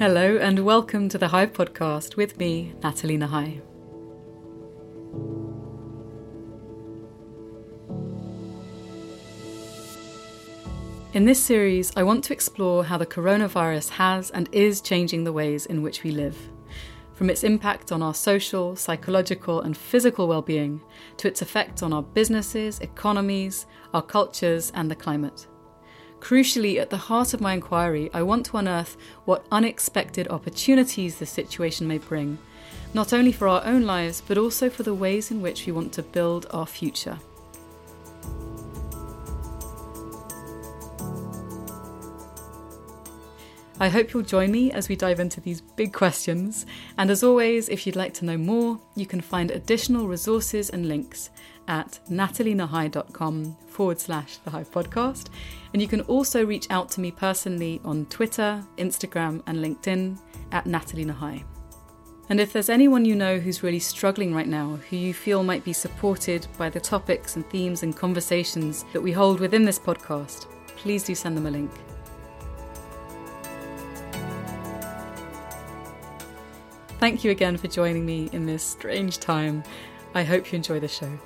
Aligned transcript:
Hello, 0.00 0.38
and 0.38 0.60
welcome 0.60 1.10
to 1.10 1.18
the 1.18 1.28
Hive 1.28 1.52
podcast 1.52 2.16
with 2.16 2.38
me, 2.38 2.72
Nathalie 2.82 3.18
Nahai. 3.18 3.60
In 11.12 11.26
this 11.26 11.38
series, 11.38 11.92
I 11.96 12.02
want 12.02 12.24
to 12.24 12.32
explore 12.32 12.82
how 12.82 12.96
the 12.96 13.04
coronavirus 13.04 13.90
has 13.90 14.30
and 14.30 14.48
is 14.52 14.80
changing 14.80 15.24
the 15.24 15.34
ways 15.34 15.66
in 15.66 15.82
which 15.82 16.02
we 16.02 16.12
live. 16.12 16.48
From 17.12 17.28
its 17.28 17.44
impact 17.44 17.92
on 17.92 18.00
our 18.00 18.14
social, 18.14 18.76
psychological, 18.76 19.60
and 19.60 19.76
physical 19.76 20.28
well 20.28 20.40
being, 20.40 20.80
to 21.18 21.28
its 21.28 21.42
effect 21.42 21.82
on 21.82 21.92
our 21.92 22.02
businesses, 22.02 22.80
economies, 22.80 23.66
our 23.92 24.00
cultures, 24.00 24.72
and 24.74 24.90
the 24.90 24.96
climate. 24.96 25.46
Crucially, 26.20 26.78
at 26.78 26.90
the 26.90 26.96
heart 26.96 27.34
of 27.34 27.40
my 27.40 27.54
inquiry, 27.54 28.10
I 28.14 28.22
want 28.22 28.46
to 28.46 28.58
unearth 28.58 28.96
what 29.24 29.46
unexpected 29.50 30.28
opportunities 30.28 31.18
the 31.18 31.26
situation 31.26 31.88
may 31.88 31.98
bring, 31.98 32.38
not 32.94 33.12
only 33.12 33.32
for 33.32 33.48
our 33.48 33.64
own 33.64 33.82
lives, 33.82 34.22
but 34.26 34.38
also 34.38 34.70
for 34.70 34.82
the 34.82 34.94
ways 34.94 35.30
in 35.30 35.40
which 35.40 35.66
we 35.66 35.72
want 35.72 35.92
to 35.94 36.02
build 36.02 36.46
our 36.50 36.66
future. 36.66 37.18
I 43.82 43.88
hope 43.88 44.12
you'll 44.12 44.22
join 44.22 44.52
me 44.52 44.70
as 44.72 44.90
we 44.90 44.94
dive 44.94 45.20
into 45.20 45.40
these 45.40 45.62
big 45.62 45.94
questions. 45.94 46.66
And 46.98 47.10
as 47.10 47.22
always, 47.24 47.70
if 47.70 47.86
you'd 47.86 47.96
like 47.96 48.12
to 48.14 48.26
know 48.26 48.36
more, 48.36 48.78
you 48.94 49.06
can 49.06 49.22
find 49.22 49.50
additional 49.50 50.06
resources 50.06 50.68
and 50.68 50.86
links 50.86 51.30
at 51.70 52.00
nathalienahai.com 52.10 53.56
forward 53.68 54.00
slash 54.00 54.38
the 54.38 54.50
Hive 54.50 54.70
podcast. 54.72 55.28
And 55.72 55.80
you 55.80 55.86
can 55.86 56.00
also 56.02 56.44
reach 56.44 56.66
out 56.68 56.90
to 56.90 57.00
me 57.00 57.12
personally 57.12 57.80
on 57.84 58.06
Twitter, 58.06 58.62
Instagram, 58.76 59.40
and 59.46 59.58
LinkedIn 59.58 60.18
at 60.50 60.66
Nathalie. 60.66 61.44
And 62.28 62.40
if 62.40 62.52
there's 62.52 62.70
anyone 62.70 63.04
you 63.04 63.14
know 63.14 63.38
who's 63.38 63.62
really 63.62 63.78
struggling 63.78 64.34
right 64.34 64.48
now, 64.48 64.80
who 64.90 64.96
you 64.96 65.14
feel 65.14 65.44
might 65.44 65.64
be 65.64 65.72
supported 65.72 66.48
by 66.58 66.68
the 66.70 66.80
topics 66.80 67.36
and 67.36 67.48
themes 67.48 67.84
and 67.84 67.96
conversations 67.96 68.84
that 68.92 69.00
we 69.00 69.12
hold 69.12 69.38
within 69.38 69.64
this 69.64 69.78
podcast, 69.78 70.46
please 70.76 71.04
do 71.04 71.14
send 71.14 71.36
them 71.36 71.46
a 71.46 71.50
link. 71.50 71.70
Thank 76.98 77.22
you 77.22 77.30
again 77.30 77.56
for 77.56 77.68
joining 77.68 78.04
me 78.04 78.28
in 78.32 78.44
this 78.44 78.64
strange 78.64 79.18
time. 79.18 79.62
I 80.14 80.24
hope 80.24 80.50
you 80.50 80.56
enjoy 80.56 80.80
the 80.80 80.88
show. 80.88 81.18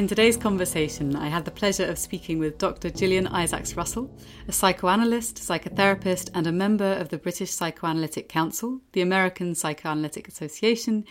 In 0.00 0.08
today's 0.08 0.38
conversation, 0.38 1.14
I 1.14 1.28
had 1.28 1.44
the 1.44 1.50
pleasure 1.50 1.84
of 1.84 1.98
speaking 1.98 2.38
with 2.38 2.56
Dr. 2.56 2.88
Gillian 2.88 3.26
Isaacs 3.26 3.76
Russell, 3.76 4.10
a 4.48 4.50
psychoanalyst, 4.50 5.36
psychotherapist, 5.36 6.30
and 6.32 6.46
a 6.46 6.52
member 6.52 6.94
of 6.94 7.10
the 7.10 7.18
British 7.18 7.50
Psychoanalytic 7.50 8.26
Council, 8.26 8.80
the 8.92 9.02
American 9.02 9.54
Psychoanalytic 9.54 10.26
Association, 10.26 11.04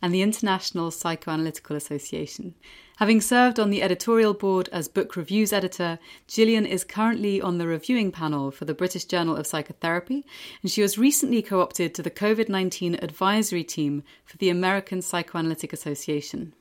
and 0.00 0.14
the 0.14 0.22
International 0.22 0.92
Psychoanalytical 0.92 1.74
Association. 1.74 2.54
Having 2.98 3.22
served 3.22 3.58
on 3.58 3.70
the 3.70 3.82
editorial 3.82 4.32
board 4.32 4.68
as 4.70 4.86
book 4.86 5.16
reviews 5.16 5.52
editor, 5.52 5.98
Gillian 6.28 6.66
is 6.66 6.84
currently 6.84 7.40
on 7.42 7.58
the 7.58 7.66
reviewing 7.66 8.12
panel 8.12 8.52
for 8.52 8.64
the 8.64 8.74
British 8.74 9.06
Journal 9.06 9.34
of 9.34 9.48
Psychotherapy, 9.48 10.24
and 10.62 10.70
she 10.70 10.82
was 10.82 10.96
recently 10.96 11.42
co 11.42 11.60
opted 11.60 11.96
to 11.96 12.02
the 12.02 12.12
COVID 12.12 12.48
19 12.48 12.94
advisory 13.02 13.64
team 13.64 14.04
for 14.24 14.36
the 14.36 14.50
American 14.50 15.02
Psychoanalytic 15.02 15.72
Association. 15.72 16.52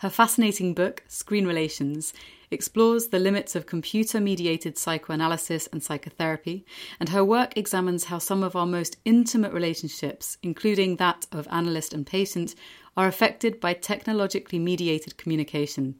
Her 0.00 0.10
fascinating 0.10 0.74
book, 0.74 1.04
Screen 1.08 1.46
Relations, 1.46 2.12
explores 2.50 3.08
the 3.08 3.18
limits 3.18 3.56
of 3.56 3.64
computer 3.64 4.20
mediated 4.20 4.76
psychoanalysis 4.76 5.68
and 5.68 5.82
psychotherapy, 5.82 6.66
and 7.00 7.08
her 7.08 7.24
work 7.24 7.56
examines 7.56 8.04
how 8.04 8.18
some 8.18 8.42
of 8.42 8.54
our 8.54 8.66
most 8.66 8.98
intimate 9.06 9.54
relationships, 9.54 10.36
including 10.42 10.96
that 10.96 11.26
of 11.32 11.48
analyst 11.50 11.94
and 11.94 12.06
patient, 12.06 12.54
are 12.94 13.06
affected 13.06 13.58
by 13.58 13.72
technologically 13.72 14.58
mediated 14.58 15.16
communication. 15.16 15.94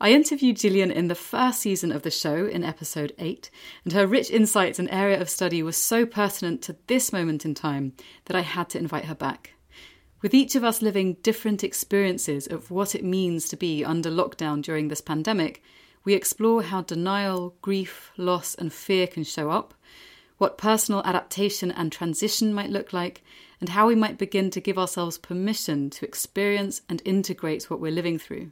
I 0.00 0.12
interviewed 0.12 0.60
Gillian 0.60 0.92
in 0.92 1.08
the 1.08 1.16
first 1.16 1.60
season 1.60 1.90
of 1.90 2.02
the 2.02 2.12
show 2.12 2.46
in 2.46 2.62
episode 2.62 3.12
8, 3.18 3.50
and 3.82 3.92
her 3.92 4.06
rich 4.06 4.30
insights 4.30 4.78
and 4.78 4.88
area 4.88 5.20
of 5.20 5.28
study 5.28 5.64
was 5.64 5.76
so 5.76 6.06
pertinent 6.06 6.62
to 6.62 6.76
this 6.86 7.12
moment 7.12 7.44
in 7.44 7.54
time 7.54 7.92
that 8.26 8.36
I 8.36 8.42
had 8.42 8.68
to 8.70 8.78
invite 8.78 9.06
her 9.06 9.16
back. 9.16 9.54
With 10.22 10.34
each 10.34 10.54
of 10.54 10.64
us 10.64 10.82
living 10.82 11.14
different 11.22 11.64
experiences 11.64 12.46
of 12.46 12.70
what 12.70 12.94
it 12.94 13.04
means 13.04 13.48
to 13.48 13.56
be 13.56 13.84
under 13.84 14.10
lockdown 14.10 14.60
during 14.60 14.88
this 14.88 15.00
pandemic, 15.00 15.62
we 16.04 16.12
explore 16.12 16.62
how 16.62 16.82
denial, 16.82 17.54
grief, 17.62 18.10
loss, 18.18 18.54
and 18.54 18.72
fear 18.72 19.06
can 19.06 19.24
show 19.24 19.50
up, 19.50 19.72
what 20.36 20.58
personal 20.58 21.02
adaptation 21.04 21.70
and 21.70 21.90
transition 21.90 22.52
might 22.52 22.70
look 22.70 22.92
like, 22.92 23.22
and 23.60 23.70
how 23.70 23.86
we 23.86 23.94
might 23.94 24.18
begin 24.18 24.50
to 24.50 24.60
give 24.60 24.78
ourselves 24.78 25.18
permission 25.18 25.90
to 25.90 26.06
experience 26.06 26.82
and 26.88 27.02
integrate 27.04 27.70
what 27.70 27.80
we're 27.80 27.92
living 27.92 28.18
through. 28.18 28.50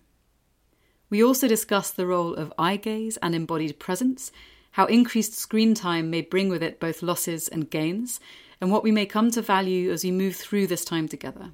We 1.10 1.24
also 1.24 1.48
discuss 1.48 1.90
the 1.90 2.06
role 2.06 2.34
of 2.34 2.52
eye 2.58 2.76
gaze 2.76 3.16
and 3.18 3.34
embodied 3.34 3.78
presence, 3.78 4.30
how 4.72 4.86
increased 4.86 5.34
screen 5.34 5.74
time 5.74 6.10
may 6.10 6.20
bring 6.20 6.48
with 6.50 6.62
it 6.62 6.80
both 6.80 7.02
losses 7.02 7.48
and 7.48 7.70
gains, 7.70 8.20
and 8.60 8.70
what 8.70 8.82
we 8.82 8.92
may 8.92 9.06
come 9.06 9.30
to 9.30 9.42
value 9.42 9.90
as 9.90 10.04
we 10.04 10.10
move 10.10 10.36
through 10.36 10.66
this 10.66 10.84
time 10.84 11.08
together. 11.08 11.50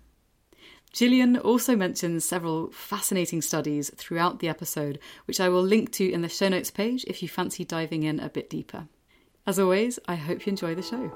Gillian 0.92 1.36
also 1.36 1.74
mentions 1.74 2.24
several 2.24 2.70
fascinating 2.70 3.42
studies 3.42 3.90
throughout 3.96 4.38
the 4.38 4.48
episode, 4.48 5.00
which 5.24 5.40
I 5.40 5.48
will 5.48 5.62
link 5.62 5.90
to 5.92 6.08
in 6.08 6.22
the 6.22 6.28
show 6.28 6.48
notes 6.48 6.70
page 6.70 7.04
if 7.08 7.20
you 7.20 7.28
fancy 7.28 7.64
diving 7.64 8.04
in 8.04 8.20
a 8.20 8.28
bit 8.28 8.48
deeper. 8.48 8.86
As 9.44 9.58
always, 9.58 9.98
I 10.06 10.14
hope 10.14 10.46
you 10.46 10.50
enjoy 10.50 10.76
the 10.76 10.82
show. 10.82 11.12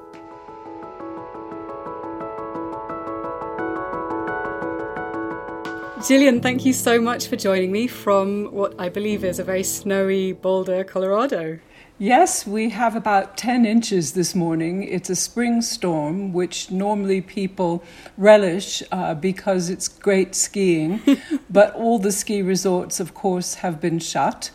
Gillian, 6.06 6.40
thank 6.40 6.64
you 6.64 6.72
so 6.72 7.00
much 7.00 7.26
for 7.26 7.36
joining 7.36 7.72
me 7.72 7.86
from 7.86 8.46
what 8.52 8.74
I 8.80 8.88
believe 8.88 9.24
is 9.24 9.38
a 9.38 9.44
very 9.44 9.64
snowy 9.64 10.32
Boulder, 10.32 10.84
Colorado. 10.84 11.58
Yes, 12.00 12.46
we 12.46 12.68
have 12.68 12.94
about 12.94 13.36
10 13.36 13.66
inches 13.66 14.12
this 14.12 14.32
morning. 14.32 14.84
It's 14.84 15.10
a 15.10 15.16
spring 15.16 15.60
storm, 15.62 16.32
which 16.32 16.70
normally 16.70 17.20
people 17.20 17.82
relish 18.16 18.84
uh, 18.92 19.14
because 19.14 19.68
it's 19.68 19.88
great 19.88 20.36
skiing. 20.36 21.00
but 21.50 21.74
all 21.74 21.98
the 21.98 22.12
ski 22.12 22.40
resorts, 22.40 23.00
of 23.00 23.14
course, 23.14 23.54
have 23.56 23.80
been 23.80 23.98
shut. 23.98 24.52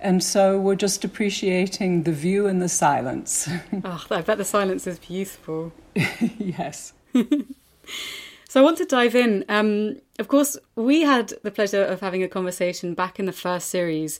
And 0.00 0.24
so 0.24 0.58
we're 0.58 0.74
just 0.74 1.04
appreciating 1.04 2.04
the 2.04 2.12
view 2.12 2.46
and 2.46 2.62
the 2.62 2.68
silence. 2.68 3.46
oh, 3.84 4.06
I 4.10 4.22
bet 4.22 4.38
the 4.38 4.44
silence 4.44 4.86
is 4.86 4.98
beautiful. 4.98 5.74
yes. 6.38 6.94
So 8.48 8.60
I 8.60 8.64
want 8.64 8.78
to 8.78 8.86
dive 8.86 9.14
in. 9.14 9.44
Um, 9.50 9.96
of 10.18 10.28
course, 10.28 10.56
we 10.76 11.02
had 11.02 11.34
the 11.42 11.50
pleasure 11.50 11.84
of 11.84 12.00
having 12.00 12.22
a 12.22 12.28
conversation 12.28 12.94
back 12.94 13.18
in 13.18 13.26
the 13.26 13.32
first 13.32 13.68
series, 13.68 14.18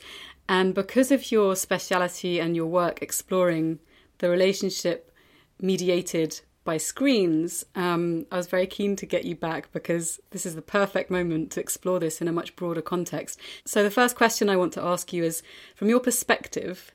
and 0.49 0.75
because 0.75 1.11
of 1.11 1.31
your 1.33 1.57
speciality 1.57 2.39
and 2.39 2.55
your 2.55 2.67
work 2.67 3.03
exploring 3.03 3.81
the 4.19 4.31
relationship 4.31 5.13
mediated 5.61 6.41
by 6.65 6.77
screens, 6.77 7.65
um, 7.75 8.27
I 8.31 8.37
was 8.37 8.49
very 8.49 8.67
keen 8.67 8.97
to 8.97 9.07
get 9.07 9.25
you 9.25 9.37
back 9.37 9.73
because 9.73 10.21
this 10.31 10.45
is 10.45 10.55
the 10.55 10.63
perfect 10.63 11.11
moment 11.11 11.53
to 11.53 11.61
explore 11.61 11.99
this 12.01 12.21
in 12.21 12.29
a 12.29 12.33
much 12.33 12.57
broader 12.57 12.83
context. 12.83 13.41
So, 13.65 13.83
the 13.83 13.91
first 13.91 14.17
question 14.17 14.51
I 14.51 14.57
want 14.57 14.73
to 14.75 14.83
ask 14.83 15.13
you 15.13 15.25
is 15.25 15.43
from 15.75 15.89
your 15.89 16.01
perspective, 16.01 16.93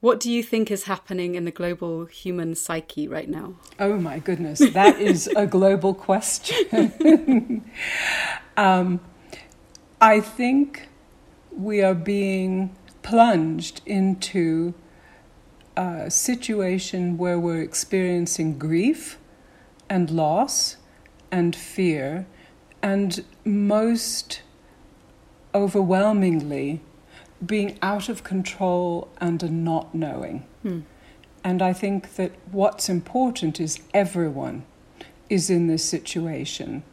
what 0.00 0.18
do 0.18 0.32
you 0.32 0.42
think 0.42 0.70
is 0.70 0.84
happening 0.84 1.36
in 1.36 1.44
the 1.44 1.52
global 1.52 2.06
human 2.06 2.56
psyche 2.56 3.06
right 3.06 3.28
now? 3.28 3.54
Oh 3.78 3.98
my 3.98 4.18
goodness, 4.18 4.58
that 4.58 4.98
is 4.98 5.28
a 5.36 5.46
global 5.46 5.94
question. 5.94 7.70
um, 8.56 8.98
I 10.00 10.20
think 10.20 10.88
we 11.56 11.82
are 11.82 11.94
being 11.94 12.74
plunged 13.02 13.80
into 13.86 14.74
a 15.76 16.10
situation 16.10 17.18
where 17.18 17.38
we're 17.38 17.62
experiencing 17.62 18.58
grief 18.58 19.18
and 19.88 20.10
loss 20.10 20.76
and 21.30 21.56
fear, 21.56 22.26
and 22.82 23.24
most 23.44 24.42
overwhelmingly, 25.54 26.80
being 27.44 27.78
out 27.82 28.08
of 28.08 28.22
control 28.22 29.08
and 29.20 29.42
a 29.42 29.50
not 29.50 29.94
knowing. 29.94 30.46
Hmm. 30.62 30.80
And 31.42 31.60
I 31.60 31.72
think 31.72 32.14
that 32.14 32.32
what's 32.50 32.88
important 32.88 33.60
is 33.60 33.80
everyone 33.92 34.64
is 35.28 35.50
in 35.50 35.66
this 35.66 35.84
situation, 35.84 36.84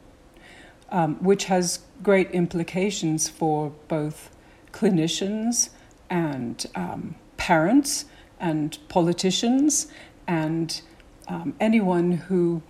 um, 0.89 1.15
which 1.23 1.45
has 1.45 1.79
great 2.01 2.31
implications 2.31 3.29
for 3.29 3.71
both 3.87 4.29
clinicians 4.71 5.69
and 6.09 6.65
um, 6.75 7.15
parents 7.37 8.05
and 8.39 8.77
politicians 8.87 9.87
and 10.27 10.81
um, 11.27 11.55
anyone 11.59 12.11
who 12.11 12.61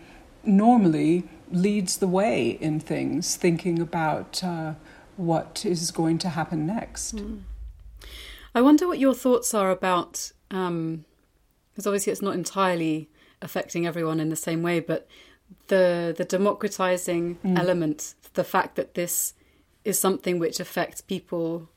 normally 0.43 1.23
leads 1.51 1.97
the 1.97 2.07
way 2.07 2.49
in 2.49 2.79
things, 2.79 3.35
thinking 3.35 3.79
about 3.79 4.43
uh, 4.43 4.73
what 5.17 5.65
is 5.65 5.91
going 5.91 6.17
to 6.19 6.29
happen 6.29 6.65
next. 6.65 7.17
Mm. 7.17 7.41
I 8.55 8.61
wonder 8.61 8.87
what 8.87 8.99
your 8.99 9.13
thoughts 9.13 9.53
are 9.53 9.69
about, 9.69 10.31
because 10.49 10.67
um, 10.67 11.05
obviously 11.77 12.11
it's 12.11 12.21
not 12.21 12.35
entirely 12.35 13.09
affecting 13.41 13.85
everyone 13.85 14.19
in 14.19 14.29
the 14.29 14.35
same 14.35 14.61
way, 14.61 14.79
but 14.79 15.07
the 15.67 16.13
the 16.15 16.25
democratizing 16.25 17.37
mm. 17.43 17.57
element, 17.57 18.15
the 18.33 18.43
fact 18.43 18.75
that 18.75 18.93
this 18.93 19.33
is 19.83 19.99
something 19.99 20.39
which 20.39 20.59
affects 20.59 21.01
people 21.01 21.69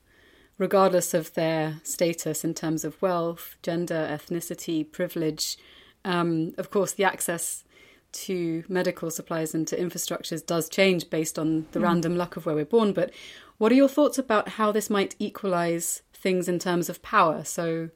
regardless 0.57 1.13
of 1.13 1.33
their 1.33 1.81
status 1.83 2.43
in 2.43 2.53
terms 2.53 2.83
of 2.85 3.01
wealth, 3.01 3.57
gender, 3.61 4.07
ethnicity, 4.11 4.89
privilege. 4.89 5.57
Um, 6.05 6.53
of 6.57 6.69
course, 6.69 6.93
the 6.93 7.03
access 7.03 7.63
to 8.11 8.63
medical 8.67 9.09
supplies 9.09 9.53
and 9.53 9.67
to 9.67 9.77
infrastructures 9.77 10.45
does 10.45 10.69
change 10.69 11.09
based 11.09 11.39
on 11.39 11.65
the 11.71 11.79
mm. 11.79 11.83
random 11.83 12.15
luck 12.15 12.37
of 12.37 12.45
where 12.45 12.55
we're 12.55 12.65
born. 12.65 12.93
But 12.93 13.11
what 13.57 13.71
are 13.71 13.75
your 13.75 13.89
thoughts 13.89 14.17
about 14.17 14.49
how 14.49 14.71
this 14.71 14.89
might 14.89 15.15
equalize 15.19 16.03
things 16.13 16.47
in 16.47 16.59
terms 16.59 16.89
of 16.89 17.01
power? 17.01 17.43
So, 17.43 17.89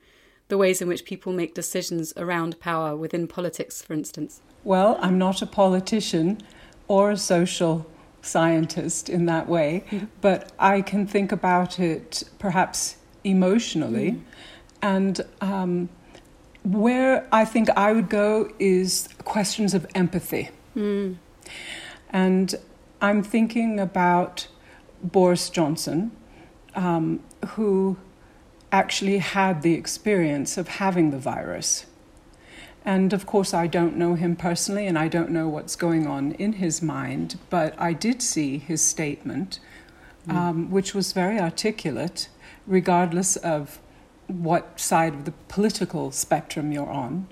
the 0.49 0.57
ways 0.57 0.81
in 0.81 0.87
which 0.87 1.05
people 1.05 1.33
make 1.33 1.53
decisions 1.53 2.13
around 2.15 2.59
power 2.59 2.95
within 2.95 3.27
politics, 3.27 3.81
for 3.81 3.93
instance? 3.93 4.41
Well, 4.63 4.97
I'm 5.01 5.17
not 5.17 5.41
a 5.41 5.45
politician 5.45 6.39
or 6.87 7.11
a 7.11 7.17
social 7.17 7.85
scientist 8.27 9.09
in 9.09 9.25
that 9.25 9.47
way, 9.47 9.83
mm-hmm. 9.89 10.05
but 10.21 10.51
I 10.59 10.81
can 10.81 11.07
think 11.07 11.31
about 11.31 11.79
it 11.79 12.23
perhaps 12.39 12.97
emotionally. 13.23 14.11
Mm. 14.11 14.21
And 14.81 15.21
um, 15.41 15.89
where 16.63 17.27
I 17.31 17.45
think 17.45 17.69
I 17.71 17.91
would 17.93 18.09
go 18.09 18.51
is 18.59 19.09
questions 19.23 19.73
of 19.73 19.87
empathy. 19.95 20.49
Mm. 20.75 21.17
And 22.09 22.55
I'm 23.01 23.23
thinking 23.23 23.79
about 23.79 24.47
Boris 25.01 25.49
Johnson, 25.49 26.11
um, 26.75 27.21
who 27.49 27.97
actually 28.71 29.17
had 29.17 29.61
the 29.61 29.73
experience 29.73 30.57
of 30.57 30.67
having 30.67 31.11
the 31.11 31.17
virus. 31.17 31.85
And 32.87 33.11
of 33.11 33.25
course, 33.25 33.53
I 33.53 33.67
don't 33.67 33.97
know 33.97 34.15
him 34.15 34.37
personally 34.37 34.87
and 34.87 34.97
I 34.97 35.09
don't 35.09 35.29
know 35.29 35.49
what's 35.49 35.75
going 35.75 36.07
on 36.07 36.31
in 36.31 36.53
his 36.53 36.81
mind, 36.81 37.37
but 37.49 37.75
I 37.77 37.91
did 37.91 38.21
see 38.21 38.59
his 38.59 38.81
statement, 38.81 39.59
mm. 40.25 40.33
um, 40.33 40.71
which 40.71 40.95
was 40.95 41.11
very 41.11 41.37
articulate, 41.37 42.29
regardless 42.65 43.35
of 43.35 43.79
what 44.27 44.79
side 44.79 45.13
of 45.13 45.25
the 45.25 45.33
political 45.49 46.11
spectrum 46.13 46.71
you're 46.71 46.89
on. 46.89 47.27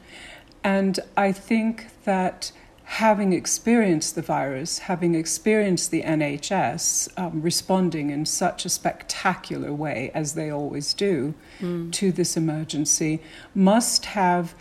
And 0.61 0.99
I 1.15 1.31
think 1.31 1.87
that 2.03 2.51
having 2.83 3.31
experienced 3.31 4.15
the 4.15 4.21
virus, 4.21 4.79
having 4.79 5.15
experienced 5.15 5.89
the 5.89 6.01
NHS 6.01 7.17
um, 7.17 7.41
responding 7.41 8.09
in 8.09 8.25
such 8.25 8.65
a 8.65 8.69
spectacular 8.69 9.73
way, 9.73 10.11
as 10.13 10.33
they 10.33 10.49
always 10.49 10.93
do, 10.93 11.33
mm. 11.61 11.93
to 11.93 12.11
this 12.11 12.35
emergency, 12.35 13.21
must 13.53 14.07
have. 14.07 14.53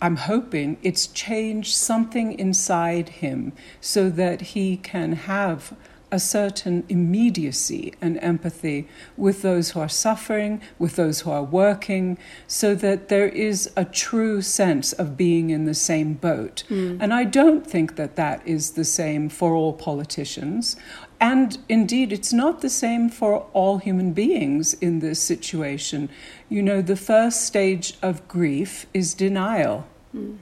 I'm 0.00 0.16
hoping 0.16 0.78
it's 0.82 1.06
changed 1.08 1.74
something 1.74 2.38
inside 2.38 3.08
him 3.08 3.52
so 3.80 4.10
that 4.10 4.40
he 4.40 4.76
can 4.76 5.12
have 5.12 5.74
a 6.10 6.18
certain 6.18 6.84
immediacy 6.88 7.92
and 8.00 8.18
empathy 8.22 8.88
with 9.16 9.42
those 9.42 9.70
who 9.70 9.80
are 9.80 9.88
suffering, 9.88 10.60
with 10.78 10.96
those 10.96 11.20
who 11.20 11.30
are 11.30 11.42
working, 11.42 12.16
so 12.46 12.74
that 12.74 13.08
there 13.08 13.28
is 13.28 13.70
a 13.76 13.84
true 13.84 14.40
sense 14.40 14.92
of 14.94 15.16
being 15.16 15.50
in 15.50 15.64
the 15.64 15.74
same 15.74 16.14
boat. 16.14 16.64
Mm. 16.70 16.98
And 17.00 17.12
I 17.12 17.24
don't 17.24 17.66
think 17.66 17.96
that 17.96 18.16
that 18.16 18.46
is 18.46 18.72
the 18.72 18.84
same 18.84 19.28
for 19.28 19.54
all 19.54 19.72
politicians. 19.72 20.76
And 21.20 21.58
indeed, 21.68 22.12
it's 22.12 22.32
not 22.32 22.60
the 22.60 22.70
same 22.70 23.08
for 23.08 23.46
all 23.52 23.78
human 23.78 24.12
beings 24.12 24.74
in 24.74 25.00
this 25.00 25.20
situation. 25.20 26.08
You 26.48 26.62
know, 26.62 26.80
the 26.80 26.96
first 26.96 27.44
stage 27.44 27.94
of 28.02 28.26
grief 28.28 28.86
is 28.94 29.14
denial. 29.14 29.86
Mm. 30.14 30.38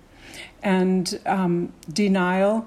And 0.62 1.20
um, 1.24 1.72
denial 1.90 2.66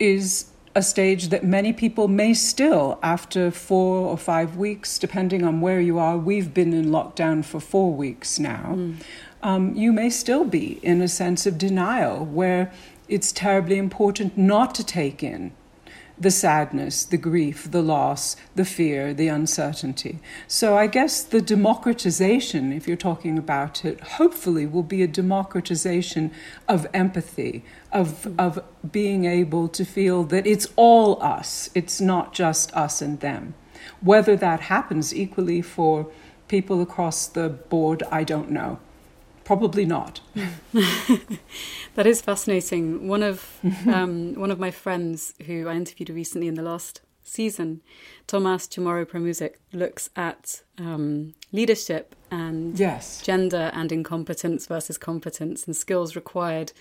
is 0.00 0.46
a 0.74 0.82
stage 0.82 1.28
that 1.28 1.44
many 1.44 1.72
people 1.72 2.08
may 2.08 2.34
still, 2.34 2.98
after 3.02 3.52
four 3.52 4.08
or 4.08 4.18
five 4.18 4.56
weeks, 4.56 4.98
depending 4.98 5.44
on 5.44 5.60
where 5.60 5.80
you 5.80 5.98
are, 5.98 6.18
we've 6.18 6.52
been 6.52 6.72
in 6.72 6.86
lockdown 6.86 7.44
for 7.44 7.60
four 7.60 7.92
weeks 7.92 8.40
now. 8.40 8.74
Mm. 8.74 8.96
Um, 9.42 9.74
you 9.76 9.92
may 9.92 10.10
still 10.10 10.44
be 10.44 10.80
in 10.82 11.00
a 11.00 11.08
sense 11.08 11.46
of 11.46 11.58
denial 11.58 12.24
where 12.24 12.72
it's 13.08 13.30
terribly 13.30 13.76
important 13.76 14.36
not 14.36 14.74
to 14.74 14.84
take 14.84 15.22
in 15.22 15.52
the 16.18 16.30
sadness, 16.30 17.04
the 17.04 17.16
grief, 17.16 17.70
the 17.70 17.82
loss, 17.82 18.36
the 18.54 18.64
fear, 18.64 19.12
the 19.12 19.28
uncertainty. 19.28 20.20
So 20.46 20.76
I 20.76 20.86
guess 20.86 21.22
the 21.22 21.40
democratization, 21.40 22.72
if 22.72 22.86
you're 22.86 22.96
talking 22.96 23.36
about 23.36 23.84
it, 23.84 24.00
hopefully 24.00 24.66
will 24.66 24.84
be 24.84 25.02
a 25.02 25.08
democratization 25.08 26.30
of 26.68 26.86
empathy, 26.94 27.64
of, 27.92 28.32
of 28.38 28.62
being 28.90 29.24
able 29.24 29.68
to 29.68 29.84
feel 29.84 30.24
that 30.24 30.46
it's 30.46 30.68
all 30.76 31.20
us, 31.22 31.68
it's 31.74 32.00
not 32.00 32.32
just 32.32 32.72
us 32.74 33.02
and 33.02 33.20
them. 33.20 33.54
Whether 34.00 34.36
that 34.36 34.60
happens 34.60 35.14
equally 35.14 35.62
for 35.62 36.06
people 36.48 36.80
across 36.80 37.26
the 37.26 37.48
board, 37.48 38.02
I 38.10 38.24
don't 38.24 38.50
know. 38.50 38.78
Probably 39.44 39.84
not. 39.84 40.20
that 41.94 42.06
is 42.06 42.20
fascinating. 42.20 43.08
One 43.08 43.22
of 43.22 43.58
um, 43.86 44.34
one 44.34 44.50
of 44.50 44.58
my 44.58 44.70
friends 44.70 45.34
who 45.46 45.68
I 45.68 45.74
interviewed 45.74 46.10
recently 46.10 46.48
in 46.48 46.54
the 46.54 46.62
last 46.62 47.02
season, 47.22 47.82
Tomas 48.26 48.66
Chamorro 48.68 49.04
Premuzic, 49.04 49.54
looks 49.72 50.10
at 50.14 50.62
um, 50.78 51.34
leadership 51.52 52.14
and 52.30 52.78
yes. 52.78 53.22
gender 53.22 53.70
and 53.74 53.90
incompetence 53.90 54.66
versus 54.66 54.98
competence 54.98 55.66
and 55.66 55.76
skills 55.76 56.14
required 56.14 56.72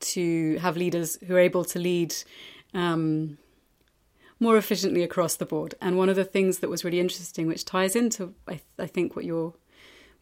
to 0.00 0.56
have 0.58 0.76
leaders 0.76 1.18
who 1.26 1.34
are 1.34 1.40
able 1.40 1.64
to 1.64 1.78
lead 1.78 2.14
um, 2.74 3.38
more 4.38 4.56
efficiently 4.56 5.02
across 5.02 5.36
the 5.36 5.44
board. 5.44 5.74
And 5.80 5.98
one 5.98 6.08
of 6.08 6.16
the 6.16 6.24
things 6.24 6.58
that 6.58 6.70
was 6.70 6.84
really 6.84 7.00
interesting, 7.00 7.46
which 7.46 7.64
ties 7.64 7.94
into 7.94 8.34
I, 8.48 8.52
th- 8.52 8.64
I 8.78 8.86
think 8.86 9.14
what 9.14 9.24
you're 9.24 9.54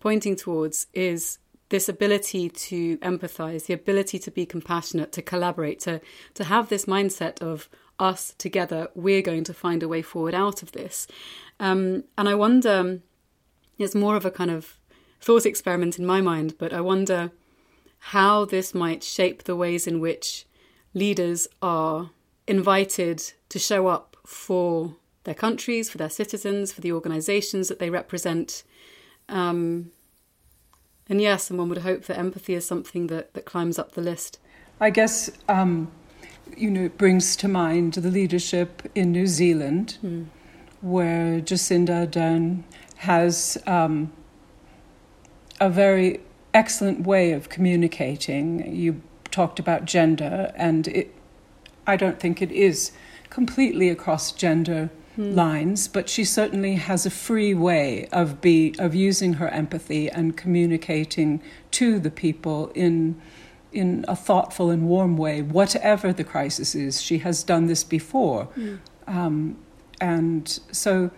pointing 0.00 0.36
towards, 0.36 0.86
is 0.92 1.38
this 1.70 1.88
ability 1.88 2.48
to 2.48 2.96
empathize, 2.98 3.66
the 3.66 3.74
ability 3.74 4.18
to 4.18 4.30
be 4.30 4.46
compassionate, 4.46 5.12
to 5.12 5.22
collaborate, 5.22 5.80
to 5.80 6.00
to 6.34 6.44
have 6.44 6.68
this 6.68 6.86
mindset 6.86 7.40
of 7.42 7.68
us 7.98 8.34
together, 8.38 8.88
we're 8.94 9.22
going 9.22 9.44
to 9.44 9.54
find 9.54 9.82
a 9.82 9.88
way 9.88 10.02
forward 10.02 10.34
out 10.34 10.62
of 10.62 10.72
this. 10.72 11.06
Um, 11.58 12.04
and 12.16 12.28
I 12.28 12.34
wonder, 12.34 13.00
it's 13.78 13.94
more 13.94 14.16
of 14.16 14.24
a 14.24 14.30
kind 14.30 14.50
of 14.50 14.78
thought 15.20 15.46
experiment 15.46 15.98
in 15.98 16.06
my 16.06 16.20
mind, 16.20 16.54
but 16.58 16.72
I 16.72 16.80
wonder 16.80 17.32
how 17.98 18.44
this 18.44 18.74
might 18.74 19.02
shape 19.02 19.44
the 19.44 19.56
ways 19.56 19.86
in 19.86 20.00
which 20.00 20.46
leaders 20.94 21.48
are 21.60 22.10
invited 22.46 23.32
to 23.48 23.58
show 23.58 23.88
up 23.88 24.16
for 24.24 24.94
their 25.24 25.34
countries, 25.34 25.90
for 25.90 25.98
their 25.98 26.08
citizens, 26.08 26.72
for 26.72 26.80
the 26.80 26.92
organizations 26.92 27.68
that 27.68 27.78
they 27.78 27.90
represent. 27.90 28.62
Um, 29.28 29.90
and 31.08 31.20
yes, 31.20 31.50
and 31.50 31.58
one 31.58 31.68
would 31.70 31.78
hope 31.78 32.04
that 32.04 32.18
empathy 32.18 32.54
is 32.54 32.66
something 32.66 33.06
that, 33.06 33.32
that 33.34 33.44
climbs 33.44 33.78
up 33.78 33.92
the 33.92 34.00
list. 34.00 34.38
I 34.80 34.90
guess, 34.90 35.30
um, 35.48 35.90
you 36.56 36.70
know, 36.70 36.84
it 36.84 36.98
brings 36.98 37.34
to 37.36 37.48
mind 37.48 37.94
the 37.94 38.10
leadership 38.10 38.82
in 38.94 39.12
New 39.12 39.26
Zealand, 39.26 39.98
mm. 40.04 40.26
where 40.80 41.40
Jacinda 41.40 42.06
Ardern 42.06 42.62
has 42.96 43.58
um, 43.66 44.12
a 45.60 45.70
very 45.70 46.20
excellent 46.54 47.06
way 47.06 47.32
of 47.32 47.48
communicating. 47.48 48.74
You 48.74 49.00
talked 49.30 49.58
about 49.58 49.84
gender, 49.84 50.52
and 50.56 50.88
it, 50.88 51.14
I 51.86 51.96
don't 51.96 52.20
think 52.20 52.42
it 52.42 52.52
is 52.52 52.92
completely 53.30 53.88
across 53.88 54.32
gender 54.32 54.90
mm. 55.18 55.34
lines, 55.34 55.88
but 55.88 56.08
she 56.08 56.24
certainly 56.24 56.74
has 56.76 57.04
a 57.04 57.10
free 57.10 57.52
way 57.52 58.08
of 58.12 58.40
be 58.40 58.74
of 58.78 58.94
using 58.94 59.34
her 59.34 59.48
empathy 59.48 60.08
and 60.08 60.36
communicating 60.36 61.42
to 61.72 61.98
the 61.98 62.10
people 62.10 62.70
in 62.74 63.20
in 63.70 64.04
a 64.08 64.16
thoughtful 64.16 64.70
and 64.70 64.88
warm 64.88 65.18
way, 65.18 65.42
whatever 65.42 66.12
the 66.12 66.24
crisis 66.24 66.74
is. 66.74 67.02
She 67.02 67.18
has 67.18 67.42
done 67.42 67.66
this 67.66 67.84
before, 67.84 68.48
mm. 68.56 68.78
um, 69.06 69.58
and 70.00 70.58
so 70.72 71.10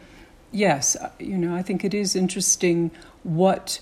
yes, 0.50 0.96
you 1.18 1.38
know, 1.38 1.54
I 1.54 1.62
think 1.62 1.84
it 1.84 1.94
is 1.94 2.16
interesting 2.16 2.90
what 3.22 3.80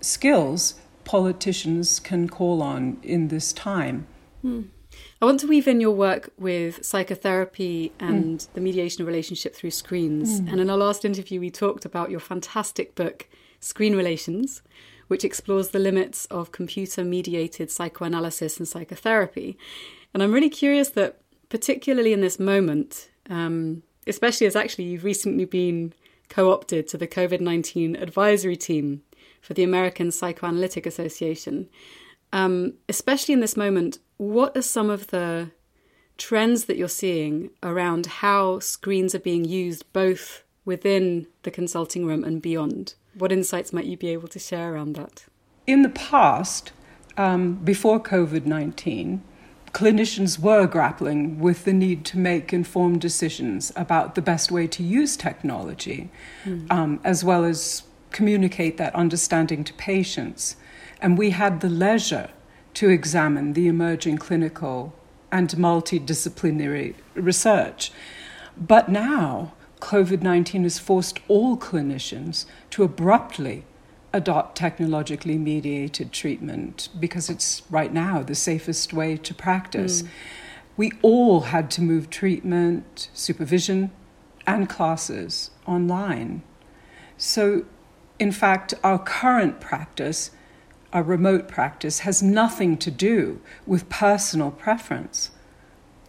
skills 0.00 0.74
politicians 1.04 2.00
can 2.00 2.28
call 2.28 2.62
on 2.62 2.98
in 3.02 3.28
this 3.28 3.52
time. 3.52 4.06
Mm. 4.44 4.68
I 5.20 5.24
want 5.24 5.40
to 5.40 5.48
weave 5.48 5.66
in 5.66 5.80
your 5.80 5.90
work 5.90 6.30
with 6.38 6.84
psychotherapy 6.84 7.92
and 7.98 8.38
mm. 8.38 8.52
the 8.52 8.60
mediation 8.60 9.02
of 9.02 9.08
relationship 9.08 9.54
through 9.54 9.72
screens. 9.72 10.40
Mm. 10.40 10.52
And 10.52 10.60
in 10.60 10.70
our 10.70 10.76
last 10.76 11.04
interview, 11.04 11.40
we 11.40 11.50
talked 11.50 11.84
about 11.84 12.10
your 12.10 12.20
fantastic 12.20 12.94
book, 12.94 13.28
Screen 13.58 13.96
Relations, 13.96 14.62
which 15.08 15.24
explores 15.24 15.70
the 15.70 15.80
limits 15.80 16.26
of 16.26 16.52
computer 16.52 17.02
mediated 17.02 17.70
psychoanalysis 17.70 18.58
and 18.58 18.68
psychotherapy. 18.68 19.58
And 20.14 20.22
I'm 20.22 20.32
really 20.32 20.50
curious 20.50 20.90
that, 20.90 21.20
particularly 21.48 22.12
in 22.12 22.20
this 22.20 22.38
moment, 22.38 23.10
um, 23.28 23.82
especially 24.06 24.46
as 24.46 24.54
actually 24.54 24.84
you've 24.84 25.04
recently 25.04 25.44
been 25.44 25.94
co 26.28 26.52
opted 26.52 26.86
to 26.88 26.96
the 26.96 27.08
COVID 27.08 27.40
19 27.40 27.96
advisory 27.96 28.56
team 28.56 29.02
for 29.40 29.54
the 29.54 29.64
American 29.64 30.12
Psychoanalytic 30.12 30.86
Association. 30.86 31.68
Um, 32.32 32.74
especially 32.88 33.32
in 33.34 33.40
this 33.40 33.56
moment, 33.56 33.98
what 34.16 34.56
are 34.56 34.62
some 34.62 34.90
of 34.90 35.08
the 35.08 35.50
trends 36.18 36.64
that 36.64 36.76
you're 36.76 36.88
seeing 36.88 37.50
around 37.62 38.06
how 38.06 38.58
screens 38.58 39.14
are 39.14 39.20
being 39.20 39.44
used 39.44 39.90
both 39.92 40.42
within 40.64 41.26
the 41.44 41.50
consulting 41.50 42.04
room 42.04 42.24
and 42.24 42.42
beyond? 42.42 42.94
What 43.14 43.32
insights 43.32 43.72
might 43.72 43.86
you 43.86 43.96
be 43.96 44.08
able 44.08 44.28
to 44.28 44.38
share 44.38 44.74
around 44.74 44.94
that? 44.96 45.24
In 45.66 45.82
the 45.82 45.88
past, 45.88 46.72
um, 47.16 47.54
before 47.56 48.00
COVID 48.00 48.46
19, 48.46 49.22
clinicians 49.72 50.38
were 50.38 50.66
grappling 50.66 51.38
with 51.38 51.64
the 51.64 51.72
need 51.72 52.04
to 52.06 52.18
make 52.18 52.52
informed 52.52 53.00
decisions 53.00 53.72
about 53.76 54.14
the 54.14 54.22
best 54.22 54.50
way 54.50 54.66
to 54.66 54.82
use 54.82 55.16
technology, 55.16 56.10
mm. 56.44 56.70
um, 56.70 57.00
as 57.04 57.24
well 57.24 57.44
as 57.44 57.82
communicate 58.10 58.76
that 58.78 58.94
understanding 58.94 59.64
to 59.64 59.72
patients. 59.74 60.56
And 61.00 61.16
we 61.16 61.30
had 61.30 61.60
the 61.60 61.68
leisure 61.68 62.30
to 62.74 62.88
examine 62.88 63.52
the 63.52 63.68
emerging 63.68 64.18
clinical 64.18 64.94
and 65.30 65.48
multidisciplinary 65.50 66.94
research. 67.14 67.92
But 68.56 68.88
now, 68.88 69.54
COVID 69.80 70.22
19 70.22 70.64
has 70.64 70.78
forced 70.78 71.20
all 71.28 71.56
clinicians 71.56 72.46
to 72.70 72.82
abruptly 72.82 73.64
adopt 74.12 74.56
technologically 74.56 75.36
mediated 75.36 76.12
treatment 76.12 76.88
because 76.98 77.28
it's 77.28 77.62
right 77.70 77.92
now 77.92 78.22
the 78.22 78.34
safest 78.34 78.92
way 78.92 79.16
to 79.16 79.34
practice. 79.34 80.02
Mm. 80.02 80.08
We 80.76 80.92
all 81.02 81.40
had 81.40 81.70
to 81.72 81.82
move 81.82 82.08
treatment, 82.08 83.08
supervision, 83.12 83.90
and 84.46 84.68
classes 84.68 85.50
online. 85.66 86.42
So, 87.16 87.64
in 88.18 88.32
fact, 88.32 88.74
our 88.82 88.98
current 88.98 89.60
practice, 89.60 90.30
our 90.92 91.02
remote 91.02 91.48
practice, 91.48 92.00
has 92.00 92.22
nothing 92.22 92.76
to 92.78 92.90
do 92.90 93.40
with 93.66 93.88
personal 93.88 94.50
preference 94.50 95.30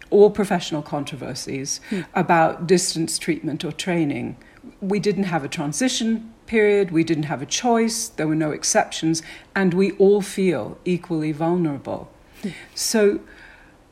or 0.10 0.32
professional 0.32 0.82
controversies 0.82 1.80
mm. 1.90 2.06
about 2.14 2.66
distance 2.66 3.20
treatment 3.20 3.64
or 3.64 3.72
training. 3.72 4.38
We 4.82 5.00
didn't 5.00 5.26
have 5.26 5.44
a 5.44 5.48
transition 5.48 6.34
period, 6.46 6.92
we 6.92 7.04
didn't 7.04 7.24
have 7.24 7.42
a 7.42 7.46
choice, 7.46 8.08
there 8.08 8.28
were 8.28 8.36
no 8.36 8.52
exceptions, 8.52 9.22
and 9.56 9.74
we 9.74 9.92
all 9.94 10.22
feel 10.22 10.80
equally 10.84 11.32
vulnerable. 11.32 12.12
Mm. 12.42 12.54
So 12.74 13.20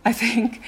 I 0.03 0.13
think 0.13 0.61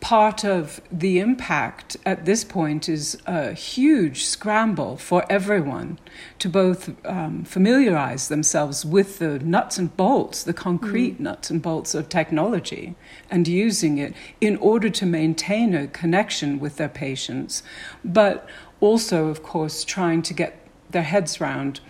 part 0.00 0.44
of 0.44 0.80
the 0.90 1.18
impact 1.18 1.96
at 2.06 2.24
this 2.24 2.42
point 2.42 2.88
is 2.88 3.18
a 3.26 3.52
huge 3.52 4.24
scramble 4.24 4.96
for 4.96 5.24
everyone 5.30 5.98
to 6.38 6.48
both 6.48 6.94
um, 7.06 7.44
familiarize 7.44 8.28
themselves 8.28 8.84
with 8.84 9.18
the 9.18 9.38
nuts 9.40 9.78
and 9.78 9.94
bolts, 9.96 10.42
the 10.42 10.54
concrete 10.54 11.18
mm. 11.18 11.20
nuts 11.20 11.50
and 11.50 11.60
bolts 11.60 11.94
of 11.94 12.08
technology, 12.08 12.94
and 13.30 13.46
using 13.46 13.98
it 13.98 14.14
in 14.40 14.56
order 14.56 14.88
to 14.88 15.04
maintain 15.04 15.74
a 15.74 15.86
connection 15.86 16.58
with 16.58 16.76
their 16.76 16.88
patients, 16.88 17.62
but 18.04 18.48
also, 18.80 19.28
of 19.28 19.42
course, 19.42 19.84
trying 19.84 20.22
to 20.22 20.32
get 20.32 20.66
their 20.90 21.02
heads 21.02 21.40
round 21.40 21.80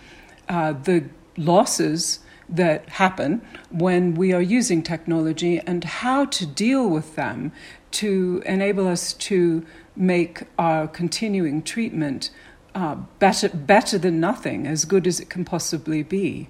uh, 0.49 0.73
the 0.73 1.05
losses 1.37 2.19
that 2.49 2.87
happen 2.89 3.41
when 3.69 4.13
we 4.13 4.33
are 4.33 4.41
using 4.41 4.83
technology 4.83 5.59
and 5.59 5.83
how 5.85 6.25
to 6.25 6.45
deal 6.45 6.89
with 6.89 7.15
them 7.15 7.51
to 7.91 8.41
enable 8.45 8.87
us 8.87 9.13
to 9.13 9.65
make 9.95 10.43
our 10.57 10.87
continuing 10.87 11.61
treatment 11.61 12.29
uh, 12.73 12.95
better, 13.19 13.49
better 13.49 13.97
than 13.97 14.19
nothing, 14.19 14.65
as 14.65 14.85
good 14.85 15.05
as 15.05 15.19
it 15.19 15.29
can 15.29 15.43
possibly 15.43 16.03
be. 16.03 16.49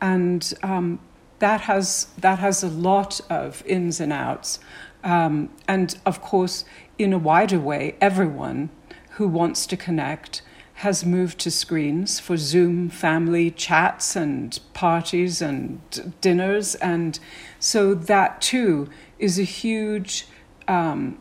And 0.00 0.52
um, 0.62 1.00
that, 1.38 1.62
has, 1.62 2.08
that 2.18 2.38
has 2.38 2.62
a 2.62 2.68
lot 2.68 3.20
of 3.30 3.62
ins 3.66 4.00
and 4.00 4.12
outs. 4.12 4.58
Um, 5.02 5.50
and 5.66 5.98
of 6.04 6.20
course, 6.20 6.64
in 6.98 7.12
a 7.12 7.18
wider 7.18 7.58
way, 7.58 7.96
everyone 8.00 8.70
who 9.12 9.26
wants 9.26 9.66
to 9.66 9.76
connect 9.76 10.42
has 10.74 11.04
moved 11.04 11.38
to 11.38 11.50
screens 11.50 12.18
for 12.18 12.38
Zoom 12.38 12.88
family 12.88 13.50
chats 13.50 14.16
and 14.16 14.58
parties 14.72 15.42
and 15.42 16.16
dinners. 16.22 16.74
And 16.76 17.18
so 17.58 17.92
that 17.94 18.40
too 18.40 18.88
is 19.18 19.38
a 19.38 19.42
huge 19.42 20.26
um, 20.70 21.18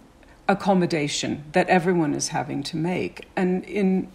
accommodation 0.48 1.44
that 1.52 1.68
everyone 1.68 2.14
is 2.14 2.30
having 2.30 2.62
to 2.64 2.78
make. 2.78 3.28
And 3.36 3.66
in 3.66 4.12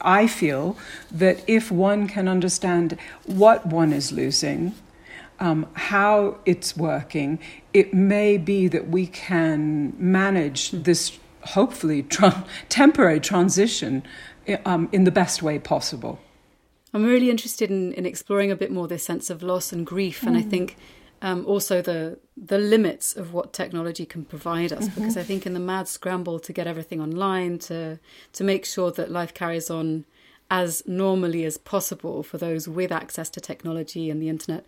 I 0.00 0.26
feel 0.26 0.78
that 1.10 1.42
if 1.46 1.70
one 1.70 2.08
can 2.08 2.26
understand 2.26 2.96
what 3.26 3.66
one 3.66 3.92
is 3.92 4.12
losing, 4.12 4.74
um, 5.40 5.66
how 5.74 6.38
it's 6.46 6.74
working, 6.74 7.38
it 7.74 7.92
may 7.92 8.38
be 8.38 8.66
that 8.68 8.88
we 8.88 9.06
can 9.06 9.92
manage 9.98 10.70
this 10.70 11.18
hopefully 11.42 12.02
tra- 12.02 12.46
temporary 12.70 13.20
transition 13.20 14.02
um, 14.64 14.88
in 14.90 15.04
the 15.04 15.10
best 15.10 15.42
way 15.42 15.58
possible. 15.58 16.18
I'm 16.94 17.04
really 17.04 17.28
interested 17.28 17.70
in, 17.70 17.92
in 17.92 18.06
exploring 18.06 18.50
a 18.50 18.56
bit 18.56 18.70
more 18.70 18.88
this 18.88 19.04
sense 19.04 19.28
of 19.28 19.42
loss 19.42 19.70
and 19.70 19.84
grief, 19.84 20.22
mm. 20.22 20.28
and 20.28 20.36
I 20.38 20.42
mm. 20.42 20.50
think 20.50 20.76
um, 21.22 21.44
also 21.46 21.82
the 21.82 22.18
the 22.36 22.58
limits 22.58 23.16
of 23.16 23.32
what 23.32 23.52
technology 23.52 24.06
can 24.06 24.24
provide 24.24 24.72
us. 24.72 24.88
Mm-hmm. 24.88 25.00
Because 25.00 25.16
I 25.16 25.22
think 25.22 25.46
in 25.46 25.54
the 25.54 25.60
mad 25.60 25.88
scramble 25.88 26.38
to 26.40 26.52
get 26.52 26.66
everything 26.66 27.00
online, 27.00 27.58
to 27.60 27.98
to 28.32 28.44
make 28.44 28.64
sure 28.64 28.90
that 28.92 29.10
life 29.10 29.34
carries 29.34 29.70
on 29.70 30.04
as 30.50 30.82
normally 30.86 31.44
as 31.44 31.58
possible 31.58 32.22
for 32.22 32.38
those 32.38 32.66
with 32.66 32.90
access 32.90 33.28
to 33.30 33.40
technology 33.40 34.08
and 34.08 34.22
the 34.22 34.28
internet, 34.28 34.64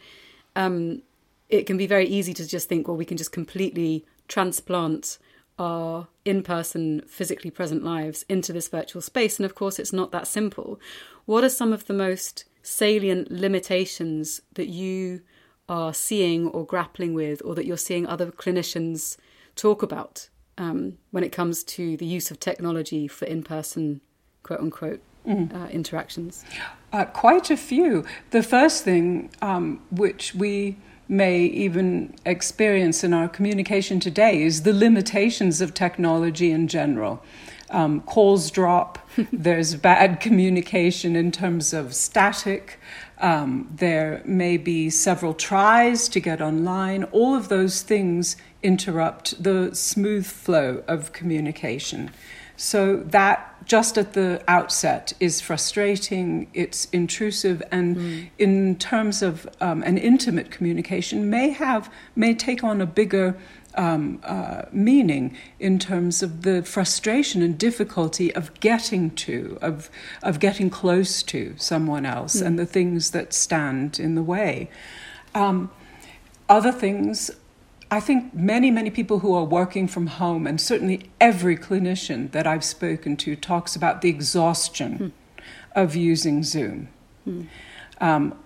um, 0.55 1.03
it 1.49 1.65
can 1.65 1.77
be 1.77 1.87
very 1.87 2.07
easy 2.07 2.35
to 2.35 2.47
just 2.47 2.69
think, 2.69 2.87
well, 2.87 2.97
we 2.97 3.05
can 3.05 3.17
just 3.17 3.33
completely 3.33 4.05
transplant 4.29 5.19
our 5.59 6.09
in 6.25 6.43
person, 6.43 7.03
physically 7.07 7.51
present 7.51 7.83
lives 7.83 8.25
into 8.29 8.53
this 8.53 8.69
virtual 8.69 9.03
space. 9.03 9.39
And 9.39 9.47
of 9.47 9.55
course, 9.55 9.79
it's 9.79 9.93
not 9.93 10.11
that 10.13 10.27
simple. 10.27 10.81
What 11.27 11.45
are 11.45 11.51
some 11.51 11.73
of 11.73 11.87
the 11.87 11.95
most 11.95 12.45
salient 12.63 13.31
limitations 13.31 14.41
that 14.55 14.69
you 14.69 15.23
are 15.71 15.95
seeing 15.95 16.49
or 16.49 16.67
grappling 16.67 17.15
with, 17.15 17.41
or 17.45 17.55
that 17.55 17.65
you're 17.65 17.79
seeing 17.79 18.07
other 18.07 18.31
clinicians 18.31 19.17
talk 19.55 19.83
about 19.83 20.29
um, 20.59 20.99
when 21.13 21.25
it 21.25 21.31
comes 21.31 21.63
to 21.63 21.97
the 21.97 22.05
use 22.05 22.31
of 22.31 22.41
technology 22.41 23.07
for 23.07 23.25
in 23.25 23.43
person, 23.43 24.01
quote 24.43 24.61
unquote, 24.61 25.01
mm. 25.27 25.55
uh, 25.55 25.69
interactions? 25.69 26.45
Uh, 26.93 27.05
quite 27.05 27.51
a 27.51 27.57
few. 27.57 28.05
The 28.31 28.43
first 28.43 28.85
thing 28.85 29.31
um, 29.41 29.81
which 29.91 30.35
we 30.35 30.77
may 31.09 31.41
even 31.43 32.15
experience 32.25 33.03
in 33.03 33.13
our 33.13 33.29
communication 33.29 34.01
today 34.01 34.43
is 34.43 34.63
the 34.63 34.73
limitations 34.73 35.61
of 35.61 35.73
technology 35.73 36.51
in 36.51 36.69
general. 36.69 37.23
Um, 37.71 38.01
calls 38.01 38.51
drop, 38.51 38.99
there's 39.33 39.77
bad 39.77 40.21
communication 40.21 41.15
in 41.15 41.31
terms 41.31 41.73
of 41.73 41.95
static, 41.95 42.81
um, 43.21 43.69
there 43.75 44.23
may 44.25 44.57
be 44.57 44.91
several 44.91 45.35
tries 45.35 46.09
to 46.09 46.21
get 46.21 46.41
online. 46.41 47.05
All 47.05 47.35
of 47.35 47.49
those 47.49 47.83
things 47.83 48.37
interrupt 48.63 49.43
the 49.43 49.75
smooth 49.75 50.27
flow 50.27 50.83
of 50.89 51.13
communication. 51.13 52.11
So 52.57 52.97
that 52.97 53.50
just 53.65 53.99
at 53.99 54.13
the 54.15 54.43
outset 54.49 55.13
is 55.21 55.41
frustrating, 55.41 56.49
it's 56.55 56.87
intrusive, 56.87 57.63
and 57.71 57.97
mm. 57.97 58.31
in 58.39 58.77
terms 58.77 59.23
of 59.23 59.49
um, 59.61 59.83
an 59.83 59.99
intimate 59.99 60.51
communication, 60.51 61.31
may 61.31 61.51
have 61.51 61.93
may 62.17 62.35
take 62.35 62.65
on 62.65 62.81
a 62.81 62.87
bigger 62.87 63.37
um, 63.75 64.21
uh, 64.25 64.63
meaning 64.73 65.37
in 65.59 65.79
terms 65.79 66.23
of 66.23 66.43
the 66.43 66.63
frustration 66.63 67.43
and 67.43 67.57
difficulty 67.57 68.35
of 68.35 68.53
getting 68.61 69.11
to, 69.13 69.59
of 69.61 69.91
of 70.23 70.41
getting 70.41 70.71
close 70.71 71.23
to 71.23 71.55
someone 71.57 72.07
else, 72.07 72.41
mm. 72.41 72.47
and 72.47 72.59
the 72.59 72.67
things 72.67 73.11
that 73.13 73.33
stand 73.33 74.01
in 74.01 74.15
the 74.15 74.23
way. 74.23 74.69
Um, 75.35 75.71
other 76.49 76.73
things 76.73 77.31
I 77.91 77.99
think 78.01 78.33
many, 78.33 78.71
many 78.71 78.91
people 78.91 79.19
who 79.19 79.35
are 79.35 79.45
working 79.45 79.89
from 79.89 80.07
home, 80.07 80.47
and 80.47 80.61
certainly 80.61 81.11
every 81.21 81.57
clinician 81.57 82.31
that 82.31 82.47
I've 82.47 82.65
spoken 82.65 83.17
to, 83.19 83.35
talks 83.35 83.75
about 83.75 84.01
the 84.01 84.09
exhaustion 84.09 84.97
hmm. 84.97 85.09
of 85.75 85.97
using 85.97 86.45
Zoom 86.45 86.89
hmm. 87.25 87.43
um, 88.01 88.39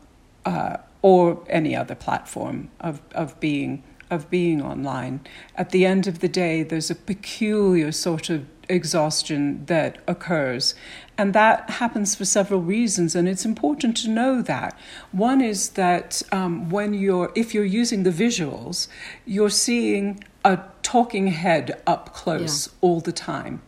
uh, 0.47 0.79
or 1.03 1.45
any 1.51 1.77
other 1.77 1.95
platform 1.95 2.71
of, 2.81 3.01
of 3.15 3.39
being 3.41 3.83
of 4.11 4.31
being 4.31 4.63
online. 4.63 5.21
At 5.57 5.71
the 5.71 5.85
end 5.85 6.07
of 6.07 6.21
the 6.21 6.29
day, 6.29 6.63
there's 6.63 6.91
a 6.91 6.95
peculiar 6.95 7.91
sort 7.91 8.31
of 8.31 8.47
exhaustion 8.69 9.67
that 9.67 9.99
occurs. 10.07 10.75
And 11.17 11.33
that 11.33 11.71
happens 11.71 12.15
for 12.15 12.25
several 12.25 12.61
reasons, 12.61 13.15
and 13.15 13.29
it's 13.29 13.45
important 13.45 13.97
to 13.99 14.11
know 14.11 14.43
that. 14.43 14.77
One 15.13 15.41
is 15.41 15.71
that 15.71 16.23
um, 16.33 16.71
when 16.71 16.93
you're, 16.93 17.31
if 17.37 17.55
you're 17.55 17.65
using 17.65 18.03
the 18.03 18.11
visuals, 18.11 18.89
you're 19.25 19.51
seeing 19.51 20.25
a 20.45 20.59
talking 20.83 21.29
head 21.29 21.81
up 21.87 22.13
close 22.15 22.67
yeah. 22.67 22.73
all 22.81 23.01
the 23.01 23.13
time. 23.13 23.63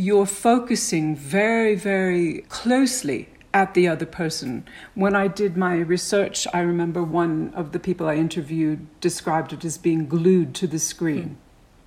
you're 0.00 0.26
focusing 0.26 1.14
very, 1.14 1.74
very 1.74 2.42
closely 2.48 3.28
at 3.52 3.74
the 3.74 3.88
other 3.88 4.06
person. 4.06 4.64
When 4.94 5.14
I 5.14 5.26
did 5.28 5.56
my 5.56 5.76
research, 5.76 6.46
I 6.54 6.60
remember 6.60 7.02
one 7.02 7.52
of 7.54 7.72
the 7.72 7.80
people 7.80 8.08
I 8.08 8.14
interviewed 8.14 8.86
described 9.00 9.52
it 9.52 9.64
as 9.64 9.76
being 9.76 10.06
glued 10.06 10.54
to 10.54 10.66
the 10.66 10.78
screen. 10.78 11.36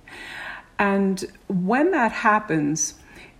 Mm. 0.06 0.12
And 0.78 1.24
when 1.48 1.90
that 1.92 2.12
happens, 2.12 2.94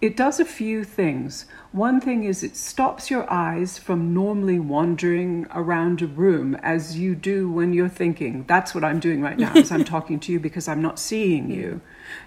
it 0.04 0.18
does 0.18 0.38
a 0.38 0.44
few 0.44 0.84
things. 0.84 1.46
One 1.72 1.98
thing 1.98 2.24
is 2.24 2.42
it 2.42 2.56
stops 2.56 3.10
your 3.10 3.24
eyes 3.32 3.78
from 3.78 4.12
normally 4.12 4.58
wandering 4.58 5.46
around 5.50 6.02
a 6.02 6.06
room 6.06 6.56
as 6.56 6.98
you 6.98 7.14
do 7.14 7.50
when 7.50 7.72
you're 7.72 7.88
thinking. 7.88 8.44
That's 8.46 8.74
what 8.74 8.84
I'm 8.84 9.00
doing 9.00 9.22
right 9.22 9.38
now 9.38 9.54
as 9.54 9.72
I'm 9.72 9.82
talking 9.96 10.20
to 10.20 10.30
you 10.30 10.38
because 10.38 10.68
I'm 10.68 10.82
not 10.82 10.98
seeing 10.98 11.50
you. 11.50 11.80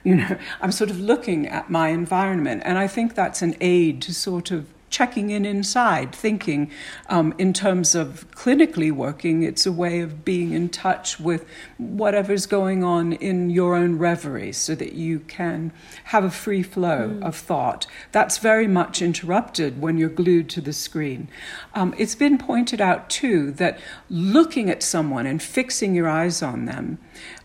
You 0.04 0.16
know, 0.16 0.38
I'm 0.60 0.72
sort 0.72 0.90
of 0.90 1.00
looking 1.00 1.46
at 1.46 1.70
my 1.70 1.90
environment 1.90 2.64
and 2.66 2.80
I 2.80 2.88
think 2.88 3.14
that's 3.14 3.44
an 3.44 3.56
aid 3.62 4.02
to 4.02 4.12
sort 4.12 4.50
of 4.50 4.74
checking 4.90 5.30
in 5.30 5.46
inside, 5.46 6.14
thinking 6.14 6.72
um, 7.10 7.34
in 7.38 7.54
terms 7.54 7.94
of 7.96 8.30
clinically 8.32 8.92
working, 8.92 9.44
it's 9.44 9.66
a 9.66 9.72
way 9.72 10.00
of 10.00 10.24
being 10.24 10.54
in 10.54 10.70
touch 10.70 11.20
with 11.20 11.46
whatever's 11.78 12.46
going 12.46 12.84
on 12.84 13.14
in 13.14 13.50
your 13.50 13.76
own 13.76 13.98
reverie 13.98 14.52
so 14.52 14.76
that 14.76 14.94
you 14.94 15.20
can 15.20 15.72
have 16.06 16.24
a 16.24 16.32
free 16.32 16.64
flow 16.64 17.10
mm. 17.10 17.24
of 17.24 17.36
thought. 17.36 17.86
That's 18.12 18.38
very 18.38 18.68
much 18.68 19.02
interrupted 19.02 19.82
when 19.82 19.98
you're 19.98 20.10
glued 20.10 20.50
to 20.52 20.62
the 20.62 20.74
screen. 20.74 21.28
Um, 21.74 21.94
it's 21.98 22.16
been 22.16 22.38
pointed 22.38 22.80
out 22.80 23.10
too 23.10 23.52
that 23.54 23.80
looking 24.10 24.70
at 24.70 24.84
someone 24.84 25.26
and 25.26 25.42
fixing 25.42 25.96
your 25.96 26.08
eyes 26.08 26.42
on 26.42 26.66
them, 26.66 26.98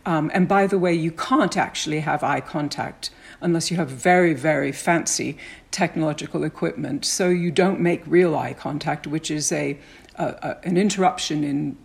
um, 0.06 0.30
and 0.34 0.49
by 0.49 0.66
the 0.66 0.78
way, 0.78 0.94
you 0.94 1.11
can't 1.11 1.56
actually 1.56 2.00
have 2.00 2.22
eye 2.22 2.40
contact 2.40 3.11
unless 3.42 3.70
you 3.70 3.76
have 3.76 3.88
very, 3.88 4.34
very 4.34 4.72
fancy 4.72 5.37
technological 5.70 6.44
equipment. 6.44 7.04
So 7.04 7.28
you 7.28 7.50
don't 7.50 7.80
make 7.80 8.02
real 8.06 8.37
eye 8.37 8.54
contact, 8.54 9.06
which 9.06 9.30
is 9.30 9.52
a, 9.52 9.78
a, 10.16 10.25
a, 10.25 10.58
an 10.64 10.76
interruption 10.76 11.44
in 11.44 11.76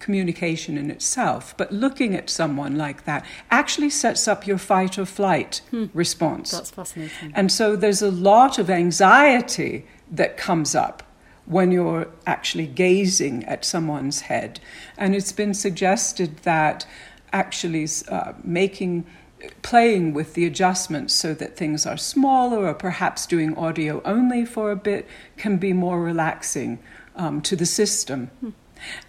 communication 0.00 0.78
in 0.78 0.90
itself. 0.90 1.54
But 1.56 1.72
looking 1.72 2.14
at 2.14 2.28
someone 2.30 2.76
like 2.76 3.04
that 3.04 3.24
actually 3.50 3.90
sets 3.90 4.26
up 4.26 4.46
your 4.46 4.58
fight 4.58 4.98
or 4.98 5.06
flight 5.06 5.60
hmm. 5.70 5.86
response. 5.92 6.50
That's 6.50 6.70
fascinating. 6.70 7.32
And 7.34 7.52
so 7.52 7.76
there's 7.76 8.02
a 8.02 8.10
lot 8.10 8.58
of 8.58 8.70
anxiety 8.70 9.86
that 10.10 10.36
comes 10.36 10.74
up 10.74 11.02
when 11.44 11.70
you're 11.72 12.08
actually 12.26 12.66
gazing 12.66 13.44
at 13.44 13.64
someone's 13.64 14.22
head. 14.22 14.60
And 14.96 15.14
it's 15.14 15.32
been 15.32 15.54
suggested 15.54 16.38
that 16.38 16.86
actually 17.32 17.88
uh, 18.08 18.32
making 18.42 19.06
playing 19.62 20.12
with 20.12 20.34
the 20.34 20.44
adjustments 20.44 21.14
so 21.14 21.34
that 21.34 21.56
things 21.56 21.86
are 21.86 21.96
smaller 21.96 22.66
or 22.66 22.74
perhaps 22.74 23.26
doing 23.26 23.56
audio 23.56 24.02
only 24.04 24.44
for 24.44 24.70
a 24.70 24.76
bit 24.76 25.06
can 25.36 25.56
be 25.56 25.72
more 25.72 26.02
relaxing 26.02 26.78
um, 27.16 27.40
to 27.42 27.56
the 27.56 27.66
system. 27.66 28.30
Hmm. 28.40 28.50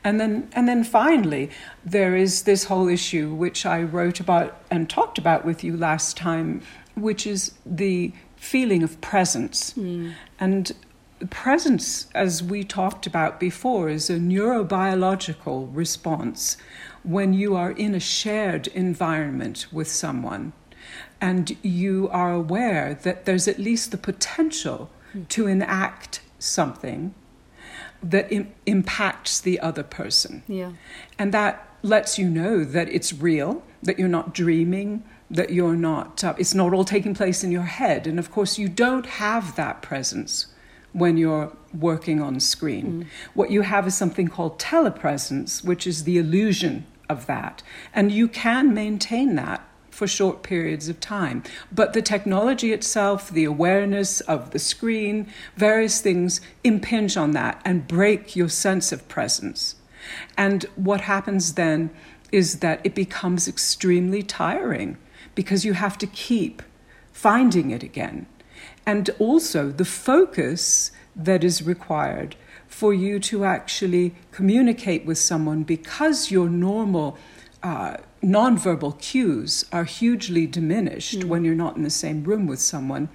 And 0.04 0.20
then, 0.20 0.50
and 0.54 0.68
then 0.68 0.84
finally, 0.84 1.50
there 1.86 2.16
is 2.16 2.44
this 2.44 2.66
whole 2.66 2.90
issue 2.90 3.34
which 3.34 3.66
I 3.66 3.82
wrote 3.82 4.20
about 4.20 4.62
and 4.70 4.90
talked 4.90 5.18
about 5.18 5.46
with 5.46 5.64
you 5.64 5.78
last 5.78 6.18
time, 6.18 6.62
which 6.96 7.26
is 7.26 7.54
the 7.66 8.12
feeling 8.36 8.84
of 8.84 9.00
presence. 9.00 9.74
Mm. 9.74 10.14
And 10.40 10.74
presence, 11.30 12.08
as 12.16 12.44
we 12.44 12.64
talked 12.64 13.06
about 13.06 13.40
before, 13.40 13.90
is 13.90 14.10
a 14.10 14.18
neurobiological 14.18 15.70
response 15.74 16.58
when 17.04 17.34
you 17.34 17.56
are 17.56 17.72
in 17.72 17.96
a 17.96 18.00
shared 18.00 18.68
environment 18.68 19.68
with 19.72 19.90
someone 19.90 20.54
and 21.20 21.56
you 21.62 22.10
are 22.12 22.34
aware 22.34 22.98
that 23.04 23.26
there's 23.26 23.48
at 23.48 23.60
least 23.60 23.92
the 23.92 23.98
potential 23.98 24.90
to 25.30 25.48
enact 25.48 26.22
something 26.40 27.14
that 28.02 28.32
Im- 28.32 28.52
impacts 28.66 29.40
the 29.40 29.60
other 29.60 29.84
person. 29.84 30.44
Yeah. 30.48 30.72
And 31.20 31.32
that 31.34 31.68
lets 31.84 32.18
you 32.18 32.30
know 32.30 32.64
that 32.64 32.90
it's 32.90 33.14
real, 33.14 33.64
that 33.84 34.00
you're 34.00 34.08
not 34.08 34.34
dreaming, 34.34 35.04
that 35.30 35.52
you're 35.52 35.76
not, 35.76 36.24
uh, 36.24 36.34
it's 36.38 36.54
not 36.54 36.74
all 36.74 36.84
taking 36.84 37.14
place 37.14 37.44
in 37.44 37.52
your 37.52 37.64
head. 37.64 38.08
And 38.08 38.18
of 38.18 38.32
course, 38.32 38.58
you 38.58 38.68
don't 38.68 39.06
have 39.06 39.56
that 39.56 39.82
presence 39.82 40.48
when 40.94 41.18
you're 41.18 41.56
working 41.74 42.22
on 42.22 42.40
screen. 42.40 43.04
Mm. 43.04 43.08
What 43.34 43.52
you 43.52 43.62
have 43.62 43.88
is 43.88 43.96
something 43.96 44.28
called 44.28 44.60
telepresence, 44.60 45.64
which 45.64 45.88
is 45.88 46.04
the 46.04 46.18
illusion 46.18 46.86
of 47.12 47.26
that. 47.28 47.62
And 47.94 48.12
you 48.12 48.28
can 48.28 48.74
maintain 48.74 49.36
that 49.36 49.68
for 49.90 50.08
short 50.08 50.42
periods 50.42 50.90
of 50.90 51.00
time. 51.00 51.44
But 51.72 51.94
the 51.94 52.02
technology 52.02 52.72
itself, 52.72 53.30
the 53.30 53.44
awareness 53.44 54.22
of 54.22 54.52
the 54.52 54.60
screen, 54.60 55.28
various 55.56 56.02
things 56.02 56.42
impinge 56.64 57.18
on 57.18 57.32
that 57.32 57.62
and 57.64 57.88
break 57.88 58.36
your 58.36 58.50
sense 58.50 58.92
of 58.92 59.08
presence. 59.08 59.76
And 60.38 60.66
what 60.76 61.02
happens 61.02 61.54
then 61.54 61.92
is 62.32 62.60
that 62.60 62.80
it 62.84 62.96
becomes 62.96 63.48
extremely 63.48 64.24
tiring 64.24 64.98
because 65.36 65.66
you 65.66 65.74
have 65.74 65.98
to 66.00 66.08
keep 66.08 66.64
finding 67.12 67.72
it 67.72 67.84
again. 67.84 68.26
And 68.86 69.10
also 69.20 69.70
the 69.70 69.86
focus 69.86 70.92
that 71.16 71.44
is 71.44 71.62
required 71.62 72.36
for 72.72 72.94
you 72.94 73.20
to 73.20 73.44
actually 73.44 74.16
communicate 74.32 75.06
with 75.06 75.18
someone 75.18 75.64
because 75.64 76.32
your 76.32 76.50
normal 76.50 77.18
uh, 77.62 77.98
nonverbal 78.24 78.98
cues 79.00 79.66
are 79.72 79.84
hugely 79.84 80.48
diminished 80.48 81.20
mm. 81.20 81.26
when 81.26 81.44
you're 81.44 81.54
not 81.54 81.76
in 81.76 81.84
the 81.84 81.90
same 81.90 82.24
room 82.24 82.48
with 82.48 82.60
someone 82.60 83.10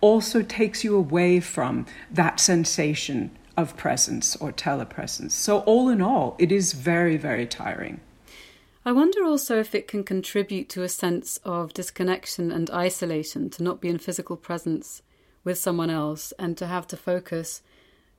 also 0.00 0.42
takes 0.42 0.84
you 0.84 0.96
away 0.96 1.40
from 1.40 1.84
that 2.10 2.38
sensation 2.38 3.30
of 3.56 3.76
presence 3.76 4.36
or 4.36 4.52
telepresence. 4.52 5.32
So, 5.32 5.60
all 5.60 5.88
in 5.88 6.00
all, 6.00 6.36
it 6.38 6.52
is 6.52 6.72
very, 6.72 7.16
very 7.16 7.46
tiring. 7.46 8.00
I 8.84 8.92
wonder 8.92 9.24
also 9.24 9.58
if 9.58 9.74
it 9.74 9.88
can 9.88 10.04
contribute 10.04 10.68
to 10.70 10.82
a 10.82 10.88
sense 10.88 11.38
of 11.44 11.72
disconnection 11.72 12.52
and 12.52 12.70
isolation 12.70 13.50
to 13.50 13.62
not 13.62 13.80
be 13.80 13.88
in 13.88 13.98
physical 13.98 14.36
presence 14.36 15.02
with 15.42 15.58
someone 15.58 15.90
else 15.90 16.32
and 16.38 16.56
to 16.58 16.66
have 16.66 16.86
to 16.88 16.96
focus 16.96 17.62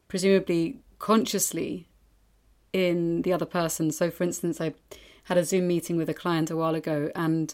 presumably 0.08 0.80
consciously 1.00 1.88
in 2.74 3.22
the 3.22 3.34
other 3.34 3.46
person. 3.46 3.92
So, 3.92 4.12
for 4.12 4.24
instance, 4.24 4.60
I 4.60 4.74
had 5.26 5.38
a 5.38 5.46
Zoom 5.46 5.68
meeting 5.68 5.98
with 5.98 6.10
a 6.10 6.14
client 6.14 6.52
a 6.52 6.56
while 6.56 6.76
ago, 6.76 7.12
and 7.16 7.54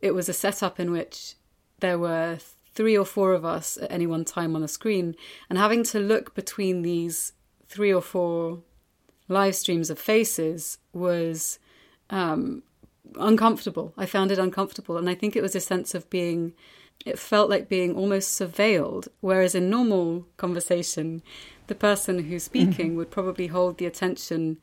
it 0.00 0.14
was 0.14 0.28
a 0.28 0.32
setup 0.32 0.80
in 0.80 0.90
which 0.90 1.34
there 1.80 1.98
were 1.98 2.38
three 2.72 2.96
or 2.96 3.04
four 3.04 3.32
of 3.32 3.44
us 3.44 3.76
at 3.78 3.90
any 3.90 4.06
one 4.06 4.24
time 4.24 4.54
on 4.54 4.62
the 4.62 4.68
screen, 4.68 5.14
and 5.48 5.58
having 5.58 5.82
to 5.84 5.98
look 5.98 6.34
between 6.34 6.82
these 6.82 7.32
three 7.68 7.92
or 7.92 8.00
four 8.00 8.60
live 9.28 9.54
streams 9.54 9.90
of 9.90 9.98
faces 9.98 10.78
was 10.92 11.58
um, 12.10 12.62
uncomfortable. 13.18 13.92
I 13.96 14.06
found 14.06 14.30
it 14.30 14.38
uncomfortable, 14.38 14.96
and 14.96 15.08
I 15.08 15.14
think 15.14 15.36
it 15.36 15.42
was 15.42 15.54
a 15.54 15.60
sense 15.60 15.94
of 15.94 16.08
being. 16.10 16.52
It 17.06 17.18
felt 17.18 17.48
like 17.48 17.70
being 17.70 17.94
almost 17.94 18.38
surveilled, 18.38 19.08
whereas 19.20 19.54
in 19.54 19.70
normal 19.70 20.26
conversation, 20.36 21.22
the 21.70 21.74
person 21.76 22.24
who's 22.24 22.42
speaking 22.42 22.88
mm-hmm. 22.88 22.96
would 22.96 23.12
probably 23.12 23.46
hold 23.46 23.78
the 23.78 23.86
attention 23.86 24.58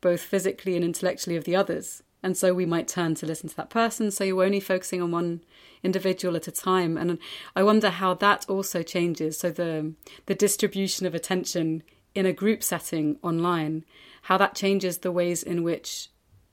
both 0.00 0.20
physically 0.20 0.76
and 0.76 0.84
intellectually 0.84 1.34
of 1.34 1.42
the 1.42 1.56
others. 1.56 2.04
And 2.22 2.36
so 2.36 2.54
we 2.54 2.64
might 2.64 2.86
turn 2.86 3.16
to 3.16 3.26
listen 3.26 3.48
to 3.48 3.56
that 3.56 3.68
person. 3.68 4.12
So 4.12 4.22
you're 4.22 4.44
only 4.44 4.60
focusing 4.60 5.02
on 5.02 5.10
one 5.10 5.42
individual 5.82 6.36
at 6.36 6.46
a 6.46 6.52
time. 6.52 6.96
And 6.96 7.18
I 7.56 7.64
wonder 7.64 7.90
how 7.90 8.14
that 8.14 8.48
also 8.48 8.84
changes. 8.84 9.36
So 9.40 9.50
the 9.50 9.94
the 10.26 10.36
distribution 10.36 11.04
of 11.04 11.16
attention 11.16 11.82
in 12.14 12.26
a 12.26 12.32
group 12.32 12.62
setting 12.62 13.16
online, 13.22 13.84
how 14.22 14.38
that 14.38 14.54
changes 14.54 14.98
the 14.98 15.10
ways 15.10 15.42
in 15.42 15.64
which 15.64 16.10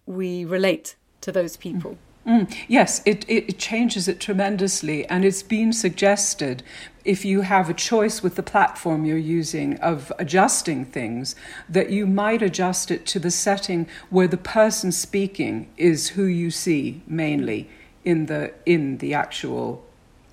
we 0.08 0.44
relate 0.44 0.96
to 1.22 1.32
those 1.32 1.56
people. 1.56 2.00
Mm, 2.28 2.54
yes, 2.68 3.02
it, 3.06 3.26
it, 3.28 3.58
changes 3.58 4.08
it 4.08 4.20
tremendously, 4.20 5.06
and 5.08 5.24
it's 5.24 5.42
been 5.42 5.72
suggested 5.72 6.64
if 7.06 7.24
you 7.24 7.42
have 7.42 7.70
a 7.70 7.74
choice 7.74 8.22
with 8.22 8.36
the 8.36 8.44
platform 8.44 9.06
you're 9.06 9.18
using 9.18 9.78
of 9.80 10.12
adjusting 10.20 10.86
things, 10.86 11.36
that 11.68 11.90
you 11.90 12.06
might 12.06 12.42
adjust 12.42 12.92
it 12.92 13.06
to 13.08 13.20
the 13.20 13.32
setting 13.32 13.88
where 14.10 14.28
the 14.28 14.38
person 14.38 14.92
speaking 14.92 15.70
is 15.78 16.10
who 16.10 16.26
you 16.26 16.52
see 16.52 17.02
mainly 17.08 17.70
in 18.04 18.26
the 18.28 18.54
in 18.66 18.98
the 18.98 19.14
actual 19.14 19.84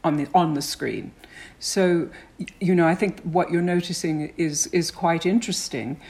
on 0.03 0.16
the 0.16 0.27
on 0.35 0.55
the 0.55 0.62
screen. 0.62 1.12
So, 1.61 2.11
you 2.61 2.75
know, 2.75 2.87
I 2.87 2.94
think 2.94 3.20
what 3.22 3.51
you're 3.51 3.62
noticing 3.62 4.33
is 4.37 4.66
is 4.68 4.90
quite 4.90 5.25
interesting 5.25 6.01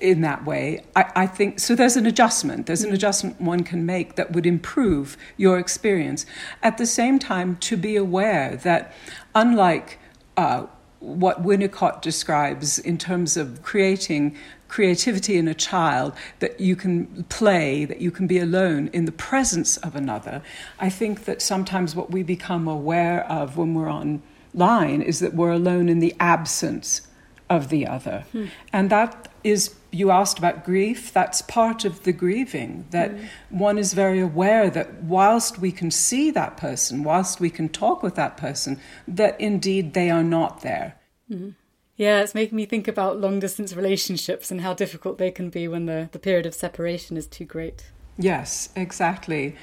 in 0.00 0.22
that 0.22 0.44
way. 0.44 0.82
I, 0.96 1.12
I, 1.14 1.26
think 1.26 1.60
so. 1.60 1.74
There's 1.74 1.96
an 1.96 2.06
adjustment. 2.06 2.66
There's 2.66 2.82
an 2.82 2.92
adjustment 2.92 3.40
one 3.40 3.62
can 3.62 3.84
make 3.84 4.16
that 4.16 4.32
would 4.32 4.46
improve 4.46 5.16
your 5.36 5.58
experience. 5.58 6.26
At 6.62 6.78
the 6.78 6.86
same 6.86 7.18
time, 7.18 7.56
to 7.58 7.76
be 7.76 7.96
aware 7.96 8.56
that, 8.56 8.92
unlike 9.34 9.98
uh, 10.36 10.66
what 11.00 11.42
Winnicott 11.42 12.02
describes 12.02 12.78
in 12.78 12.98
terms 12.98 13.36
of 13.36 13.62
creating 13.62 14.36
creativity 14.68 15.36
in 15.36 15.48
a 15.48 15.54
child, 15.54 16.12
that 16.38 16.60
you 16.60 16.76
can 16.76 17.24
play, 17.24 17.84
that 17.84 18.00
you 18.00 18.10
can 18.10 18.26
be 18.26 18.38
alone 18.38 18.88
in 18.92 19.04
the 19.04 19.12
presence 19.12 19.76
of 19.78 19.96
another, 19.96 20.42
I 20.78 20.88
think 20.88 21.24
that 21.24 21.42
sometimes 21.42 21.96
what 21.96 22.10
we 22.10 22.22
become 22.22 22.68
aware 22.68 23.26
of 23.26 23.56
when 23.56 23.74
we're 23.74 23.90
online 23.90 25.02
is 25.02 25.18
that 25.20 25.34
we're 25.34 25.50
alone 25.50 25.88
in 25.88 25.98
the 25.98 26.14
absence 26.20 27.08
of 27.48 27.68
the 27.68 27.86
other. 27.86 28.24
Hmm. 28.30 28.46
And 28.72 28.90
that 28.90 29.28
is, 29.42 29.74
you 29.92 30.10
asked 30.10 30.38
about 30.38 30.64
grief, 30.64 31.12
that's 31.12 31.42
part 31.42 31.84
of 31.84 32.04
the 32.04 32.12
grieving, 32.12 32.86
that 32.90 33.10
hmm. 33.10 33.24
one 33.50 33.78
is 33.78 33.92
very 33.92 34.20
aware 34.20 34.70
that 34.70 35.02
whilst 35.02 35.58
we 35.58 35.72
can 35.72 35.90
see 35.90 36.30
that 36.30 36.56
person, 36.56 37.02
whilst 37.02 37.40
we 37.40 37.50
can 37.50 37.68
talk 37.68 38.02
with 38.02 38.14
that 38.14 38.36
person, 38.36 38.80
that 39.08 39.40
indeed 39.40 39.94
they 39.94 40.10
are 40.10 40.22
not 40.22 40.62
there. 40.62 40.96
Hmm. 41.28 41.50
Yeah, 41.96 42.22
it's 42.22 42.34
making 42.34 42.56
me 42.56 42.64
think 42.64 42.88
about 42.88 43.20
long 43.20 43.40
distance 43.40 43.74
relationships 43.74 44.50
and 44.50 44.62
how 44.62 44.72
difficult 44.72 45.18
they 45.18 45.30
can 45.30 45.50
be 45.50 45.68
when 45.68 45.84
the, 45.84 46.08
the 46.12 46.18
period 46.18 46.46
of 46.46 46.54
separation 46.54 47.18
is 47.18 47.26
too 47.26 47.44
great. 47.44 47.90
Yes, 48.16 48.70
exactly. 48.74 49.54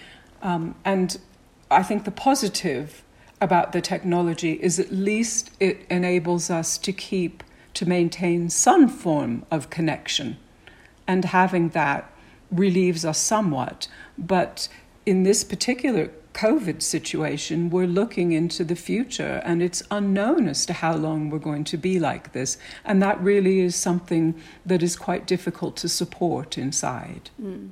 Um, 0.43 0.75
and 0.85 1.17
I 1.71 1.81
think 1.81 2.05
the 2.05 2.11
positive 2.11 3.03
about 3.41 3.71
the 3.71 3.81
technology 3.81 4.53
is 4.53 4.79
at 4.79 4.91
least 4.91 5.51
it 5.59 5.85
enables 5.89 6.49
us 6.49 6.77
to 6.79 6.93
keep, 6.93 7.43
to 7.77 7.85
maintain 7.85 8.49
some 8.49 8.87
form 8.87 9.45
of 9.51 9.69
connection. 9.69 10.37
And 11.07 11.25
having 11.25 11.69
that 11.69 12.11
relieves 12.51 13.05
us 13.05 13.19
somewhat. 13.19 13.87
But 14.17 14.67
in 15.05 15.23
this 15.23 15.43
particular 15.43 16.11
COVID 16.33 16.81
situation, 16.81 17.69
we're 17.69 17.87
looking 17.87 18.31
into 18.31 18.63
the 18.63 18.75
future 18.75 19.41
and 19.45 19.61
it's 19.61 19.83
unknown 19.91 20.47
as 20.47 20.65
to 20.65 20.73
how 20.73 20.95
long 20.95 21.29
we're 21.29 21.39
going 21.39 21.65
to 21.65 21.77
be 21.77 21.99
like 21.99 22.33
this. 22.33 22.57
And 22.83 23.01
that 23.01 23.21
really 23.21 23.59
is 23.59 23.75
something 23.75 24.35
that 24.65 24.81
is 24.81 24.95
quite 24.95 25.27
difficult 25.27 25.77
to 25.77 25.89
support 25.89 26.57
inside. 26.57 27.29
Mm. 27.41 27.69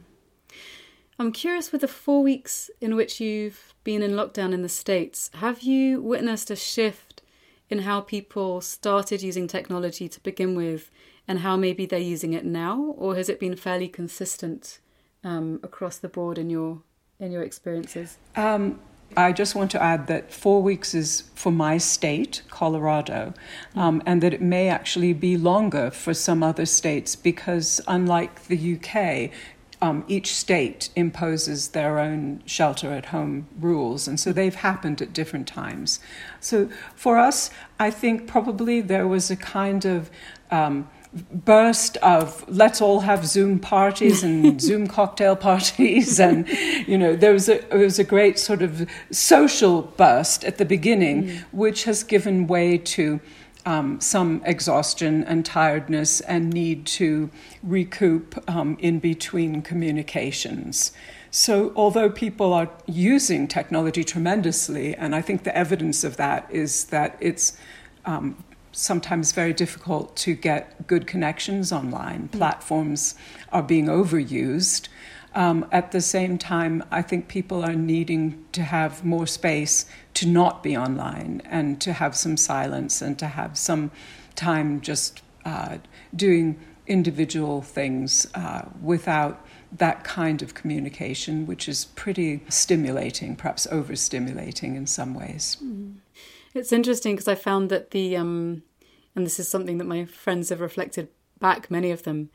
I'm 1.18 1.32
curious 1.32 1.72
with 1.72 1.82
the 1.82 1.88
four 1.88 2.22
weeks 2.22 2.70
in 2.80 2.96
which 2.96 3.20
you've 3.20 3.74
been 3.84 4.04
in 4.04 4.12
lockdown 4.12 4.54
in 4.54 4.62
the 4.62 4.70
States, 4.70 5.32
have 5.36 5.62
you 5.62 6.02
witnessed 6.02 6.52
a 6.52 6.56
shift 6.56 7.22
in 7.70 7.80
how 7.80 8.02
people 8.02 8.62
started 8.62 9.22
using 9.22 9.48
technology 9.48 10.08
to 10.08 10.20
begin 10.22 10.56
with 10.56 10.92
and 11.28 11.40
how 11.40 11.58
maybe 11.58 11.86
they're 11.86 12.00
using 12.00 12.34
it 12.34 12.46
now? 12.46 12.94
Or 12.98 13.16
has 13.16 13.30
it 13.30 13.40
been 13.40 13.56
fairly 13.56 13.88
consistent 13.88 14.80
um, 15.24 15.60
across 15.64 15.98
the 15.98 16.10
board 16.10 16.38
in 16.38 16.50
your 16.50 16.82
in 17.20 17.32
your 17.32 17.44
experiences? 17.44 18.18
Um, 18.36 18.80
I 19.18 19.32
just 19.32 19.56
want 19.56 19.72
to 19.72 19.82
add 19.82 20.08
that 20.08 20.34
four 20.34 20.62
weeks 20.62 20.94
is 20.94 21.24
for 21.36 21.52
my 21.52 21.78
state, 21.78 22.42
Colorado, 22.50 23.34
um, 23.76 24.04
and 24.06 24.22
that 24.22 24.34
it 24.34 24.42
may 24.42 24.68
actually 24.68 25.14
be 25.14 25.38
longer 25.38 25.90
for 25.90 26.14
some 26.14 26.44
other 26.44 26.66
states 26.66 27.16
because, 27.16 27.80
unlike 27.88 28.48
the 28.48 28.76
UK, 28.76 29.32
um, 29.86 30.04
each 30.08 30.34
state 30.34 30.90
imposes 30.96 31.70
their 31.70 32.00
own 32.00 32.42
shelter 32.48 32.92
at 32.92 33.08
home 33.08 33.48
rules, 33.60 34.08
and 34.08 34.20
so 34.20 34.34
they've 34.34 34.56
happened 34.56 35.00
at 35.00 35.14
different 35.14 35.48
times. 35.48 36.00
So 36.40 36.70
for 36.96 37.20
us, 37.20 37.52
I 37.80 37.92
think 37.92 38.26
probably 38.26 38.82
there 38.82 39.08
was 39.08 39.30
a 39.30 39.36
kind 39.36 39.86
of 39.86 40.10
um, 40.50 40.90
burst 41.32 41.98
of 41.98 42.44
let's 42.50 42.82
all 42.82 43.02
have 43.02 43.28
Zoom 43.28 43.60
parties 43.60 44.24
and 44.24 44.60
Zoom 44.70 44.88
cocktail 44.88 45.36
parties, 45.36 46.20
and 46.28 46.48
you 46.88 46.98
know 46.98 47.16
there 47.16 47.34
was 47.34 47.48
a 47.48 47.60
there 47.70 47.78
was 47.78 48.00
a 48.00 48.04
great 48.04 48.40
sort 48.40 48.64
of 48.64 48.90
social 49.12 49.84
burst 49.84 50.44
at 50.44 50.58
the 50.58 50.66
beginning, 50.66 51.24
mm. 51.26 51.44
which 51.52 51.84
has 51.84 52.04
given 52.04 52.48
way 52.48 52.80
to 52.80 53.20
um, 53.66 54.00
some 54.00 54.42
exhaustion 54.46 55.24
and 55.24 55.46
tiredness 55.46 56.22
and 56.22 56.54
need 56.54 56.86
to 56.86 57.30
recoup 57.64 58.44
um, 58.50 58.78
in 58.80 59.00
between 59.00 59.62
communications. 59.62 60.92
So, 61.32 61.74
although 61.76 62.10
people 62.10 62.54
are 62.54 62.70
using 62.86 63.48
technology 63.48 64.04
tremendously, 64.04 64.96
and 64.96 65.14
I 65.14 65.22
think 65.22 65.44
the 65.44 65.56
evidence 65.58 66.04
of 66.04 66.16
that 66.18 66.48
is 66.50 66.86
that 66.86 67.18
it's 67.20 67.58
um, 68.06 68.42
sometimes 68.72 69.32
very 69.32 69.54
difficult 69.54 70.16
to 70.18 70.36
get 70.36 70.88
good 70.88 71.08
connections 71.08 71.72
online. 71.72 72.30
Mm. 72.30 72.38
Platforms 72.38 73.16
are 73.52 73.64
being 73.64 73.88
overused. 73.88 74.88
Um, 75.34 75.66
at 75.72 75.92
the 75.92 76.00
same 76.00 76.38
time, 76.38 76.84
I 76.92 77.02
think 77.02 77.28
people 77.28 77.64
are 77.66 77.74
needing 77.76 78.46
to 78.54 78.62
have 78.62 79.04
more 79.04 79.28
space 79.28 79.86
to 80.16 80.28
not 80.28 80.64
be 80.64 80.76
online 80.76 81.42
and 81.46 81.80
to 81.82 81.94
have 81.94 82.16
some 82.16 82.38
silence 82.38 83.02
and 83.02 83.20
to 83.20 83.28
have 83.28 83.58
some 83.58 83.92
time 84.36 84.82
just 84.82 85.22
uh, 85.46 85.78
doing 86.16 86.60
individual 86.88 87.62
things 87.62 88.28
uh, 88.34 88.64
without 88.82 89.46
that 89.72 90.04
kind 90.04 90.42
of 90.42 90.54
communication, 90.54 91.46
which 91.46 91.68
is 91.68 91.86
pretty 91.96 92.42
stimulating, 92.50 93.36
perhaps 93.36 93.68
overstimulating 93.68 94.76
in 94.76 94.88
some 94.88 95.14
ways. 95.14 95.58
Mm. 95.64 95.96
It's 96.54 96.72
interesting 96.72 97.16
because 97.16 97.28
I 97.28 97.36
found 97.36 97.70
that 97.70 97.92
the, 97.92 98.16
um, 98.16 98.64
and 99.16 99.26
this 99.26 99.40
is 99.40 99.50
something 99.50 99.78
that 99.80 99.86
my 99.86 100.06
friends 100.06 100.50
have 100.50 100.62
reflected 100.62 101.10
back, 101.40 101.70
many 101.70 101.92
of 101.92 102.04
them, 102.04 102.30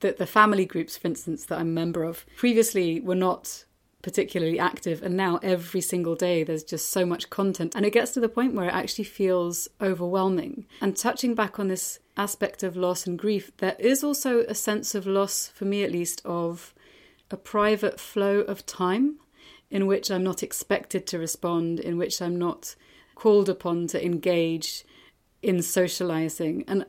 that 0.00 0.16
the 0.16 0.26
family 0.26 0.64
groups, 0.64 0.96
for 0.96 1.08
instance, 1.08 1.44
that 1.46 1.58
I'm 1.58 1.68
a 1.68 1.72
member 1.72 2.02
of, 2.02 2.24
previously 2.36 3.00
were 3.00 3.14
not 3.14 3.65
particularly 4.02 4.58
active 4.58 5.02
and 5.02 5.16
now 5.16 5.38
every 5.42 5.80
single 5.80 6.14
day 6.14 6.44
there's 6.44 6.62
just 6.62 6.90
so 6.90 7.04
much 7.04 7.30
content 7.30 7.74
and 7.74 7.84
it 7.84 7.92
gets 7.92 8.12
to 8.12 8.20
the 8.20 8.28
point 8.28 8.54
where 8.54 8.68
it 8.68 8.74
actually 8.74 9.04
feels 9.04 9.68
overwhelming. 9.80 10.66
And 10.80 10.96
touching 10.96 11.34
back 11.34 11.58
on 11.58 11.68
this 11.68 11.98
aspect 12.16 12.62
of 12.62 12.76
loss 12.76 13.06
and 13.06 13.18
grief 13.18 13.50
there 13.58 13.76
is 13.78 14.04
also 14.04 14.40
a 14.40 14.54
sense 14.54 14.94
of 14.94 15.06
loss 15.06 15.48
for 15.48 15.64
me 15.64 15.82
at 15.82 15.92
least 15.92 16.22
of 16.24 16.74
a 17.30 17.36
private 17.36 17.98
flow 17.98 18.40
of 18.40 18.64
time 18.64 19.18
in 19.70 19.86
which 19.86 20.10
I'm 20.10 20.22
not 20.22 20.42
expected 20.42 21.06
to 21.08 21.18
respond 21.18 21.80
in 21.80 21.98
which 21.98 22.22
I'm 22.22 22.38
not 22.38 22.76
called 23.14 23.48
upon 23.48 23.88
to 23.88 24.04
engage 24.04 24.84
in 25.42 25.62
socializing. 25.62 26.64
And 26.68 26.86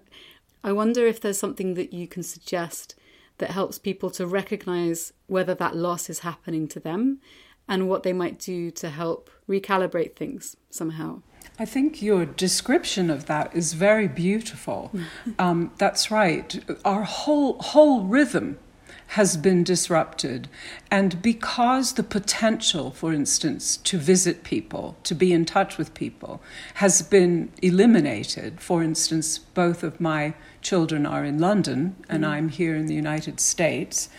I 0.64 0.72
wonder 0.72 1.08
if 1.08 1.20
there's 1.20 1.40
something 1.40 1.74
that 1.76 1.94
you 1.94 2.08
can 2.08 2.24
suggest 2.24 2.96
that 3.38 3.52
helps 3.52 3.78
people 3.78 4.10
to 4.12 4.26
recognize 4.26 5.14
whether 5.28 5.54
that 5.56 5.76
loss 5.76 6.10
is 6.10 6.20
happening 6.20 6.68
to 6.70 6.80
them 6.80 7.20
and 7.68 7.90
what 7.90 8.04
they 8.04 8.14
might 8.14 8.40
do 8.40 8.72
to 8.72 8.90
help 8.90 9.30
recalibrate 9.48 10.16
things 10.16 10.56
somehow. 10.70 11.22
I 11.60 11.66
think 11.66 12.02
your 12.02 12.26
description 12.26 13.10
of 13.10 13.26
that 13.26 13.56
is 13.56 13.74
very 13.74 14.08
beautiful. 14.08 14.92
um, 15.40 15.72
that's 15.78 16.12
right. 16.12 16.64
Our 16.86 17.04
whole 17.04 17.58
whole 17.60 18.04
rhythm 18.04 18.60
has 19.08 19.38
been 19.38 19.64
disrupted. 19.64 20.50
And 20.92 21.22
because 21.22 21.94
the 21.94 22.04
potential, 22.04 22.92
for 22.92 23.14
instance, 23.14 23.78
to 23.78 23.98
visit 23.98 24.44
people, 24.44 24.98
to 25.04 25.16
be 25.16 25.32
in 25.32 25.46
touch 25.46 25.78
with 25.78 25.94
people, 25.94 26.42
has 26.76 27.02
been 27.02 27.52
eliminated, 27.62 28.60
for 28.60 28.84
instance, 28.84 29.38
both 29.38 29.84
of 29.84 30.02
my 30.02 30.34
children 30.62 31.06
are 31.06 31.24
in 31.24 31.40
London 31.40 31.96
and 32.10 32.24
mm. 32.24 32.28
I'm 32.28 32.50
here 32.50 32.76
in 32.76 32.88
the 32.88 32.96
United 32.96 33.40
States, 33.40 34.10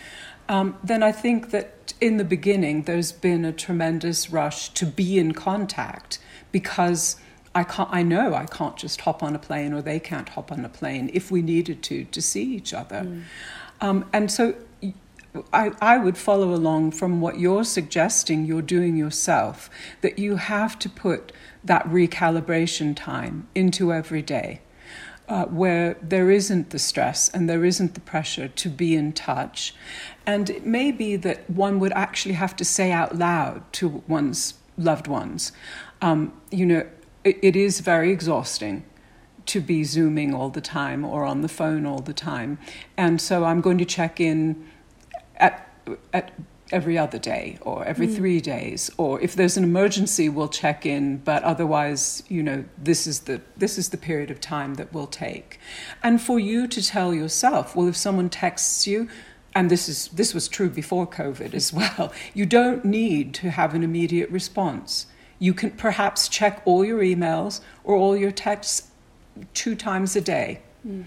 um, 0.47 0.75
then 0.83 1.03
I 1.03 1.11
think 1.11 1.51
that 1.51 1.93
in 2.01 2.17
the 2.17 2.23
beginning 2.23 2.83
there's 2.83 3.11
been 3.11 3.45
a 3.45 3.53
tremendous 3.53 4.31
rush 4.31 4.69
to 4.69 4.85
be 4.85 5.17
in 5.17 5.33
contact 5.33 6.19
because. 6.51 7.15
I, 7.55 7.63
can't, 7.63 7.89
I 7.91 8.03
know 8.03 8.35
I 8.35 8.45
can't 8.45 8.77
just 8.77 9.01
hop 9.01 9.23
on 9.23 9.35
a 9.35 9.39
plane 9.39 9.73
or 9.73 9.81
they 9.81 9.99
can't 9.99 10.29
hop 10.29 10.51
on 10.51 10.63
a 10.63 10.69
plane 10.69 11.09
if 11.15 11.31
we 11.31 11.41
needed 11.41 11.81
to 11.81 12.05
to 12.05 12.21
see 12.21 12.43
each 12.43 12.75
other. 12.75 13.01
Mm. 13.01 13.23
Um, 13.81 14.05
and 14.13 14.31
so 14.31 14.53
I, 15.53 15.71
I 15.79 15.97
would 15.97 16.17
follow 16.17 16.53
along 16.53 16.91
from 16.91 17.21
what 17.21 17.39
you're 17.39 17.63
suggesting 17.63 18.45
you're 18.45 18.61
doing 18.61 18.95
yourself, 18.95 19.69
that 20.01 20.17
you 20.17 20.37
have 20.37 20.79
to 20.79 20.89
put 20.89 21.31
that 21.63 21.85
recalibration 21.87 22.95
time 22.95 23.47
into 23.53 23.93
every 23.93 24.21
day. 24.21 24.61
Uh, 25.27 25.45
where 25.45 25.95
there 26.01 26.31
isn't 26.31 26.71
the 26.71 26.79
stress 26.79 27.29
and 27.29 27.47
there 27.47 27.63
isn't 27.63 27.93
the 27.93 27.99
pressure 27.99 28.47
to 28.47 28.67
be 28.67 28.95
in 28.95 29.13
touch. 29.13 29.75
And 30.25 30.49
it 30.49 30.65
may 30.65 30.91
be 30.91 31.15
that 31.17 31.47
one 31.47 31.79
would 31.79 31.91
actually 31.91 32.33
have 32.33 32.55
to 32.55 32.65
say 32.65 32.91
out 32.91 33.15
loud 33.15 33.71
to 33.73 34.03
one's 34.07 34.55
loved 34.75 35.05
ones, 35.05 35.51
um, 36.01 36.33
you 36.49 36.65
know, 36.65 36.87
it, 37.23 37.37
it 37.43 37.55
is 37.55 37.81
very 37.81 38.11
exhausting 38.11 38.83
to 39.45 39.61
be 39.61 39.83
Zooming 39.83 40.33
all 40.33 40.49
the 40.49 40.61
time 40.61 41.05
or 41.05 41.25
on 41.25 41.41
the 41.41 41.47
phone 41.47 41.85
all 41.85 41.99
the 41.99 42.13
time. 42.13 42.57
And 42.97 43.21
so 43.21 43.43
I'm 43.43 43.61
going 43.61 43.77
to 43.77 43.85
check 43.85 44.19
in 44.19 44.67
at, 45.39 45.71
at 46.13 46.31
every 46.71 46.97
other 46.97 47.17
day 47.17 47.57
or 47.61 47.83
every 47.85 48.07
mm. 48.07 48.15
three 48.15 48.39
days 48.39 48.91
or 48.97 49.19
if 49.21 49.35
there's 49.35 49.57
an 49.57 49.63
emergency 49.63 50.29
we'll 50.29 50.47
check 50.47 50.85
in 50.85 51.17
but 51.17 51.43
otherwise 51.43 52.21
you 52.27 52.43
know 52.43 52.63
this 52.77 53.07
is 53.07 53.21
the 53.21 53.41
this 53.57 53.77
is 53.77 53.89
the 53.89 53.97
period 53.97 54.29
of 54.29 54.39
time 54.39 54.75
that 54.75 54.93
we'll 54.93 55.07
take 55.07 55.59
and 56.03 56.21
for 56.21 56.39
you 56.39 56.67
to 56.67 56.85
tell 56.85 57.13
yourself 57.13 57.75
well 57.75 57.87
if 57.87 57.97
someone 57.97 58.29
texts 58.29 58.85
you 58.85 59.07
and 59.55 59.71
this 59.71 59.89
is 59.89 60.09
this 60.09 60.33
was 60.33 60.47
true 60.47 60.69
before 60.69 61.07
covid 61.07 61.53
as 61.53 61.73
well 61.79 62.11
you 62.33 62.45
don't 62.45 62.85
need 62.85 63.33
to 63.33 63.49
have 63.49 63.73
an 63.73 63.83
immediate 63.83 64.29
response 64.29 65.07
you 65.39 65.53
can 65.53 65.71
perhaps 65.71 66.27
check 66.27 66.61
all 66.65 66.83
your 66.83 66.99
emails 66.99 67.61
or 67.83 67.95
all 67.95 68.15
your 68.15 68.31
texts 68.31 68.91
two 69.53 69.73
times 69.73 70.15
a 70.15 70.21
day 70.21 70.61
mm. 70.87 71.05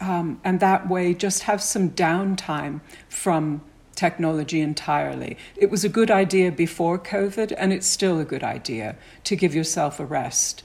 um, 0.00 0.40
and 0.42 0.58
that 0.58 0.88
way 0.88 1.14
just 1.14 1.44
have 1.44 1.62
some 1.62 1.90
downtime 1.90 2.80
from 3.08 3.60
technology 3.94 4.60
entirely. 4.60 5.36
It 5.56 5.70
was 5.70 5.84
a 5.84 5.88
good 5.88 6.10
idea 6.10 6.52
before 6.52 6.98
COVID, 6.98 7.54
and 7.56 7.72
it's 7.72 7.86
still 7.86 8.18
a 8.20 8.24
good 8.24 8.42
idea 8.42 8.96
to 9.24 9.36
give 9.36 9.54
yourself 9.54 10.00
a 10.00 10.04
rest. 10.04 10.62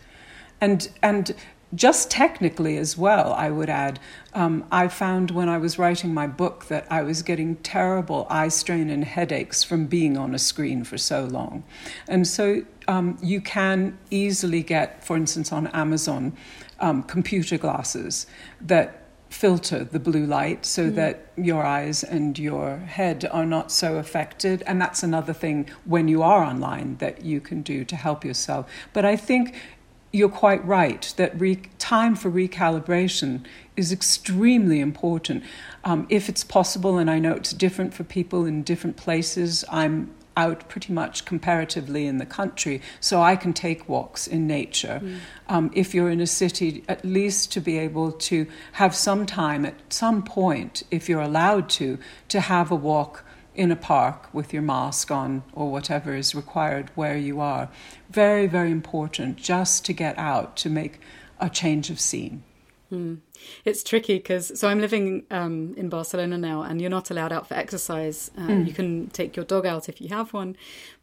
And, 0.61 0.89
and 1.01 1.35
just 1.73 2.09
technically 2.09 2.77
as 2.77 2.97
well, 2.97 3.33
I 3.33 3.49
would 3.51 3.69
add, 3.69 3.99
um, 4.33 4.65
I 4.71 4.87
found 4.87 5.31
when 5.31 5.47
I 5.47 5.57
was 5.57 5.77
writing 5.77 6.13
my 6.13 6.25
book 6.25 6.65
that 6.65 6.87
I 6.91 7.03
was 7.03 7.21
getting 7.21 7.57
terrible 7.57 8.25
eye 8.29 8.47
strain 8.47 8.89
and 8.89 9.03
headaches 9.03 9.63
from 9.63 9.85
being 9.85 10.17
on 10.17 10.33
a 10.33 10.39
screen 10.39 10.83
for 10.83 10.97
so 10.97 11.25
long. 11.25 11.63
And 12.07 12.27
so 12.27 12.63
um, 12.87 13.17
you 13.21 13.39
can 13.39 13.97
easily 14.09 14.63
get, 14.63 15.03
for 15.03 15.15
instance, 15.15 15.51
on 15.51 15.67
Amazon, 15.67 16.35
um, 16.79 17.03
computer 17.03 17.57
glasses 17.57 18.25
that 18.61 19.03
filter 19.29 19.83
the 19.83 19.99
blue 19.99 20.25
light 20.25 20.65
so 20.65 20.89
mm. 20.89 20.95
that 20.95 21.31
your 21.37 21.63
eyes 21.63 22.03
and 22.03 22.37
your 22.37 22.77
head 22.77 23.29
are 23.31 23.45
not 23.45 23.71
so 23.71 23.97
affected. 23.97 24.63
And 24.65 24.81
that's 24.81 25.03
another 25.03 25.33
thing 25.33 25.69
when 25.85 26.07
you 26.07 26.23
are 26.23 26.43
online 26.43 26.97
that 26.97 27.23
you 27.23 27.39
can 27.39 27.61
do 27.61 27.85
to 27.85 27.95
help 27.95 28.25
yourself. 28.25 28.69
But 28.91 29.05
I 29.05 29.15
think 29.15 29.55
you're 30.11 30.29
quite 30.29 30.65
right 30.65 31.13
that 31.17 31.39
re- 31.39 31.61
time 31.77 32.15
for 32.15 32.31
recalibration 32.31 33.45
is 33.77 33.91
extremely 33.91 34.79
important. 34.79 35.43
Um, 35.83 36.07
if 36.09 36.27
it's 36.27 36.43
possible, 36.43 36.97
and 36.97 37.09
I 37.09 37.19
know 37.19 37.33
it's 37.33 37.53
different 37.53 37.93
for 37.93 38.03
people 38.03 38.45
in 38.45 38.63
different 38.63 38.97
places, 38.97 39.63
I'm 39.69 40.13
out 40.43 40.59
pretty 40.69 40.93
much 40.93 41.25
comparatively 41.25 42.03
in 42.11 42.17
the 42.17 42.25
country, 42.25 42.81
so 42.99 43.21
I 43.31 43.35
can 43.35 43.53
take 43.53 43.89
walks 43.89 44.27
in 44.27 44.41
nature. 44.47 44.99
Mm. 45.03 45.17
Um, 45.53 45.71
if 45.73 45.93
you're 45.93 46.11
in 46.11 46.21
a 46.21 46.27
city, 46.27 46.83
at 46.87 47.01
least 47.03 47.51
to 47.53 47.59
be 47.61 47.77
able 47.87 48.11
to 48.29 48.37
have 48.73 48.93
some 48.95 49.25
time 49.25 49.65
at 49.65 49.75
some 49.89 50.23
point, 50.23 50.83
if 50.91 51.09
you're 51.09 51.27
allowed 51.31 51.69
to, 51.79 51.97
to 52.33 52.39
have 52.39 52.71
a 52.71 52.79
walk 52.91 53.23
in 53.55 53.71
a 53.71 53.75
park 53.75 54.33
with 54.33 54.53
your 54.53 54.61
mask 54.61 55.11
on 55.11 55.43
or 55.53 55.71
whatever 55.71 56.15
is 56.15 56.33
required 56.33 56.89
where 56.95 57.17
you 57.17 57.41
are. 57.41 57.67
Very, 58.09 58.47
very 58.47 58.71
important 58.71 59.35
just 59.35 59.85
to 59.85 59.93
get 59.93 60.17
out 60.17 60.55
to 60.57 60.69
make 60.69 60.99
a 61.39 61.49
change 61.49 61.89
of 61.89 61.99
scene. 61.99 62.43
Mm. 62.91 63.19
It's 63.65 63.83
tricky 63.83 64.17
because 64.17 64.59
so 64.59 64.67
I'm 64.67 64.79
living 64.79 65.25
um, 65.31 65.73
in 65.77 65.89
Barcelona 65.89 66.37
now, 66.37 66.63
and 66.63 66.81
you're 66.81 66.89
not 66.89 67.11
allowed 67.11 67.31
out 67.31 67.47
for 67.47 67.55
exercise. 67.55 68.31
Uh, 68.37 68.47
mm. 68.47 68.67
You 68.67 68.73
can 68.73 69.07
take 69.07 69.35
your 69.35 69.45
dog 69.45 69.65
out 69.65 69.89
if 69.89 70.01
you 70.01 70.09
have 70.09 70.33
one, 70.33 70.55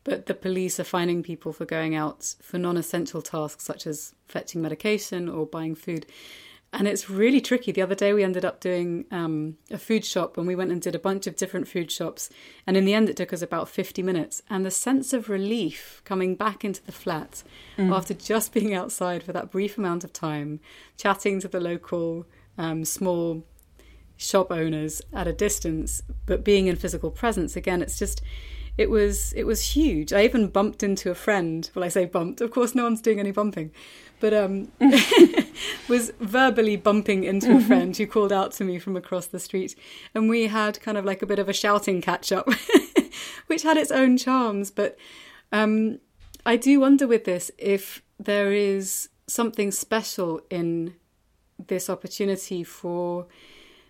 but 0.05 0.27
the 0.27 0.35
police 0.35 0.79
are 0.81 0.85
fining 0.85 1.23
people 1.23 1.53
for 1.53 1.65
going 1.65 1.95
out 1.95 2.35
for 2.43 2.59
non-essential 2.59 3.23
tasks 3.23 3.65
such 3.65 3.87
as 3.87 4.15
fetching 4.27 4.63
medication 4.63 5.29
or 5.29 5.47
buying 5.47 5.75
food 5.75 6.07
and 6.73 6.87
it's 6.87 7.09
really 7.09 7.41
tricky. 7.41 7.73
The 7.73 7.83
other 7.83 7.95
day, 7.95 8.13
we 8.13 8.23
ended 8.23 8.45
up 8.45 8.61
doing 8.61 9.07
um, 9.11 9.57
a 9.71 9.79
food 9.79 10.05
shop 10.05 10.37
and 10.37 10.47
we 10.47 10.55
went 10.55 10.73
and 10.73 10.83
did 10.83 10.95
a 10.95 10.99
bunch 10.99 11.27
of 11.27 11.37
different 11.37 11.69
food 11.69 11.91
shops. 11.91 12.29
And 12.67 12.77
in 12.77 12.85
the 12.85 12.93
end, 12.93 13.09
it 13.09 13.17
took 13.17 13.33
us 13.33 13.41
about 13.41 13.69
50 13.69 14.03
minutes. 14.03 14.43
And 14.51 14.67
the 14.67 14.71
sense 14.71 15.13
of 15.13 15.29
relief 15.29 16.03
coming 16.05 16.35
back 16.35 16.65
into 16.65 16.85
the 16.85 16.93
flat 16.93 17.43
mm. 17.79 17.95
after 17.95 18.15
just 18.15 18.53
being 18.53 18.75
outside 18.75 19.23
for 19.23 19.33
that 19.33 19.51
brief 19.51 19.79
amount 19.79 20.05
of 20.05 20.13
time, 20.13 20.61
chatting 20.99 21.41
to 21.41 21.49
the 21.49 21.61
local 21.61 22.27
um, 22.59 22.85
small 22.85 23.45
shop 24.17 24.51
owners 24.51 25.03
at 25.13 25.27
a 25.27 25.33
distance, 25.33 26.03
but 26.25 26.45
being 26.45 26.67
in 26.67 26.77
physical 26.77 27.11
presence 27.11 27.55
again, 27.55 27.83
it's 27.83 27.99
just 27.99 28.23
it 28.79 28.91
was 28.91 29.33
it 29.33 29.45
was 29.45 29.75
huge. 29.75 30.13
I 30.13 30.25
even 30.25 30.49
bumped 30.49 30.83
into 30.83 31.11
a 31.11 31.15
friend. 31.15 31.69
Well, 31.75 31.85
I 31.85 31.89
say 31.89 32.05
bumped. 32.05 32.41
Of 32.41 32.51
course, 32.51 32.75
no 32.75 32.85
one's 32.85 33.01
doing 33.01 33.19
any 33.19 33.31
bumping, 33.31 33.73
but 34.21 34.35
um, 34.35 34.71
was 35.89 36.13
verbally 36.21 36.77
bumping 36.77 37.25
into 37.25 37.51
a 37.51 37.55
mm-hmm. 37.55 37.67
friend 37.67 37.97
who 37.97 38.07
called 38.07 38.33
out 38.33 38.53
to 38.53 38.65
me 38.65 38.79
from 38.79 38.97
across 38.97 39.27
the 39.27 39.41
street, 39.41 39.75
and 40.15 40.29
we 40.29 40.49
had 40.49 40.81
kind 40.81 40.99
of 40.99 41.05
like 41.05 41.23
a 41.23 41.27
bit 41.27 41.39
of 41.39 41.49
a 41.49 41.53
shouting 41.53 42.01
catch 42.01 42.33
up, 42.33 42.49
which 43.47 43.63
had 43.63 43.77
its 43.77 43.91
own 43.91 44.17
charms. 44.17 44.71
But 44.71 44.99
um, 45.53 45.99
I 46.45 46.57
do 46.57 46.81
wonder 46.81 47.07
with 47.07 47.25
this 47.25 47.51
if 47.59 48.03
there 48.19 48.53
is 48.53 49.09
something 49.27 49.71
special 49.71 50.41
in 50.51 50.95
this 51.67 51.89
opportunity 51.89 52.63
for 52.63 53.27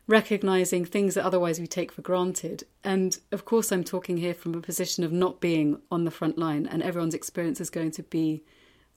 recognizing 0.08 0.84
things 0.84 1.14
that 1.14 1.24
otherwise 1.24 1.58
we 1.58 1.66
take 1.66 1.90
for 1.90 2.02
granted. 2.02 2.64
And 2.84 3.18
of 3.32 3.44
course, 3.44 3.72
I'm 3.72 3.84
talking 3.84 4.18
here 4.18 4.34
from 4.34 4.54
a 4.54 4.60
position 4.60 5.02
of 5.02 5.12
not 5.12 5.40
being 5.40 5.80
on 5.90 6.04
the 6.04 6.10
front 6.10 6.38
line, 6.38 6.66
and 6.66 6.82
everyone's 6.82 7.14
experience 7.14 7.60
is 7.60 7.70
going 7.70 7.90
to 7.92 8.02
be 8.02 8.42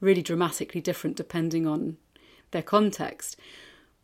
really 0.02 0.22
dramatically 0.22 0.82
different 0.82 1.16
depending 1.16 1.68
on 1.68 1.98
their 2.52 2.62
context. 2.62 3.38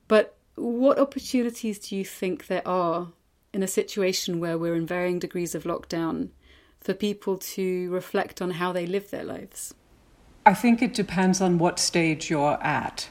But 0.07 0.35
what 0.55 0.99
opportunities 0.99 1.79
do 1.79 1.95
you 1.95 2.05
think 2.05 2.47
there 2.47 2.67
are 2.67 3.09
in 3.53 3.63
a 3.63 3.67
situation 3.67 4.39
where 4.39 4.57
we're 4.57 4.75
in 4.75 4.85
varying 4.85 5.19
degrees 5.19 5.55
of 5.55 5.63
lockdown 5.63 6.29
for 6.79 6.93
people 6.93 7.37
to 7.37 7.89
reflect 7.91 8.41
on 8.41 8.51
how 8.51 8.71
they 8.71 8.85
live 8.85 9.11
their 9.11 9.23
lives? 9.23 9.73
I 10.45 10.53
think 10.53 10.81
it 10.81 10.93
depends 10.93 11.41
on 11.41 11.57
what 11.57 11.79
stage 11.79 12.29
you're 12.29 12.61
at. 12.61 13.09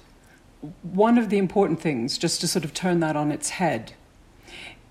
One 0.83 1.19
of 1.19 1.31
the 1.31 1.39
important 1.39 1.81
things, 1.81 2.19
just 2.19 2.41
to 2.41 2.49
sort 2.49 2.65
of 2.65 2.75
turn 2.75 3.01
that 3.01 3.17
on 3.17 3.33
its 3.33 3.51
head, 3.51 3.93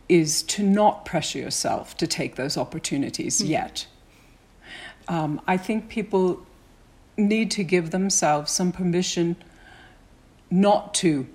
is 0.10 0.44
to 0.44 0.64
not 0.64 1.06
pressure 1.06 1.40
yourself 1.40 1.98
to 1.98 2.08
take 2.08 2.36
those 2.36 2.58
opportunities 2.58 3.42
mm. 3.42 3.50
yet. 3.50 3.88
Um, 5.08 5.42
I 5.48 5.58
think 5.58 5.90
people 5.90 6.46
need 7.18 7.52
to 7.52 7.64
give 7.64 7.92
themselves 7.92 8.52
some 8.52 8.72
permission 8.72 9.36
not 10.50 10.94
to 10.94 11.28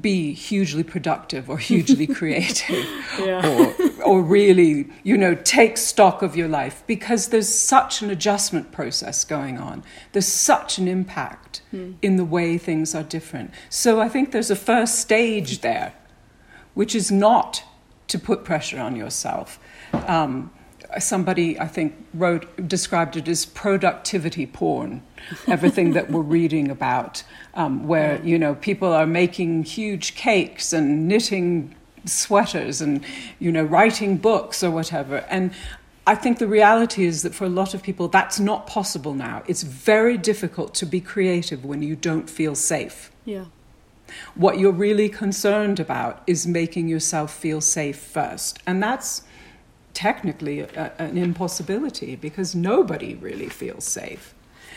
be 0.00 0.32
hugely 0.32 0.82
productive 0.82 1.48
or 1.48 1.58
hugely 1.58 2.06
creative 2.18 2.84
yeah. 3.20 3.46
or, 3.46 3.95
or 4.06 4.22
really, 4.22 4.88
you 5.02 5.18
know, 5.18 5.34
take 5.34 5.76
stock 5.76 6.22
of 6.22 6.36
your 6.36 6.46
life 6.46 6.84
because 6.86 7.28
there's 7.28 7.48
such 7.48 8.02
an 8.02 8.08
adjustment 8.08 8.70
process 8.70 9.24
going 9.24 9.58
on. 9.58 9.82
There's 10.12 10.28
such 10.28 10.78
an 10.78 10.86
impact 10.86 11.60
mm. 11.74 11.96
in 12.00 12.16
the 12.16 12.24
way 12.24 12.56
things 12.56 12.94
are 12.94 13.02
different. 13.02 13.50
So 13.68 14.00
I 14.00 14.08
think 14.08 14.30
there's 14.30 14.50
a 14.50 14.56
first 14.56 15.00
stage 15.00 15.60
there, 15.60 15.92
which 16.74 16.94
is 16.94 17.10
not 17.10 17.64
to 18.06 18.18
put 18.18 18.44
pressure 18.44 18.78
on 18.78 18.94
yourself. 18.94 19.58
Um, 19.92 20.52
somebody 21.00 21.58
I 21.58 21.66
think 21.66 22.06
wrote 22.14 22.68
described 22.68 23.16
it 23.16 23.26
as 23.26 23.44
productivity 23.44 24.46
porn. 24.46 25.02
Everything 25.48 25.92
that 25.94 26.10
we're 26.10 26.20
reading 26.20 26.70
about, 26.70 27.24
um, 27.54 27.88
where 27.88 28.22
you 28.24 28.38
know 28.38 28.54
people 28.54 28.92
are 28.92 29.06
making 29.06 29.64
huge 29.64 30.14
cakes 30.14 30.72
and 30.72 31.08
knitting 31.08 31.74
sweaters 32.06 32.80
and 32.80 33.04
you 33.38 33.52
know 33.52 33.64
writing 33.64 34.16
books 34.16 34.62
or 34.62 34.70
whatever. 34.70 35.18
And 35.28 35.52
I 36.06 36.14
think 36.14 36.38
the 36.38 36.46
reality 36.46 37.04
is 37.04 37.22
that 37.22 37.34
for 37.34 37.44
a 37.44 37.48
lot 37.48 37.74
of 37.74 37.82
people 37.82 38.08
that's 38.08 38.38
not 38.38 38.66
possible 38.66 39.14
now. 39.14 39.42
It's 39.46 39.62
very 39.62 40.16
difficult 40.16 40.74
to 40.74 40.86
be 40.86 41.00
creative 41.00 41.64
when 41.64 41.82
you 41.82 41.96
don't 41.96 42.30
feel 42.30 42.54
safe. 42.54 43.10
Yeah. 43.24 43.46
What 44.36 44.58
you're 44.58 44.72
really 44.72 45.08
concerned 45.08 45.80
about 45.80 46.22
is 46.26 46.46
making 46.46 46.88
yourself 46.88 47.34
feel 47.34 47.60
safe 47.60 47.98
first. 47.98 48.60
And 48.66 48.80
that's 48.80 49.22
technically 49.94 50.60
a, 50.60 50.92
an 50.98 51.18
impossibility 51.18 52.14
because 52.14 52.54
nobody 52.54 53.16
really 53.16 53.48
feels 53.48 53.84
safe. 53.84 54.32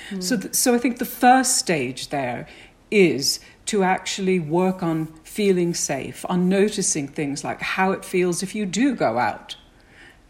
Mm. 0.10 0.24
So, 0.24 0.38
th- 0.38 0.56
so 0.56 0.74
I 0.74 0.80
think 0.80 0.98
the 0.98 1.06
first 1.06 1.58
stage 1.58 2.10
there 2.10 2.48
is 2.90 3.40
to 3.70 3.84
actually 3.84 4.40
work 4.40 4.82
on 4.82 5.06
feeling 5.24 5.76
safe, 5.76 6.26
on 6.28 6.50
noticing 6.50 7.08
things 7.08 7.44
like 7.44 7.62
how 7.62 7.92
it 7.92 8.04
feels 8.04 8.42
if 8.42 8.56
you 8.56 8.66
do 8.66 8.96
go 8.96 9.20
out 9.20 9.56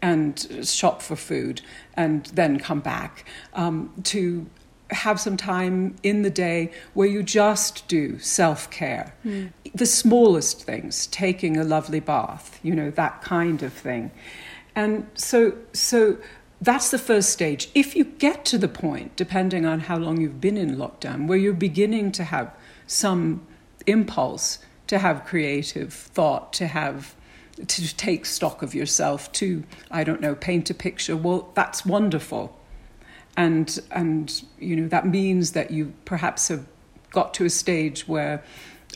and 0.02 0.62
shop 0.62 1.00
for 1.00 1.16
food 1.16 1.62
and 1.94 2.26
then 2.34 2.58
come 2.58 2.80
back, 2.80 3.24
um, 3.54 3.90
to 4.04 4.44
have 4.90 5.18
some 5.18 5.38
time 5.38 5.96
in 6.02 6.20
the 6.20 6.28
day 6.28 6.70
where 6.92 7.08
you 7.08 7.22
just 7.22 7.88
do 7.88 8.18
self 8.18 8.70
care. 8.70 9.14
Mm. 9.24 9.52
The 9.74 9.86
smallest 9.86 10.62
things, 10.64 11.06
taking 11.06 11.56
a 11.56 11.64
lovely 11.64 12.00
bath, 12.00 12.60
you 12.62 12.74
know, 12.74 12.90
that 12.90 13.22
kind 13.22 13.62
of 13.62 13.72
thing. 13.72 14.10
And 14.74 15.06
so, 15.14 15.54
so 15.72 16.18
that's 16.60 16.90
the 16.90 16.98
first 16.98 17.30
stage. 17.30 17.70
If 17.74 17.96
you 17.96 18.04
get 18.04 18.44
to 18.46 18.58
the 18.58 18.68
point, 18.68 19.16
depending 19.16 19.64
on 19.64 19.80
how 19.80 19.96
long 19.96 20.20
you've 20.20 20.42
been 20.42 20.58
in 20.58 20.76
lockdown, 20.76 21.26
where 21.26 21.38
you're 21.38 21.54
beginning 21.54 22.12
to 22.12 22.24
have 22.24 22.54
some 22.90 23.46
impulse 23.86 24.58
to 24.88 24.98
have 24.98 25.24
creative 25.24 25.92
thought, 25.92 26.52
to 26.52 26.66
have 26.66 27.14
to 27.66 27.96
take 27.96 28.26
stock 28.26 28.62
of 28.62 28.74
yourself, 28.74 29.30
to 29.32 29.62
I 29.90 30.02
don't 30.02 30.20
know, 30.20 30.34
paint 30.34 30.70
a 30.70 30.74
picture. 30.74 31.16
Well, 31.16 31.52
that's 31.54 31.86
wonderful, 31.86 32.58
and 33.36 33.78
and 33.92 34.42
you 34.58 34.76
know 34.76 34.88
that 34.88 35.06
means 35.06 35.52
that 35.52 35.70
you 35.70 35.94
perhaps 36.04 36.48
have 36.48 36.66
got 37.10 37.32
to 37.34 37.44
a 37.44 37.50
stage 37.50 38.08
where 38.08 38.42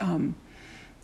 um, 0.01 0.35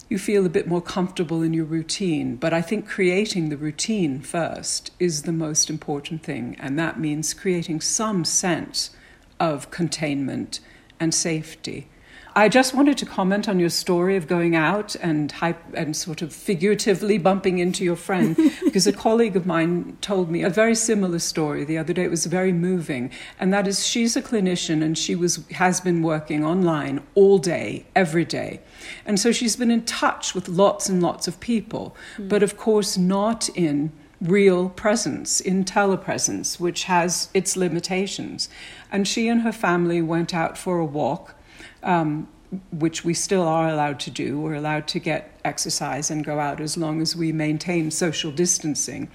you 0.09 0.18
feel 0.18 0.44
a 0.44 0.48
bit 0.48 0.66
more 0.66 0.83
comfortable 0.83 1.42
in 1.42 1.55
your 1.55 1.64
routine. 1.64 2.35
But 2.35 2.53
I 2.53 2.61
think 2.61 2.88
creating 2.88 3.48
the 3.48 3.57
routine 3.57 4.20
first 4.20 4.90
is 4.98 5.22
the 5.22 5.33
most 5.33 5.70
important 5.70 6.24
thing, 6.24 6.57
and 6.59 6.76
that 6.79 6.98
means 6.98 7.35
creating 7.35 7.83
some 7.83 8.24
sense 8.24 8.90
of 9.38 9.70
containment 9.70 10.59
and 10.98 11.14
safety. 11.14 11.88
I 12.36 12.48
just 12.48 12.74
wanted 12.74 12.96
to 12.98 13.06
comment 13.06 13.48
on 13.48 13.58
your 13.58 13.70
story 13.70 14.16
of 14.16 14.28
going 14.28 14.54
out 14.54 14.94
and 14.96 15.34
and 15.74 15.96
sort 15.96 16.22
of 16.22 16.32
figuratively 16.32 17.18
bumping 17.18 17.58
into 17.58 17.84
your 17.84 17.96
friend 17.96 18.36
because 18.64 18.86
a 18.86 18.92
colleague 18.92 19.36
of 19.36 19.46
mine 19.46 19.98
told 20.00 20.30
me 20.30 20.42
a 20.42 20.50
very 20.50 20.74
similar 20.74 21.18
story 21.18 21.64
the 21.64 21.76
other 21.76 21.92
day. 21.92 22.04
It 22.04 22.10
was 22.10 22.26
very 22.26 22.52
moving, 22.52 23.10
and 23.38 23.52
that 23.52 23.66
is 23.66 23.84
she's 23.86 24.16
a 24.16 24.22
clinician 24.22 24.82
and 24.82 24.96
she 24.96 25.16
was 25.16 25.44
has 25.52 25.80
been 25.80 26.02
working 26.02 26.44
online 26.44 27.02
all 27.14 27.38
day, 27.38 27.86
every 27.96 28.24
day, 28.24 28.60
and 29.04 29.18
so 29.18 29.32
she's 29.32 29.56
been 29.56 29.70
in 29.70 29.84
touch 29.84 30.34
with 30.34 30.48
lots 30.48 30.88
and 30.88 31.02
lots 31.02 31.26
of 31.26 31.40
people, 31.40 31.96
mm. 32.16 32.28
but 32.28 32.42
of 32.42 32.56
course 32.56 32.96
not 32.96 33.48
in 33.50 33.92
real 34.20 34.68
presence, 34.68 35.40
in 35.40 35.64
telepresence, 35.64 36.60
which 36.60 36.84
has 36.84 37.30
its 37.32 37.56
limitations. 37.56 38.50
And 38.92 39.08
she 39.08 39.28
and 39.28 39.40
her 39.40 39.52
family 39.52 40.02
went 40.02 40.34
out 40.34 40.58
for 40.58 40.78
a 40.78 40.84
walk 40.84 41.34
um, 41.82 42.28
which 42.72 43.04
we 43.04 43.14
still 43.14 43.42
are 43.42 43.68
allowed 43.68 44.00
to 44.00 44.10
do. 44.10 44.40
We're 44.40 44.54
allowed 44.54 44.88
to 44.88 44.98
get 44.98 45.38
exercise 45.44 46.10
and 46.10 46.24
go 46.24 46.40
out 46.40 46.60
as 46.60 46.76
long 46.76 47.00
as 47.00 47.14
we 47.14 47.32
maintain 47.32 47.90
social 47.90 48.32
distancing. 48.32 49.08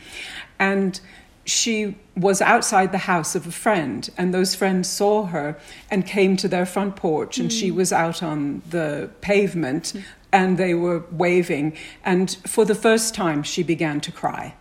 And 0.58 0.99
she 1.45 1.95
was 2.15 2.41
outside 2.41 2.91
the 2.91 2.97
house 2.97 3.36
of 3.36 3.45
a 3.45 3.51
friend, 3.51 4.10
and 4.17 4.34
those 4.34 4.56
friends 4.56 4.89
saw 4.89 5.25
her 5.28 5.58
and 5.91 6.06
came 6.06 6.36
to 6.38 6.47
their 6.47 6.65
front 6.65 6.95
porch, 6.95 7.38
and 7.38 7.49
mm. 7.49 7.60
she 7.60 7.71
was 7.71 7.93
out 7.93 8.23
on 8.23 8.62
the 8.69 9.10
pavement 9.21 9.93
mm. 9.95 10.04
and 10.32 10.58
they 10.58 10.73
were 10.73 11.04
waving. 11.12 11.78
And 12.04 12.36
for 12.47 12.65
the 12.65 12.73
first 12.73 13.13
time, 13.13 13.43
she 13.43 13.63
began 13.63 14.01
to 14.01 14.12
cry. 14.12 14.56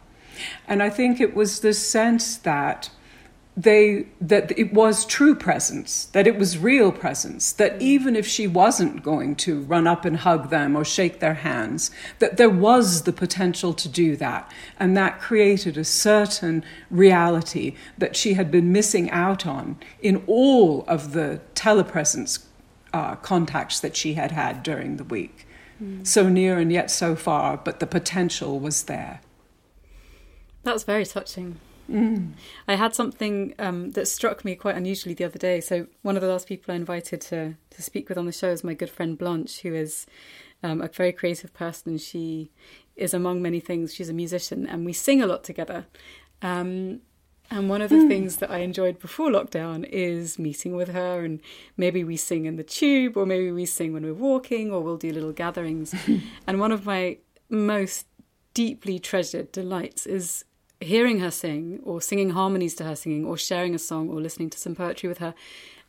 And 0.68 0.82
I 0.82 0.90
think 0.90 1.20
it 1.20 1.34
was 1.34 1.60
the 1.60 1.72
sense 1.72 2.36
that 2.38 2.90
they 3.56 4.06
that 4.20 4.56
it 4.58 4.72
was 4.72 5.04
true 5.04 5.34
presence 5.34 6.06
that 6.06 6.26
it 6.26 6.36
was 6.36 6.58
real 6.58 6.90
presence 6.90 7.52
that 7.52 7.80
even 7.80 8.16
if 8.16 8.26
she 8.26 8.48
wasn't 8.48 9.00
going 9.02 9.36
to 9.36 9.60
run 9.62 9.86
up 9.86 10.04
and 10.04 10.18
hug 10.18 10.50
them 10.50 10.74
or 10.74 10.84
shake 10.84 11.20
their 11.20 11.34
hands 11.34 11.92
that 12.18 12.36
there 12.36 12.50
was 12.50 13.02
the 13.02 13.12
potential 13.12 13.72
to 13.72 13.88
do 13.88 14.16
that. 14.16 14.50
And 14.78 14.96
that 14.96 15.20
created 15.20 15.76
a 15.76 15.84
certain 15.84 16.64
reality 16.90 17.76
that 17.96 18.16
she 18.16 18.34
had 18.34 18.50
been 18.50 18.72
missing 18.72 19.08
out 19.10 19.46
on 19.46 19.76
in 20.02 20.24
all 20.26 20.84
of 20.88 21.12
the 21.12 21.40
telepresence 21.54 22.44
uh, 22.92 23.14
contacts 23.16 23.78
that 23.80 23.96
she 23.96 24.14
had 24.14 24.32
had 24.32 24.62
during 24.62 24.96
the 24.96 25.04
week. 25.04 25.46
Mm. 25.82 26.06
so 26.06 26.28
near 26.28 26.56
and 26.56 26.70
yet 26.72 26.88
so 26.88 27.16
far 27.16 27.56
but 27.56 27.80
the 27.80 27.86
potential 27.86 28.60
was 28.60 28.84
there. 28.84 29.20
That's 30.62 30.84
very 30.84 31.04
touching 31.04 31.60
Mm. 31.90 32.32
I 32.66 32.76
had 32.76 32.94
something 32.94 33.54
um, 33.58 33.90
that 33.92 34.08
struck 34.08 34.44
me 34.44 34.54
quite 34.54 34.76
unusually 34.76 35.14
the 35.14 35.24
other 35.24 35.38
day. 35.38 35.60
So 35.60 35.86
one 36.02 36.16
of 36.16 36.22
the 36.22 36.28
last 36.28 36.48
people 36.48 36.72
I 36.72 36.76
invited 36.76 37.20
to 37.22 37.54
to 37.70 37.82
speak 37.82 38.08
with 38.08 38.18
on 38.18 38.26
the 38.26 38.32
show 38.32 38.50
is 38.50 38.64
my 38.64 38.74
good 38.74 38.90
friend 38.90 39.18
Blanche, 39.18 39.60
who 39.60 39.74
is 39.74 40.06
um, 40.62 40.80
a 40.80 40.88
very 40.88 41.12
creative 41.12 41.52
person. 41.52 41.98
She 41.98 42.50
is 42.96 43.12
among 43.12 43.42
many 43.42 43.60
things. 43.60 43.94
She's 43.94 44.08
a 44.08 44.14
musician, 44.14 44.66
and 44.66 44.84
we 44.84 44.92
sing 44.92 45.22
a 45.22 45.26
lot 45.26 45.44
together. 45.44 45.86
Um, 46.42 47.00
and 47.50 47.68
one 47.68 47.82
of 47.82 47.90
the 47.90 47.96
mm. 47.96 48.08
things 48.08 48.36
that 48.36 48.50
I 48.50 48.58
enjoyed 48.58 48.98
before 48.98 49.30
lockdown 49.30 49.86
is 49.90 50.38
meeting 50.38 50.74
with 50.74 50.88
her, 50.88 51.24
and 51.24 51.40
maybe 51.76 52.02
we 52.02 52.16
sing 52.16 52.46
in 52.46 52.56
the 52.56 52.64
tube, 52.64 53.16
or 53.16 53.26
maybe 53.26 53.52
we 53.52 53.66
sing 53.66 53.92
when 53.92 54.04
we're 54.04 54.14
walking, 54.14 54.72
or 54.72 54.80
we'll 54.80 54.96
do 54.96 55.12
little 55.12 55.32
gatherings. 55.32 55.94
and 56.46 56.58
one 56.58 56.72
of 56.72 56.86
my 56.86 57.18
most 57.50 58.06
deeply 58.54 58.98
treasured 58.98 59.52
delights 59.52 60.06
is 60.06 60.44
hearing 60.84 61.20
her 61.20 61.30
sing 61.30 61.80
or 61.82 62.00
singing 62.00 62.30
harmonies 62.30 62.74
to 62.76 62.84
her 62.84 62.96
singing 62.96 63.24
or 63.24 63.36
sharing 63.36 63.74
a 63.74 63.78
song 63.78 64.08
or 64.08 64.20
listening 64.20 64.50
to 64.50 64.58
some 64.58 64.74
poetry 64.74 65.08
with 65.08 65.18
her. 65.18 65.34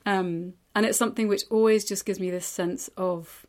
Um, 0.05 0.53
and 0.75 0.85
it's 0.85 0.97
something 0.97 1.27
which 1.27 1.43
always 1.49 1.85
just 1.85 2.05
gives 2.05 2.19
me 2.19 2.29
this 2.29 2.45
sense 2.45 2.89
of 2.97 3.45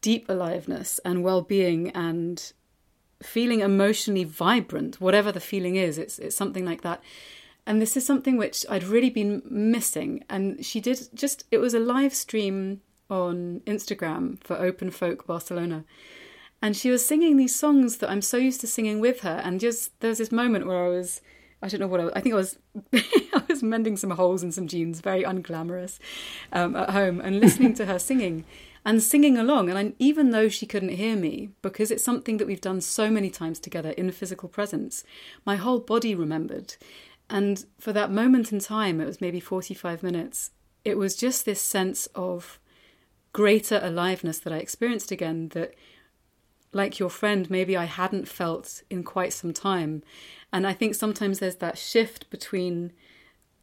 deep 0.00 0.28
aliveness 0.28 1.00
and 1.04 1.22
well 1.22 1.42
being 1.42 1.90
and 1.90 2.52
feeling 3.22 3.60
emotionally 3.60 4.24
vibrant, 4.24 5.00
whatever 5.00 5.32
the 5.32 5.40
feeling 5.40 5.76
is. 5.76 5.98
It's, 5.98 6.18
it's 6.18 6.36
something 6.36 6.64
like 6.64 6.82
that. 6.82 7.02
And 7.66 7.82
this 7.82 7.96
is 7.96 8.06
something 8.06 8.36
which 8.36 8.64
I'd 8.70 8.84
really 8.84 9.10
been 9.10 9.42
missing. 9.48 10.24
And 10.30 10.64
she 10.64 10.80
did 10.80 11.08
just, 11.14 11.44
it 11.50 11.58
was 11.58 11.74
a 11.74 11.80
live 11.80 12.14
stream 12.14 12.80
on 13.10 13.60
Instagram 13.66 14.42
for 14.42 14.56
Open 14.56 14.90
Folk 14.90 15.26
Barcelona 15.26 15.84
and 16.60 16.76
she 16.76 16.90
was 16.90 17.06
singing 17.06 17.36
these 17.36 17.54
songs 17.54 17.98
that 17.98 18.10
I'm 18.10 18.22
so 18.22 18.36
used 18.36 18.60
to 18.62 18.66
singing 18.66 19.00
with 19.00 19.20
her. 19.20 19.40
And 19.44 19.60
just 19.60 19.98
there 20.00 20.08
was 20.08 20.18
this 20.18 20.32
moment 20.32 20.66
where 20.66 20.84
I 20.84 20.88
was, 20.88 21.20
I 21.62 21.68
don't 21.68 21.80
know 21.80 21.86
what 21.86 22.00
I, 22.00 22.08
I 22.16 22.20
think 22.20 22.34
I 22.34 22.36
was, 22.36 22.58
I 22.92 23.42
was 23.48 23.62
mending 23.62 23.96
some 23.96 24.10
holes 24.10 24.42
in 24.42 24.50
some 24.50 24.66
jeans, 24.66 25.00
very 25.00 25.22
unglamorous, 25.22 25.98
um, 26.52 26.74
at 26.74 26.90
home, 26.90 27.20
and 27.20 27.40
listening 27.40 27.74
to 27.74 27.86
her 27.86 27.98
singing 27.98 28.44
and 28.84 29.02
singing 29.02 29.36
along. 29.38 29.68
And 29.68 29.78
I, 29.78 29.92
even 29.98 30.30
though 30.30 30.48
she 30.48 30.66
couldn't 30.66 30.90
hear 30.90 31.14
me, 31.14 31.50
because 31.62 31.90
it's 31.90 32.04
something 32.04 32.38
that 32.38 32.46
we've 32.46 32.60
done 32.60 32.80
so 32.80 33.10
many 33.10 33.30
times 33.30 33.60
together 33.60 33.90
in 33.90 34.10
physical 34.10 34.48
presence, 34.48 35.04
my 35.44 35.56
whole 35.56 35.78
body 35.78 36.14
remembered. 36.14 36.74
And 37.30 37.64
for 37.78 37.92
that 37.92 38.10
moment 38.10 38.52
in 38.52 38.58
time, 38.58 39.00
it 39.00 39.06
was 39.06 39.20
maybe 39.20 39.40
45 39.40 40.02
minutes, 40.02 40.50
it 40.84 40.96
was 40.96 41.14
just 41.14 41.44
this 41.44 41.60
sense 41.60 42.06
of 42.14 42.58
greater 43.32 43.78
aliveness 43.82 44.38
that 44.38 44.52
I 44.52 44.56
experienced 44.56 45.10
again 45.10 45.50
that 45.50 45.74
like 46.78 46.98
your 46.98 47.10
friend, 47.10 47.50
maybe 47.50 47.76
I 47.76 47.84
hadn't 47.84 48.26
felt 48.26 48.82
in 48.88 49.02
quite 49.02 49.34
some 49.34 49.52
time. 49.52 50.02
And 50.52 50.66
I 50.66 50.72
think 50.72 50.94
sometimes 50.94 51.38
there's 51.38 51.56
that 51.56 51.76
shift 51.76 52.30
between, 52.30 52.92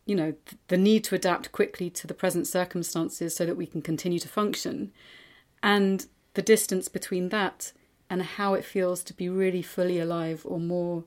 you 0.06 0.16
know, 0.16 0.36
the 0.68 0.78
need 0.78 1.04
to 1.06 1.16
adapt 1.16 1.52
quickly 1.52 1.90
to 1.90 2.06
the 2.06 2.14
present 2.14 2.46
circumstances 2.46 3.36
so 3.36 3.46
that 3.46 3.58
we 3.58 3.66
can 3.66 3.82
continue 3.82 4.20
to 4.20 4.28
function, 4.28 4.92
and 5.64 6.06
the 6.36 6.44
distance 6.44 6.88
between 6.88 7.30
that 7.30 7.72
and 8.10 8.22
how 8.22 8.54
it 8.54 8.64
feels 8.64 9.04
to 9.04 9.14
be 9.14 9.28
really 9.30 9.64
fully 9.64 10.00
alive 10.00 10.42
or 10.46 10.60
more 10.60 11.06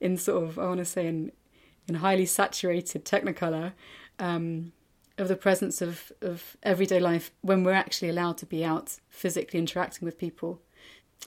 in 0.00 0.16
sort 0.16 0.42
of, 0.42 0.58
I 0.58 0.66
want 0.66 0.78
to 0.78 0.84
say, 0.84 1.06
in, 1.06 1.30
in 1.86 1.96
highly 1.96 2.26
saturated 2.26 3.04
technicolor. 3.04 3.74
Um, 4.18 4.72
of 5.18 5.28
the 5.28 5.36
presence 5.36 5.82
of, 5.82 6.12
of 6.20 6.56
everyday 6.62 6.98
life 6.98 7.30
when 7.42 7.64
we're 7.64 7.72
actually 7.72 8.08
allowed 8.08 8.38
to 8.38 8.46
be 8.46 8.64
out 8.64 8.98
physically 9.08 9.58
interacting 9.58 10.06
with 10.06 10.18
people 10.18 10.60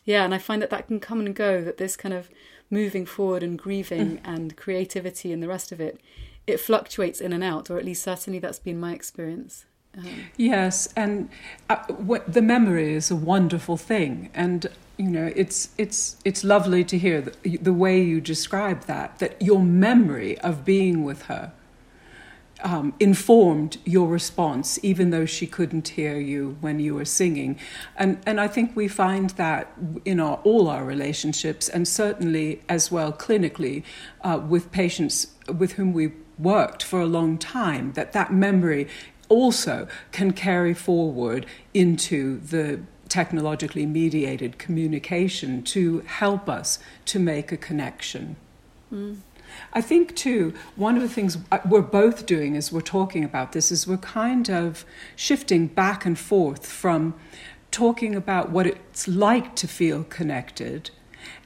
yeah, 0.03 0.25
and 0.25 0.33
I 0.33 0.37
find 0.37 0.61
that 0.61 0.69
that 0.69 0.87
can 0.87 0.99
come 0.99 1.19
and 1.19 1.33
go. 1.33 1.61
That 1.61 1.77
this 1.77 1.95
kind 1.95 2.13
of 2.13 2.29
moving 2.69 3.05
forward 3.05 3.43
and 3.43 3.57
grieving 3.57 4.17
mm. 4.17 4.21
and 4.23 4.57
creativity 4.57 5.31
and 5.31 5.41
the 5.41 5.47
rest 5.47 5.71
of 5.71 5.79
it, 5.79 5.99
it 6.47 6.59
fluctuates 6.59 7.21
in 7.21 7.31
and 7.31 7.43
out, 7.43 7.69
or 7.69 7.77
at 7.77 7.85
least 7.85 8.03
certainly 8.03 8.39
that's 8.39 8.59
been 8.59 8.79
my 8.79 8.93
experience. 8.93 9.65
Um, 9.97 10.25
yes, 10.35 10.89
and 10.95 11.29
uh, 11.69 11.77
the 12.27 12.41
memory 12.41 12.93
is 12.93 13.09
a 13.09 13.15
wonderful 13.15 13.77
thing, 13.77 14.29
and 14.33 14.67
you 14.97 15.09
know 15.09 15.31
it's 15.35 15.69
it's 15.77 16.17
it's 16.25 16.43
lovely 16.43 16.83
to 16.83 16.97
hear 16.97 17.21
the, 17.21 17.57
the 17.57 17.73
way 17.73 18.01
you 18.01 18.19
describe 18.19 18.81
that. 18.85 19.19
That 19.19 19.41
your 19.41 19.61
memory 19.61 20.37
of 20.39 20.65
being 20.65 21.03
with 21.03 21.23
her 21.23 21.53
um, 22.63 22.93
informed 22.99 23.77
your 23.85 24.07
response, 24.07 24.79
even 24.81 25.09
though 25.09 25.25
she 25.25 25.45
couldn't 25.45 25.89
hear 25.89 26.17
you 26.17 26.57
when 26.61 26.79
you 26.79 26.95
were 26.95 27.05
singing. 27.05 27.59
And, 27.97 28.19
and 28.25 28.39
I 28.39 28.47
think 28.47 28.75
we 28.75 28.87
find 28.87 29.31
that 29.31 29.73
in 30.05 30.19
our, 30.19 30.39
all 30.43 30.67
our 30.67 30.85
relationships, 30.85 31.69
and 31.69 31.87
certainly 31.87 32.61
as 32.69 32.91
well 32.91 33.11
clinically 33.11 33.83
uh, 34.21 34.39
with 34.47 34.71
patients 34.71 35.27
with 35.47 35.73
whom 35.73 35.93
we 35.93 36.11
worked 36.39 36.83
for 36.83 37.01
a 37.01 37.05
long 37.05 37.37
time, 37.37 37.93
that 37.93 38.13
that 38.13 38.33
memory 38.33 38.87
also 39.29 39.87
can 40.11 40.31
carry 40.31 40.73
forward 40.73 41.45
into 41.73 42.39
the 42.39 42.79
technologically 43.09 43.85
mediated 43.85 44.57
communication 44.57 45.61
to 45.61 45.99
help 46.01 46.49
us 46.49 46.79
to 47.05 47.19
make 47.19 47.51
a 47.51 47.57
connection. 47.57 48.35
Mm. 48.91 49.17
I 49.73 49.81
think, 49.81 50.15
too, 50.15 50.53
one 50.75 50.95
of 50.95 51.01
the 51.01 51.09
things 51.09 51.37
uh, 51.51 51.59
we're 51.67 51.81
both 51.81 52.25
doing 52.25 52.55
as 52.55 52.71
we're 52.71 52.81
talking 52.81 53.23
about 53.23 53.51
this 53.51 53.71
is 53.71 53.87
we're 53.87 53.97
kind 53.97 54.49
of 54.49 54.85
shifting 55.15 55.67
back 55.67 56.05
and 56.05 56.17
forth 56.17 56.65
from 56.65 57.13
talking 57.71 58.15
about 58.15 58.51
what 58.51 58.65
it's 58.65 59.07
like 59.07 59.55
to 59.55 59.67
feel 59.67 60.03
connected 60.05 60.91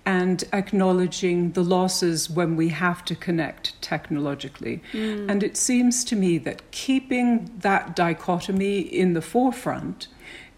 and 0.05 0.43
acknowledging 0.53 1.51
the 1.51 1.63
losses 1.63 2.29
when 2.29 2.55
we 2.55 2.69
have 2.69 3.03
to 3.05 3.15
connect 3.15 3.79
technologically. 3.81 4.81
Mm. 4.93 5.29
And 5.29 5.43
it 5.43 5.57
seems 5.57 6.03
to 6.05 6.15
me 6.15 6.37
that 6.39 6.71
keeping 6.71 7.51
that 7.59 7.95
dichotomy 7.95 8.79
in 8.79 9.13
the 9.13 9.21
forefront 9.21 10.07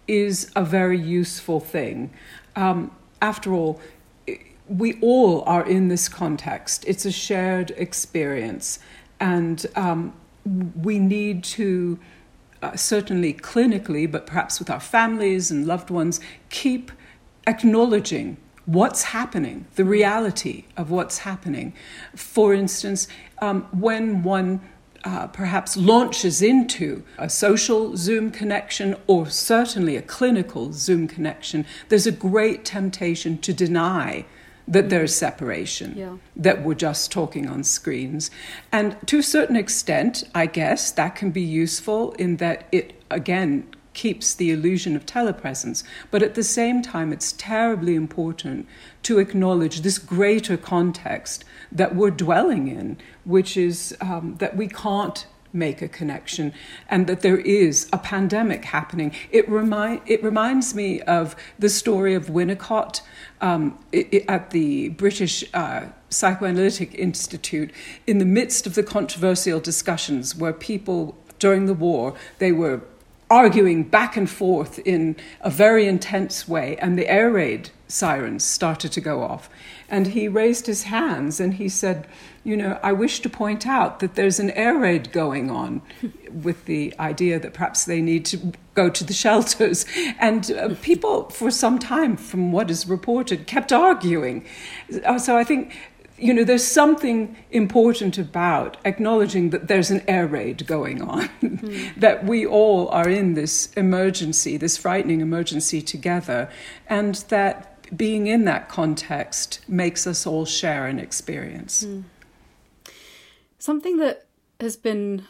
is 0.07 0.51
a 0.55 0.63
very 0.63 0.99
useful 0.99 1.59
thing. 1.59 2.13
Um, 2.55 2.91
after 3.21 3.53
all, 3.53 3.79
we 4.77 4.99
all 5.01 5.43
are 5.45 5.65
in 5.65 5.89
this 5.89 6.07
context. 6.07 6.85
It's 6.87 7.05
a 7.05 7.11
shared 7.11 7.71
experience, 7.71 8.79
and 9.19 9.65
um, 9.75 10.13
we 10.45 10.99
need 10.99 11.43
to. 11.43 11.99
Uh, 12.63 12.75
certainly 12.75 13.33
clinically, 13.33 14.05
but 14.05 14.27
perhaps 14.27 14.59
with 14.59 14.69
our 14.69 14.79
families 14.79 15.49
and 15.49 15.65
loved 15.65 15.89
ones, 15.89 16.19
keep 16.51 16.91
acknowledging 17.47 18.37
what's 18.65 19.03
happening, 19.03 19.65
the 19.77 19.83
reality 19.83 20.65
of 20.77 20.91
what's 20.91 21.19
happening. 21.19 21.73
For 22.15 22.53
instance, 22.53 23.07
um, 23.41 23.63
when 23.71 24.21
one 24.21 24.61
uh, 25.03 25.27
perhaps 25.27 25.75
launches 25.75 26.41
into 26.41 27.03
a 27.17 27.29
social 27.29 27.97
Zoom 27.97 28.29
connection 28.29 28.95
or 29.07 29.27
certainly 29.27 29.95
a 29.97 30.01
clinical 30.01 30.71
Zoom 30.73 31.07
connection, 31.07 31.65
there's 31.89 32.05
a 32.05 32.11
great 32.11 32.63
temptation 32.63 33.39
to 33.39 33.53
deny 33.53 34.25
that 34.71 34.89
there's 34.89 35.13
separation, 35.13 35.93
yeah. 35.97 36.15
that 36.35 36.63
we're 36.63 36.73
just 36.73 37.11
talking 37.11 37.47
on 37.47 37.61
screens. 37.61 38.31
And 38.71 38.95
to 39.05 39.19
a 39.19 39.23
certain 39.23 39.57
extent, 39.57 40.23
I 40.33 40.45
guess, 40.45 40.91
that 40.91 41.13
can 41.13 41.29
be 41.31 41.41
useful 41.41 42.13
in 42.13 42.37
that 42.37 42.67
it, 42.71 42.93
again, 43.11 43.67
keeps 43.93 44.33
the 44.33 44.49
illusion 44.49 44.95
of 44.95 45.05
telepresence. 45.05 45.83
But 46.09 46.23
at 46.23 46.35
the 46.35 46.43
same 46.43 46.81
time, 46.81 47.11
it's 47.11 47.33
terribly 47.33 47.95
important 47.95 48.65
to 49.03 49.19
acknowledge 49.19 49.81
this 49.81 49.97
greater 49.97 50.55
context 50.55 51.43
that 51.69 51.93
we're 51.93 52.11
dwelling 52.11 52.69
in, 52.69 52.97
which 53.25 53.57
is 53.57 53.95
um, 53.99 54.35
that 54.39 54.55
we 54.55 54.69
can't 54.69 55.25
make 55.53 55.81
a 55.81 55.87
connection 55.87 56.53
and 56.89 57.07
that 57.07 57.21
there 57.21 57.37
is 57.39 57.87
a 57.91 57.97
pandemic 57.97 58.65
happening. 58.65 59.13
It, 59.31 59.47
remind, 59.49 60.01
it 60.05 60.23
reminds 60.23 60.73
me 60.75 61.01
of 61.01 61.35
the 61.59 61.69
story 61.69 62.13
of 62.13 62.27
Winnicott 62.27 63.01
um, 63.41 63.77
it, 63.91 64.07
it, 64.11 64.25
at 64.27 64.51
the 64.51 64.89
British 64.89 65.43
uh, 65.53 65.87
Psychoanalytic 66.09 66.93
Institute 66.95 67.71
in 68.05 68.17
the 68.17 68.25
midst 68.25 68.67
of 68.67 68.75
the 68.75 68.83
controversial 68.83 69.59
discussions 69.59 70.35
where 70.35 70.53
people 70.53 71.17
during 71.39 71.65
the 71.65 71.73
war 71.73 72.13
they 72.37 72.51
were 72.51 72.81
arguing 73.31 73.83
back 73.83 74.17
and 74.17 74.29
forth 74.29 74.77
in 74.79 75.15
a 75.39 75.49
very 75.49 75.87
intense 75.87 76.49
way, 76.49 76.75
and 76.77 76.99
the 76.99 77.09
air 77.09 77.31
raid 77.31 77.69
sirens 77.87 78.43
started 78.43 78.91
to 78.91 78.99
go 78.99 79.23
off. 79.23 79.49
And 79.91 80.07
he 80.07 80.27
raised 80.29 80.65
his 80.65 80.83
hands 80.83 81.39
and 81.41 81.55
he 81.55 81.67
said, 81.69 82.07
You 82.45 82.55
know, 82.55 82.79
I 82.81 82.93
wish 82.93 83.19
to 83.19 83.29
point 83.29 83.67
out 83.67 83.99
that 83.99 84.15
there's 84.15 84.39
an 84.39 84.49
air 84.51 84.77
raid 84.77 85.11
going 85.11 85.51
on, 85.51 85.81
with 86.31 86.65
the 86.65 86.95
idea 86.97 87.39
that 87.39 87.53
perhaps 87.53 87.83
they 87.85 88.01
need 88.01 88.25
to 88.25 88.53
go 88.73 88.89
to 88.89 89.03
the 89.03 89.13
shelters. 89.13 89.85
And 90.17 90.49
uh, 90.51 90.75
people, 90.81 91.29
for 91.29 91.51
some 91.51 91.77
time, 91.77 92.15
from 92.15 92.53
what 92.53 92.71
is 92.71 92.87
reported, 92.87 93.47
kept 93.47 93.73
arguing. 93.73 94.45
Uh, 95.05 95.19
so 95.19 95.37
I 95.37 95.43
think 95.43 95.75
you 96.21 96.35
know, 96.35 96.43
there's 96.43 96.65
something 96.65 97.35
important 97.49 98.19
about 98.19 98.77
acknowledging 98.85 99.49
that 99.49 99.67
there's 99.67 99.89
an 99.89 100.03
air 100.07 100.27
raid 100.27 100.67
going 100.67 101.01
on, 101.01 101.27
mm. 101.41 101.95
that 101.97 102.23
we 102.25 102.45
all 102.45 102.87
are 102.89 103.09
in 103.09 103.33
this 103.33 103.73
emergency, 103.73 104.55
this 104.55 104.77
frightening 104.77 105.19
emergency 105.19 105.81
together, 105.81 106.47
and 106.87 107.15
that 107.29 107.70
being 107.95 108.27
in 108.27 108.45
that 108.45 108.69
context 108.69 109.59
makes 109.67 110.07
us 110.07 110.25
all 110.25 110.45
share 110.45 110.87
an 110.87 110.99
experience. 110.99 111.83
Mm. 111.83 112.03
Something 113.59 113.97
that 113.97 114.25
has 114.59 114.75
been 114.75 115.25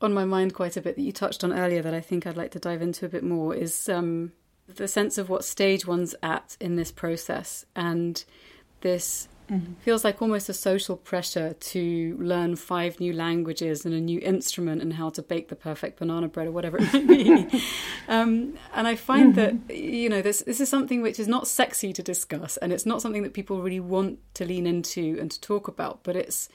on 0.00 0.12
my 0.12 0.24
mind 0.24 0.54
quite 0.54 0.76
a 0.76 0.80
bit 0.82 0.96
that 0.96 1.02
you 1.02 1.12
touched 1.12 1.44
on 1.44 1.52
earlier 1.52 1.80
that 1.82 1.94
I 1.94 2.00
think 2.00 2.26
I'd 2.26 2.36
like 2.36 2.50
to 2.52 2.58
dive 2.58 2.82
into 2.82 3.06
a 3.06 3.08
bit 3.08 3.22
more 3.22 3.54
is 3.54 3.88
um, 3.88 4.32
the 4.66 4.88
sense 4.88 5.16
of 5.16 5.28
what 5.28 5.44
stage 5.44 5.86
one's 5.86 6.14
at 6.22 6.56
in 6.60 6.76
this 6.76 6.90
process 6.90 7.64
and 7.76 8.24
this 8.80 9.28
Mm-hmm. 9.50 9.74
Feels 9.82 10.04
like 10.04 10.22
almost 10.22 10.48
a 10.48 10.54
social 10.54 10.96
pressure 10.96 11.52
to 11.52 12.16
learn 12.18 12.56
five 12.56 13.00
new 13.00 13.12
languages 13.12 13.84
and 13.84 13.94
a 13.94 14.00
new 14.00 14.20
instrument 14.20 14.80
and 14.80 14.94
how 14.94 15.10
to 15.10 15.22
bake 15.22 15.48
the 15.48 15.56
perfect 15.56 15.98
banana 15.98 16.28
bread 16.28 16.46
or 16.46 16.52
whatever 16.52 16.78
it 16.78 16.92
might 16.92 17.08
be. 17.08 17.62
um, 18.08 18.54
and 18.74 18.86
I 18.86 18.96
find 18.96 19.34
mm-hmm. 19.34 19.66
that 19.66 19.76
you 19.76 20.08
know 20.08 20.22
this 20.22 20.42
this 20.46 20.60
is 20.60 20.68
something 20.68 21.02
which 21.02 21.18
is 21.18 21.28
not 21.28 21.46
sexy 21.46 21.92
to 21.92 22.02
discuss, 22.02 22.56
and 22.58 22.72
it's 22.72 22.86
not 22.86 23.02
something 23.02 23.22
that 23.22 23.34
people 23.34 23.60
really 23.60 23.80
want 23.80 24.18
to 24.34 24.44
lean 24.44 24.66
into 24.66 25.18
and 25.20 25.30
to 25.30 25.40
talk 25.40 25.68
about. 25.68 26.02
But 26.02 26.16
it's 26.16 26.48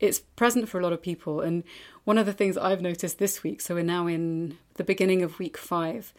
it's 0.00 0.18
present 0.18 0.68
for 0.68 0.80
a 0.80 0.82
lot 0.82 0.92
of 0.92 1.02
people. 1.02 1.40
And 1.40 1.62
one 2.04 2.18
of 2.18 2.26
the 2.26 2.32
things 2.32 2.56
I've 2.56 2.80
noticed 2.80 3.18
this 3.18 3.42
week, 3.42 3.60
so 3.60 3.74
we're 3.74 3.84
now 3.84 4.06
in 4.06 4.56
the 4.74 4.84
beginning 4.84 5.22
of 5.22 5.38
week 5.38 5.56
five, 5.56 6.12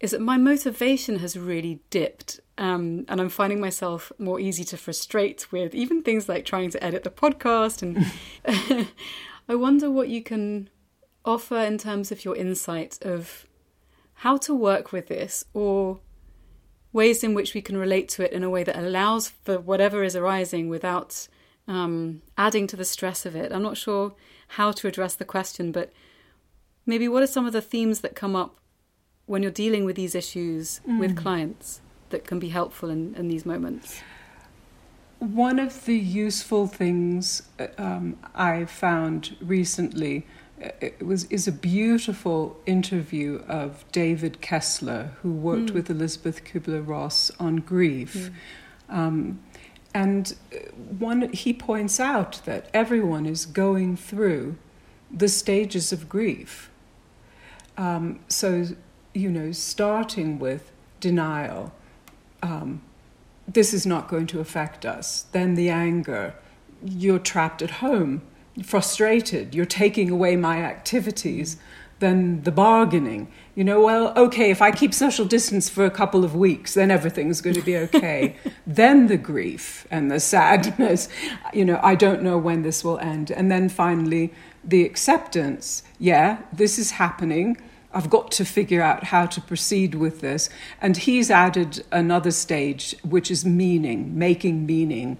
is 0.00 0.12
that 0.12 0.20
my 0.20 0.36
motivation 0.36 1.18
has 1.18 1.38
really 1.38 1.80
dipped. 1.90 2.40
Um, 2.58 3.04
and 3.08 3.20
I'm 3.20 3.28
finding 3.28 3.60
myself 3.60 4.10
more 4.18 4.40
easy 4.40 4.64
to 4.64 4.76
frustrate 4.76 5.50
with 5.52 5.74
even 5.74 6.02
things 6.02 6.28
like 6.28 6.44
trying 6.44 6.70
to 6.70 6.84
edit 6.84 7.04
the 7.04 7.10
podcast. 7.10 7.82
And 7.82 8.04
I 9.48 9.54
wonder 9.54 9.90
what 9.90 10.08
you 10.08 10.22
can 10.22 10.68
offer 11.24 11.58
in 11.58 11.78
terms 11.78 12.10
of 12.10 12.24
your 12.24 12.36
insight 12.36 12.98
of 13.02 13.46
how 14.14 14.36
to 14.38 14.54
work 14.54 14.90
with 14.90 15.06
this 15.06 15.44
or 15.54 16.00
ways 16.92 17.22
in 17.22 17.32
which 17.32 17.54
we 17.54 17.62
can 17.62 17.76
relate 17.76 18.08
to 18.08 18.24
it 18.24 18.32
in 18.32 18.42
a 18.42 18.50
way 18.50 18.64
that 18.64 18.76
allows 18.76 19.28
for 19.28 19.60
whatever 19.60 20.02
is 20.02 20.16
arising 20.16 20.68
without 20.68 21.28
um, 21.68 22.22
adding 22.36 22.66
to 22.66 22.76
the 22.76 22.84
stress 22.84 23.24
of 23.24 23.36
it. 23.36 23.52
I'm 23.52 23.62
not 23.62 23.76
sure 23.76 24.14
how 24.48 24.72
to 24.72 24.88
address 24.88 25.14
the 25.14 25.24
question, 25.24 25.70
but 25.70 25.92
maybe 26.86 27.06
what 27.06 27.22
are 27.22 27.28
some 27.28 27.46
of 27.46 27.52
the 27.52 27.62
themes 27.62 28.00
that 28.00 28.16
come 28.16 28.34
up 28.34 28.58
when 29.26 29.42
you're 29.42 29.52
dealing 29.52 29.84
with 29.84 29.94
these 29.94 30.16
issues 30.16 30.80
mm. 30.88 30.98
with 30.98 31.16
clients 31.16 31.82
that 32.10 32.26
can 32.26 32.38
be 32.38 32.48
helpful 32.48 32.90
in, 32.90 33.14
in 33.14 33.28
these 33.28 33.44
moments? 33.44 34.00
One 35.18 35.58
of 35.58 35.84
the 35.84 35.96
useful 35.96 36.66
things 36.66 37.42
uh, 37.58 37.66
um, 37.76 38.16
I 38.34 38.66
found 38.66 39.36
recently 39.40 40.26
uh, 40.62 40.70
it 40.80 41.04
was 41.04 41.24
is 41.24 41.46
a 41.46 41.52
beautiful 41.52 42.56
interview 42.66 43.42
of 43.48 43.84
David 43.92 44.40
Kessler, 44.40 45.12
who 45.22 45.32
worked 45.32 45.70
mm. 45.70 45.74
with 45.74 45.90
Elizabeth 45.90 46.44
Kübler-Ross 46.44 47.30
on 47.38 47.56
grief. 47.56 48.30
Mm. 48.90 48.94
Um, 48.94 49.40
and 49.94 50.34
uh, 50.52 50.58
one, 50.98 51.32
he 51.32 51.52
points 51.52 51.98
out 52.00 52.40
that 52.44 52.68
everyone 52.74 53.26
is 53.26 53.46
going 53.46 53.96
through 53.96 54.56
the 55.10 55.28
stages 55.28 55.92
of 55.92 56.08
grief. 56.08 56.70
Um, 57.76 58.20
so 58.28 58.66
you 59.14 59.30
know, 59.30 59.52
starting 59.52 60.38
with 60.38 60.70
denial, 61.00 61.72
um, 62.42 62.82
this 63.46 63.72
is 63.72 63.86
not 63.86 64.08
going 64.08 64.26
to 64.28 64.40
affect 64.40 64.84
us. 64.84 65.26
Then 65.32 65.54
the 65.54 65.70
anger, 65.70 66.34
you're 66.84 67.18
trapped 67.18 67.62
at 67.62 67.70
home, 67.70 68.22
frustrated, 68.62 69.54
you're 69.54 69.64
taking 69.64 70.10
away 70.10 70.36
my 70.36 70.58
activities. 70.58 71.56
Then 72.00 72.42
the 72.42 72.52
bargaining, 72.52 73.26
you 73.56 73.64
know, 73.64 73.80
well, 73.80 74.16
okay, 74.16 74.52
if 74.52 74.62
I 74.62 74.70
keep 74.70 74.94
social 74.94 75.24
distance 75.24 75.68
for 75.68 75.84
a 75.84 75.90
couple 75.90 76.24
of 76.24 76.36
weeks, 76.36 76.74
then 76.74 76.92
everything's 76.92 77.40
going 77.40 77.56
to 77.56 77.62
be 77.62 77.76
okay. 77.76 78.36
then 78.66 79.08
the 79.08 79.16
grief 79.16 79.84
and 79.90 80.08
the 80.08 80.20
sadness, 80.20 81.08
you 81.52 81.64
know, 81.64 81.80
I 81.82 81.96
don't 81.96 82.22
know 82.22 82.38
when 82.38 82.62
this 82.62 82.84
will 82.84 82.98
end. 83.00 83.32
And 83.32 83.50
then 83.50 83.68
finally, 83.68 84.32
the 84.62 84.84
acceptance 84.84 85.82
yeah, 85.98 86.38
this 86.52 86.78
is 86.78 86.92
happening 86.92 87.56
I've 87.92 88.10
got 88.10 88.30
to 88.32 88.44
figure 88.44 88.82
out 88.82 89.04
how 89.04 89.26
to 89.26 89.40
proceed 89.40 89.94
with 89.94 90.20
this. 90.20 90.50
And 90.80 90.96
he's 90.96 91.30
added 91.30 91.84
another 91.90 92.30
stage, 92.30 92.94
which 93.02 93.30
is 93.30 93.44
meaning, 93.44 94.18
making 94.18 94.66
meaning 94.66 95.18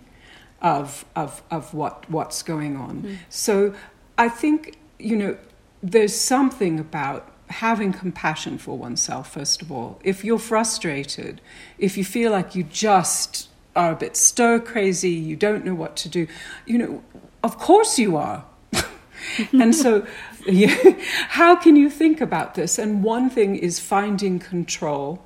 of, 0.61 1.05
of, 1.17 1.43
of 1.51 1.73
what, 1.73 2.09
what's 2.11 2.43
going 2.43 2.77
on. 2.77 3.03
Mm. 3.03 3.17
So 3.31 3.75
I 4.19 4.29
think, 4.29 4.79
you 4.99 5.17
know, 5.17 5.39
there's 5.83 6.15
something 6.15 6.79
about 6.79 7.33
having 7.49 7.93
compassion 7.93 8.59
for 8.59 8.77
oneself, 8.77 9.33
first 9.33 9.63
of 9.63 9.73
all. 9.73 10.01
If 10.05 10.25
you're 10.25 10.39
frustrated, 10.39 11.41
if 11.79 11.97
you 11.97 12.05
feel 12.05 12.33
like 12.33 12.55
you 12.55 12.65
just 12.65 13.49
are 13.75 13.93
a 13.93 13.97
bit 13.97 14.17
stir 14.17 14.61
crazy, 14.61 15.11
you 15.11 15.37
don't 15.37 15.65
know 15.65 15.75
what 15.75 15.97
to 15.97 16.09
do, 16.09 16.27
you 16.67 16.79
know, 16.79 17.03
of 17.43 17.59
course 17.59 17.99
you 17.99 18.17
are. 18.17 18.45
and 19.53 19.75
so 19.75 20.07
how 21.29 21.57
can 21.57 21.77
you 21.77 21.91
think 21.91 22.21
about 22.21 22.55
this? 22.55 22.79
And 22.79 23.03
one 23.03 23.31
thing 23.31 23.57
is 23.57 23.81
finding 23.81 24.39
control 24.39 25.25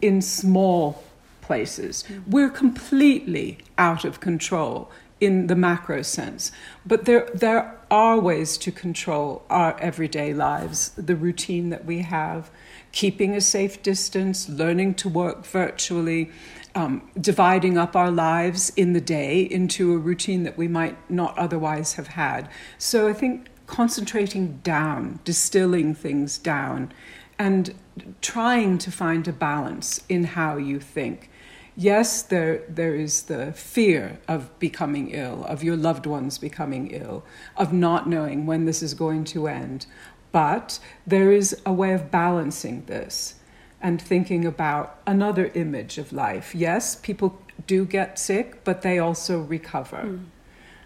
in 0.00 0.20
small 0.22 1.02
places. 1.40 2.04
We're 2.26 2.50
completely 2.50 3.58
out 3.78 4.04
of 4.04 4.20
control 4.20 4.90
in 5.20 5.46
the 5.46 5.54
macro 5.54 6.02
sense, 6.02 6.50
but 6.84 7.04
there 7.04 7.28
there 7.32 7.78
are 7.90 8.18
ways 8.18 8.58
to 8.58 8.72
control 8.72 9.44
our 9.50 9.78
everyday 9.78 10.34
lives, 10.34 10.90
the 10.96 11.14
routine 11.14 11.70
that 11.70 11.84
we 11.84 11.98
have, 11.98 12.50
keeping 12.90 13.34
a 13.34 13.40
safe 13.40 13.82
distance, 13.82 14.48
learning 14.48 14.94
to 14.94 15.08
work 15.08 15.46
virtually. 15.46 16.30
Um, 16.74 17.10
dividing 17.20 17.76
up 17.76 17.94
our 17.94 18.10
lives 18.10 18.72
in 18.76 18.94
the 18.94 19.00
day 19.02 19.42
into 19.42 19.92
a 19.92 19.98
routine 19.98 20.44
that 20.44 20.56
we 20.56 20.68
might 20.68 20.96
not 21.10 21.36
otherwise 21.36 21.92
have 21.96 22.06
had. 22.06 22.48
So 22.78 23.06
I 23.06 23.12
think 23.12 23.48
concentrating 23.72 24.58
down, 24.58 25.18
distilling 25.24 25.94
things 25.94 26.36
down, 26.36 26.92
and 27.38 27.74
trying 28.20 28.76
to 28.76 28.92
find 28.92 29.26
a 29.26 29.32
balance 29.32 30.04
in 30.10 30.24
how 30.24 30.58
you 30.58 30.78
think. 30.78 31.30
Yes, 31.74 32.20
there, 32.20 32.64
there 32.68 32.94
is 32.94 33.22
the 33.22 33.52
fear 33.52 34.20
of 34.28 34.56
becoming 34.58 35.10
ill, 35.10 35.44
of 35.46 35.64
your 35.64 35.74
loved 35.74 36.04
ones 36.04 36.36
becoming 36.36 36.90
ill, 36.90 37.24
of 37.56 37.72
not 37.72 38.06
knowing 38.06 38.44
when 38.44 38.66
this 38.66 38.82
is 38.82 38.92
going 38.92 39.24
to 39.24 39.48
end. 39.48 39.86
But 40.32 40.78
there 41.06 41.32
is 41.32 41.58
a 41.64 41.72
way 41.72 41.94
of 41.94 42.10
balancing 42.10 42.84
this 42.84 43.36
and 43.80 44.00
thinking 44.02 44.44
about 44.44 45.00
another 45.06 45.50
image 45.54 45.96
of 45.96 46.12
life. 46.12 46.54
Yes, 46.54 46.94
people 46.96 47.40
do 47.66 47.86
get 47.86 48.18
sick, 48.18 48.64
but 48.64 48.82
they 48.82 48.98
also 48.98 49.40
recover. 49.40 50.02
Mm. 50.02 50.24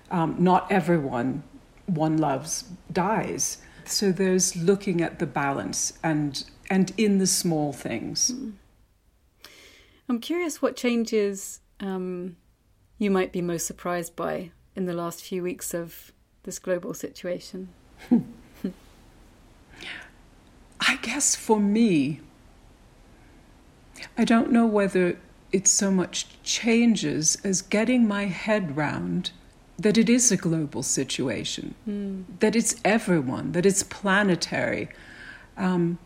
Um, 0.08 0.36
not 0.38 0.70
everyone 0.70 1.42
one 1.86 2.16
loves 2.16 2.64
dies. 2.92 3.58
So 3.84 4.12
there's 4.12 4.56
looking 4.56 5.00
at 5.00 5.18
the 5.18 5.26
balance 5.26 5.92
and 6.02 6.44
and 6.68 6.92
in 6.96 7.18
the 7.18 7.26
small 7.26 7.72
things. 7.72 8.32
Mm. 8.32 8.52
I'm 10.08 10.20
curious 10.20 10.62
what 10.62 10.76
changes 10.76 11.60
um, 11.80 12.36
you 12.98 13.10
might 13.10 13.32
be 13.32 13.42
most 13.42 13.66
surprised 13.66 14.14
by 14.16 14.50
in 14.74 14.86
the 14.86 14.92
last 14.92 15.22
few 15.22 15.42
weeks 15.42 15.74
of 15.74 16.12
this 16.44 16.58
global 16.58 16.94
situation. 16.94 17.68
I 20.80 20.96
guess 21.02 21.34
for 21.34 21.58
me, 21.58 22.20
I 24.16 24.24
don't 24.24 24.52
know 24.52 24.66
whether 24.66 25.18
it's 25.52 25.70
so 25.70 25.90
much 25.90 26.42
changes 26.42 27.36
as 27.44 27.62
getting 27.62 28.06
my 28.06 28.26
head 28.26 28.76
round 28.76 29.30
that 29.78 29.98
it 29.98 30.08
is 30.08 30.32
a 30.32 30.36
global 30.36 30.82
situation, 30.82 31.74
mm. 31.88 32.24
that 32.40 32.56
it's 32.56 32.76
everyone, 32.84 33.52
that 33.52 33.66
it's 33.66 33.82
planetary. 33.82 34.88
Um, 35.56 35.98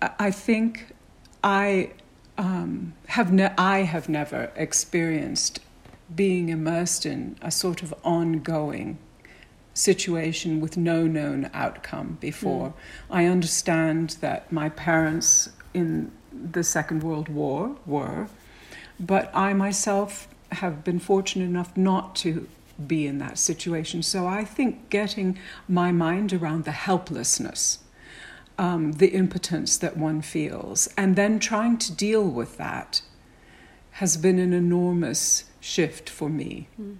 I 0.00 0.30
think 0.30 0.94
I 1.42 1.90
um, 2.36 2.94
have 3.08 3.32
ne- 3.32 3.54
I 3.58 3.82
have 3.82 4.08
never 4.08 4.52
experienced 4.54 5.60
being 6.14 6.48
immersed 6.48 7.04
in 7.04 7.36
a 7.42 7.50
sort 7.50 7.82
of 7.82 7.92
ongoing 8.04 8.98
situation 9.74 10.60
with 10.60 10.76
no 10.76 11.06
known 11.06 11.50
outcome 11.52 12.18
before. 12.20 12.68
Mm. 12.68 12.74
I 13.10 13.24
understand 13.26 14.16
that 14.20 14.50
my 14.52 14.68
parents 14.68 15.50
in 15.74 16.10
the 16.32 16.62
Second 16.62 17.02
World 17.02 17.28
War 17.28 17.76
were, 17.86 18.28
but 18.98 19.30
I 19.34 19.52
myself 19.52 20.28
have 20.52 20.84
been 20.84 20.98
fortunate 20.98 21.44
enough 21.44 21.76
not 21.76 22.16
to 22.16 22.48
be 22.86 23.06
in 23.06 23.18
that 23.18 23.38
situation. 23.38 24.02
So 24.02 24.26
I 24.26 24.44
think 24.44 24.88
getting 24.88 25.38
my 25.68 25.92
mind 25.92 26.32
around 26.32 26.64
the 26.64 26.72
helplessness 26.72 27.80
um, 28.58 28.92
the 28.92 29.08
impotence 29.08 29.78
that 29.78 29.96
one 29.96 30.20
feels, 30.20 30.88
and 30.96 31.14
then 31.14 31.38
trying 31.38 31.78
to 31.78 31.92
deal 31.92 32.28
with 32.28 32.56
that 32.58 33.02
has 33.92 34.16
been 34.16 34.38
an 34.38 34.52
enormous 34.52 35.44
shift 35.60 36.10
for 36.10 36.28
me. 36.28 36.68
Mm. 36.80 36.96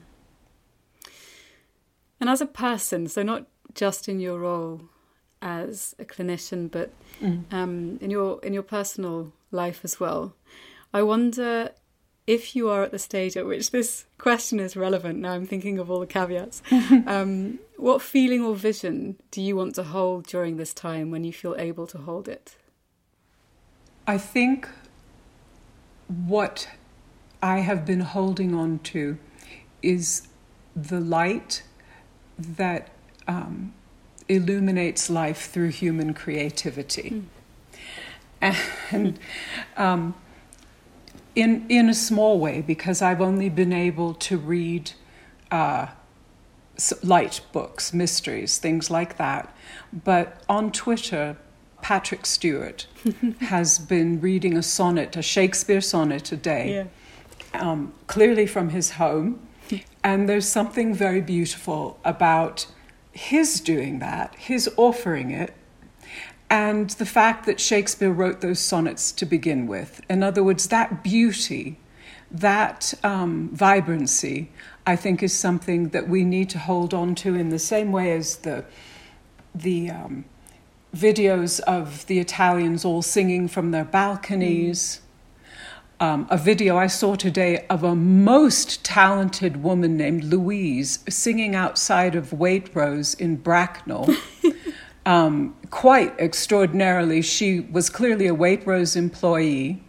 And 2.21 2.31
as 2.31 2.41
a 2.41 2.47
person, 2.47 3.09
so 3.09 3.23
not 3.23 3.47
just 3.75 4.09
in 4.09 4.21
your 4.21 4.39
role 4.39 4.83
as 5.43 5.95
a 5.99 6.05
clinician, 6.05 6.71
but 6.71 6.93
mm. 7.21 7.53
um, 7.53 7.99
in 8.01 8.11
your 8.11 8.41
in 8.43 8.53
your 8.53 8.63
personal 8.63 9.33
life 9.51 9.81
as 9.83 9.99
well, 9.99 10.35
I 10.95 11.03
wonder 11.03 11.73
if 12.29 12.55
you 12.55 12.69
are 12.69 12.83
at 12.83 12.91
the 12.91 12.99
stage 12.99 13.39
at 13.39 13.47
which 13.47 13.71
this 13.71 14.05
question 14.19 14.61
is 14.61 14.77
relevant, 14.77 15.19
now 15.19 15.33
I'm 15.33 15.47
thinking 15.47 15.79
of 15.79 15.91
all 15.91 15.99
the 15.99 16.07
caveats, 16.07 16.63
um, 17.07 17.59
what 17.79 18.03
feeling 18.03 18.45
or 18.45 18.55
vision 18.55 19.17
do 19.31 19.41
you 19.41 19.57
want 19.57 19.75
to 19.77 19.83
hold 19.83 20.27
during 20.27 20.59
this 20.59 20.75
time 20.75 21.11
when 21.11 21.25
you 21.25 21.33
feel 21.33 21.57
able 21.59 21.87
to 21.87 21.97
hold 21.97 22.29
it? 22.29 22.57
I 24.07 24.19
think 24.19 24.69
what 26.07 26.69
I 27.43 27.61
have 27.61 27.87
been 27.87 28.01
holding 28.01 28.55
on 28.55 28.81
to 28.81 29.19
is 29.81 30.29
the 30.77 31.01
light 31.01 31.63
that 32.39 32.91
um, 33.27 33.73
illuminates 34.29 35.09
life 35.09 35.51
through 35.51 35.71
human 35.71 36.13
creativity. 36.13 37.25
Mm. 38.43 38.57
And 38.93 39.19
um, 39.77 40.15
in 41.39 41.65
in 41.69 41.89
a 41.89 41.95
small 41.95 42.41
way 42.41 42.61
because 42.61 43.01
I've 43.01 43.21
only 43.21 43.49
been 43.49 43.73
able 43.73 44.15
to 44.15 44.37
read 44.37 44.91
uh, 45.53 45.87
light 47.03 47.41
books, 47.53 47.95
mysteries, 47.95 48.59
things 48.59 48.91
like 48.91 49.17
that. 49.19 49.55
But 49.93 50.43
on 50.49 50.73
Twitter, 50.73 51.37
Patrick 51.81 52.27
Stewart 52.27 52.89
has 53.41 53.79
been 53.79 54.21
reading 54.21 54.57
a 54.57 54.63
sonnet, 54.65 55.17
a 55.17 55.23
Shakespeare 55.23 55.81
sonnet 55.81 56.33
a 56.33 56.37
day, 56.37 56.89
yeah. 57.55 57.61
um, 57.61 57.93
clearly 58.09 58.47
from 58.47 58.71
his 58.71 58.93
home. 58.93 59.39
and 60.03 60.29
there's 60.29 60.49
something 60.49 60.93
very 60.93 61.21
beautiful 61.21 62.01
about 62.05 62.67
his 63.13 63.61
doing 63.61 64.01
that, 64.01 64.35
his 64.35 64.69
offering 64.77 65.31
it, 65.31 65.55
and 66.51 66.91
the 66.91 67.07
fact 67.07 67.47
that 67.47 67.61
Shakespeare 67.61 68.13
wrote 68.13 68.41
those 68.41 68.59
sonnets 68.59 69.13
to 69.13 69.27
begin 69.27 69.67
with. 69.67 70.01
In 70.09 70.23
other 70.23 70.43
words, 70.43 70.69
that 70.69 71.03
beauty, 71.03 71.79
that 72.31 72.95
um, 73.05 73.51
vibrancy, 73.53 74.51
I 74.87 74.97
think 74.97 75.23
is 75.23 75.35
something 75.35 75.91
that 75.91 76.09
we 76.09 76.25
need 76.25 76.49
to 76.51 76.59
hold 76.59 76.95
on 76.95 77.15
to 77.17 77.35
in 77.35 77.51
the 77.51 77.59
same 77.59 77.93
way 77.93 78.13
as 78.13 78.37
the, 78.37 78.65
the 79.55 79.91
um, 79.91 80.25
videos 80.97 81.61
of 81.61 82.07
the 82.07 82.19
Italians 82.19 82.85
all 82.85 83.03
singing 83.03 83.49
from 83.49 83.71
their 83.71 83.85
balconies. 83.85 85.01
Mm. 85.01 85.05
Um, 86.01 86.29
a 86.31 86.39
video 86.39 86.77
I 86.77 86.87
saw 86.87 87.17
today 87.17 87.67
of 87.69 87.83
a 87.83 87.97
most 87.97 88.85
talented 88.85 89.65
woman 89.65 89.97
named 89.97 90.23
Louise 90.23 91.01
singing 91.09 91.57
outside 91.57 92.15
of 92.15 92.31
Waitrose 92.31 93.19
in 93.19 93.37
Bracknell. 93.37 94.09
um, 95.09 95.57
quite 95.71 96.13
extraordinarily, 96.21 97.23
she 97.23 97.61
was 97.61 97.89
clearly 97.89 98.27
a 98.27 98.35
Waitrose 98.35 98.95
employee 98.95 99.83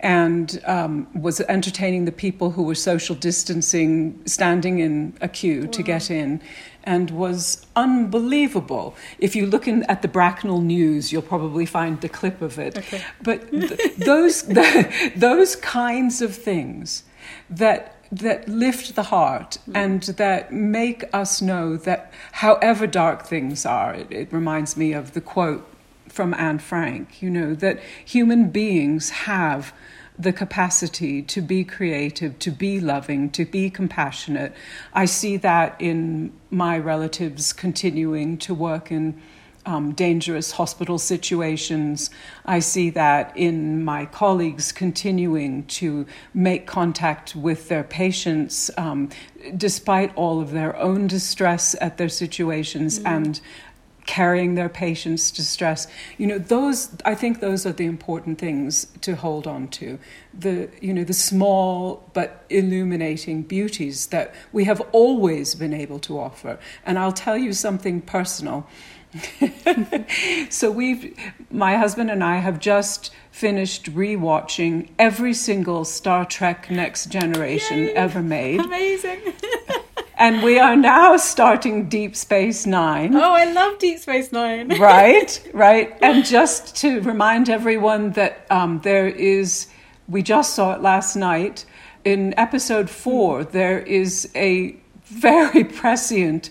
and 0.00 0.60
um, 0.66 1.08
was 1.18 1.40
entertaining 1.40 2.04
the 2.04 2.12
people 2.12 2.50
who 2.50 2.64
were 2.64 2.74
social 2.74 3.16
distancing, 3.16 4.20
standing 4.26 4.78
in 4.80 5.16
a 5.22 5.28
queue 5.28 5.62
wow. 5.62 5.70
to 5.70 5.82
get 5.82 6.10
in, 6.10 6.42
and 6.84 7.10
was 7.10 7.66
unbelievable. 7.74 8.94
If 9.18 9.34
you 9.34 9.46
look 9.46 9.66
in, 9.66 9.82
at 9.84 10.02
the 10.02 10.08
Bracknell 10.08 10.60
News, 10.60 11.10
you'll 11.10 11.22
probably 11.22 11.64
find 11.64 11.98
the 12.02 12.10
clip 12.10 12.42
of 12.42 12.58
it. 12.58 12.76
Okay. 12.76 13.02
But 13.22 13.50
th- 13.50 13.96
those 13.96 14.42
the, 14.58 15.12
those 15.16 15.56
kinds 15.56 16.20
of 16.20 16.36
things 16.36 17.04
that 17.48 17.99
that 18.12 18.48
lift 18.48 18.94
the 18.96 19.04
heart 19.04 19.58
mm. 19.68 19.76
and 19.76 20.02
that 20.02 20.52
make 20.52 21.04
us 21.12 21.40
know 21.40 21.76
that 21.76 22.12
however 22.32 22.86
dark 22.86 23.24
things 23.24 23.64
are, 23.64 23.94
it, 23.94 24.10
it, 24.10 24.32
reminds 24.32 24.76
me 24.76 24.92
of 24.92 25.12
the 25.14 25.20
quote 25.20 25.66
from 26.08 26.34
Anne 26.34 26.58
Frank, 26.58 27.22
you 27.22 27.30
know, 27.30 27.54
that 27.54 27.78
human 28.04 28.50
beings 28.50 29.10
have 29.10 29.72
the 30.18 30.32
capacity 30.32 31.22
to 31.22 31.40
be 31.40 31.64
creative, 31.64 32.38
to 32.40 32.50
be 32.50 32.78
loving, 32.80 33.30
to 33.30 33.44
be 33.44 33.70
compassionate. 33.70 34.54
I 34.92 35.06
see 35.06 35.36
that 35.38 35.76
in 35.78 36.32
my 36.50 36.78
relatives 36.78 37.52
continuing 37.52 38.36
to 38.38 38.52
work 38.52 38.90
in 38.90 39.20
um, 39.70 39.92
dangerous 39.92 40.50
hospital 40.52 40.98
situations. 40.98 42.10
I 42.44 42.58
see 42.58 42.90
that 42.90 43.32
in 43.36 43.84
my 43.84 44.04
colleagues 44.06 44.72
continuing 44.72 45.64
to 45.80 46.06
make 46.34 46.66
contact 46.66 47.36
with 47.36 47.68
their 47.68 47.84
patients 47.84 48.70
um, 48.76 49.10
despite 49.56 50.14
all 50.16 50.40
of 50.40 50.50
their 50.50 50.76
own 50.76 51.06
distress 51.06 51.76
at 51.80 51.98
their 51.98 52.08
situations 52.08 52.98
mm. 52.98 53.06
and 53.06 53.40
carrying 54.06 54.56
their 54.56 54.68
patients' 54.68 55.30
distress. 55.30 55.86
You 56.18 56.26
know, 56.26 56.38
those 56.38 56.90
I 57.04 57.14
think 57.14 57.38
those 57.38 57.64
are 57.64 57.72
the 57.72 57.84
important 57.84 58.38
things 58.38 58.86
to 59.02 59.14
hold 59.14 59.46
on 59.46 59.68
to. 59.78 60.00
The 60.36 60.68
you 60.80 60.92
know 60.92 61.04
the 61.04 61.14
small 61.30 62.10
but 62.12 62.44
illuminating 62.50 63.42
beauties 63.42 64.08
that 64.08 64.34
we 64.52 64.64
have 64.64 64.80
always 64.90 65.54
been 65.54 65.72
able 65.72 66.00
to 66.00 66.18
offer. 66.18 66.58
And 66.84 66.98
I'll 66.98 67.12
tell 67.12 67.38
you 67.38 67.52
something 67.52 68.00
personal. 68.00 68.66
so 70.50 70.70
we've 70.70 71.16
my 71.50 71.76
husband 71.76 72.10
and 72.10 72.22
I 72.22 72.36
have 72.36 72.60
just 72.60 73.10
finished 73.30 73.92
rewatching 73.94 74.88
every 74.98 75.34
single 75.34 75.84
Star 75.84 76.24
Trek 76.24 76.70
Next 76.70 77.06
Generation 77.06 77.84
Yay! 77.84 77.92
ever 77.94 78.22
made. 78.22 78.60
Amazing. 78.60 79.20
and 80.16 80.42
we 80.42 80.58
are 80.58 80.76
now 80.76 81.16
starting 81.16 81.88
Deep 81.88 82.14
Space 82.14 82.66
Nine. 82.66 83.14
Oh, 83.16 83.32
I 83.32 83.50
love 83.50 83.78
Deep 83.78 83.98
Space 83.98 84.30
Nine. 84.30 84.68
right, 84.80 85.50
right. 85.52 85.96
And 86.02 86.24
just 86.24 86.76
to 86.76 87.00
remind 87.00 87.48
everyone 87.48 88.12
that 88.12 88.46
um, 88.50 88.80
there 88.84 89.08
is, 89.08 89.68
we 90.08 90.22
just 90.22 90.54
saw 90.54 90.74
it 90.74 90.82
last 90.82 91.16
night. 91.16 91.64
In 92.04 92.32
episode 92.38 92.88
four, 92.88 93.44
there 93.44 93.80
is 93.80 94.30
a 94.34 94.76
very 95.04 95.64
prescient 95.64 96.50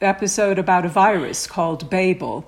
episode 0.00 0.58
about 0.58 0.84
a 0.84 0.88
virus 0.88 1.46
called 1.46 1.88
Babel. 1.90 2.46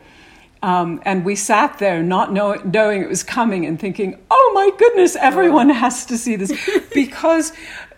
Um, 0.63 1.01
and 1.05 1.25
we 1.25 1.37
sat 1.37 1.79
there 1.79 2.03
not 2.03 2.33
know, 2.33 2.55
knowing 2.65 3.03
it 3.03 3.09
was 3.09 3.23
coming 3.23 3.65
and 3.65 3.81
thinking, 3.81 4.19
oh 4.31 4.53
my 4.55 4.71
goodness, 4.79 5.17
everyone 5.17 5.71
has 5.71 6.05
to 6.07 6.19
see 6.19 6.37
this. 6.37 6.53
because, 6.95 7.53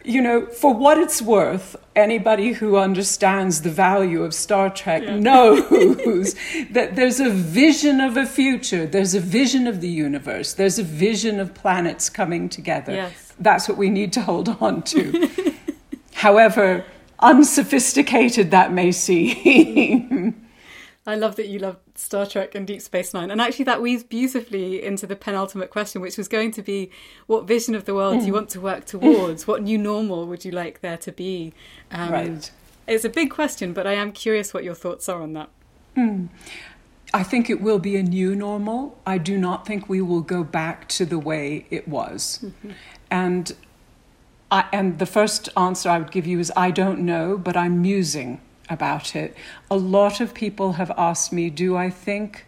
you 0.04 0.22
know, 0.22 0.46
for 0.46 0.72
what 0.72 0.96
it's 0.96 1.20
worth, 1.20 1.74
anybody 1.96 2.52
who 2.52 2.76
understands 2.76 3.62
the 3.62 3.70
value 3.70 4.22
of 4.22 4.32
Star 4.32 4.70
Trek 4.70 5.02
yeah. 5.02 5.18
knows 5.18 6.34
that 6.70 6.94
there's 6.94 7.18
a 7.18 7.30
vision 7.30 8.00
of 8.00 8.16
a 8.16 8.26
future, 8.26 8.86
there's 8.86 9.14
a 9.14 9.20
vision 9.20 9.66
of 9.66 9.80
the 9.80 9.88
universe, 9.88 10.54
there's 10.54 10.78
a 10.78 10.84
vision 10.84 11.40
of 11.40 11.54
planets 11.54 12.08
coming 12.08 12.48
together. 12.48 12.94
Yes. 12.94 13.32
That's 13.40 13.68
what 13.68 13.76
we 13.76 13.90
need 13.90 14.12
to 14.12 14.22
hold 14.22 14.48
on 14.60 14.82
to. 14.82 15.54
However, 16.14 16.84
unsophisticated 17.22 18.50
that 18.50 18.72
may 18.72 18.92
seem. 18.92 20.48
I 21.06 21.16
love 21.16 21.34
that 21.36 21.48
you 21.48 21.58
love 21.58 21.78
Star 21.96 22.26
Trek 22.26 22.54
and 22.54 22.66
Deep 22.66 22.80
Space 22.80 23.12
Nine. 23.12 23.30
And 23.30 23.40
actually, 23.40 23.64
that 23.64 23.82
weaves 23.82 24.04
beautifully 24.04 24.82
into 24.84 25.06
the 25.06 25.16
penultimate 25.16 25.70
question, 25.70 26.00
which 26.00 26.16
was 26.16 26.28
going 26.28 26.52
to 26.52 26.62
be 26.62 26.90
what 27.26 27.44
vision 27.44 27.74
of 27.74 27.86
the 27.86 27.94
world 27.94 28.20
do 28.20 28.26
you 28.26 28.32
mm. 28.32 28.36
want 28.36 28.50
to 28.50 28.60
work 28.60 28.84
towards? 28.84 29.46
what 29.46 29.62
new 29.62 29.78
normal 29.78 30.26
would 30.26 30.44
you 30.44 30.52
like 30.52 30.80
there 30.80 30.96
to 30.98 31.10
be? 31.10 31.52
Um, 31.90 32.12
right. 32.12 32.50
It's 32.86 33.04
a 33.04 33.08
big 33.08 33.30
question, 33.30 33.72
but 33.72 33.86
I 33.86 33.94
am 33.94 34.12
curious 34.12 34.54
what 34.54 34.62
your 34.62 34.74
thoughts 34.74 35.08
are 35.08 35.20
on 35.20 35.32
that. 35.32 35.48
Mm. 35.96 36.28
I 37.14 37.22
think 37.22 37.50
it 37.50 37.60
will 37.60 37.78
be 37.78 37.96
a 37.96 38.02
new 38.02 38.34
normal. 38.34 38.98
I 39.06 39.18
do 39.18 39.36
not 39.36 39.66
think 39.66 39.88
we 39.88 40.00
will 40.00 40.22
go 40.22 40.44
back 40.44 40.88
to 40.90 41.04
the 41.04 41.18
way 41.18 41.66
it 41.70 41.86
was. 41.86 42.40
Mm-hmm. 42.42 42.70
And 43.10 43.52
I, 44.52 44.66
and 44.70 44.98
the 44.98 45.06
first 45.06 45.48
answer 45.56 45.88
I 45.88 45.98
would 45.98 46.10
give 46.10 46.26
you 46.26 46.38
is 46.38 46.52
I 46.54 46.70
don't 46.70 47.00
know, 47.00 47.38
but 47.38 47.56
I'm 47.56 47.80
musing 47.80 48.38
about 48.68 49.16
it. 49.16 49.34
A 49.70 49.76
lot 49.76 50.20
of 50.20 50.34
people 50.34 50.74
have 50.74 50.92
asked 50.96 51.32
me, 51.32 51.48
do 51.48 51.74
I 51.74 51.88
think 51.88 52.46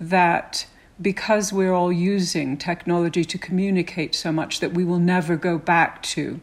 that 0.00 0.66
because 1.02 1.52
we're 1.52 1.74
all 1.74 1.92
using 1.92 2.56
technology 2.56 3.24
to 3.24 3.36
communicate 3.36 4.14
so 4.14 4.30
much 4.30 4.60
that 4.60 4.74
we 4.74 4.84
will 4.84 5.00
never 5.00 5.36
go 5.36 5.58
back 5.58 6.02
to 6.02 6.40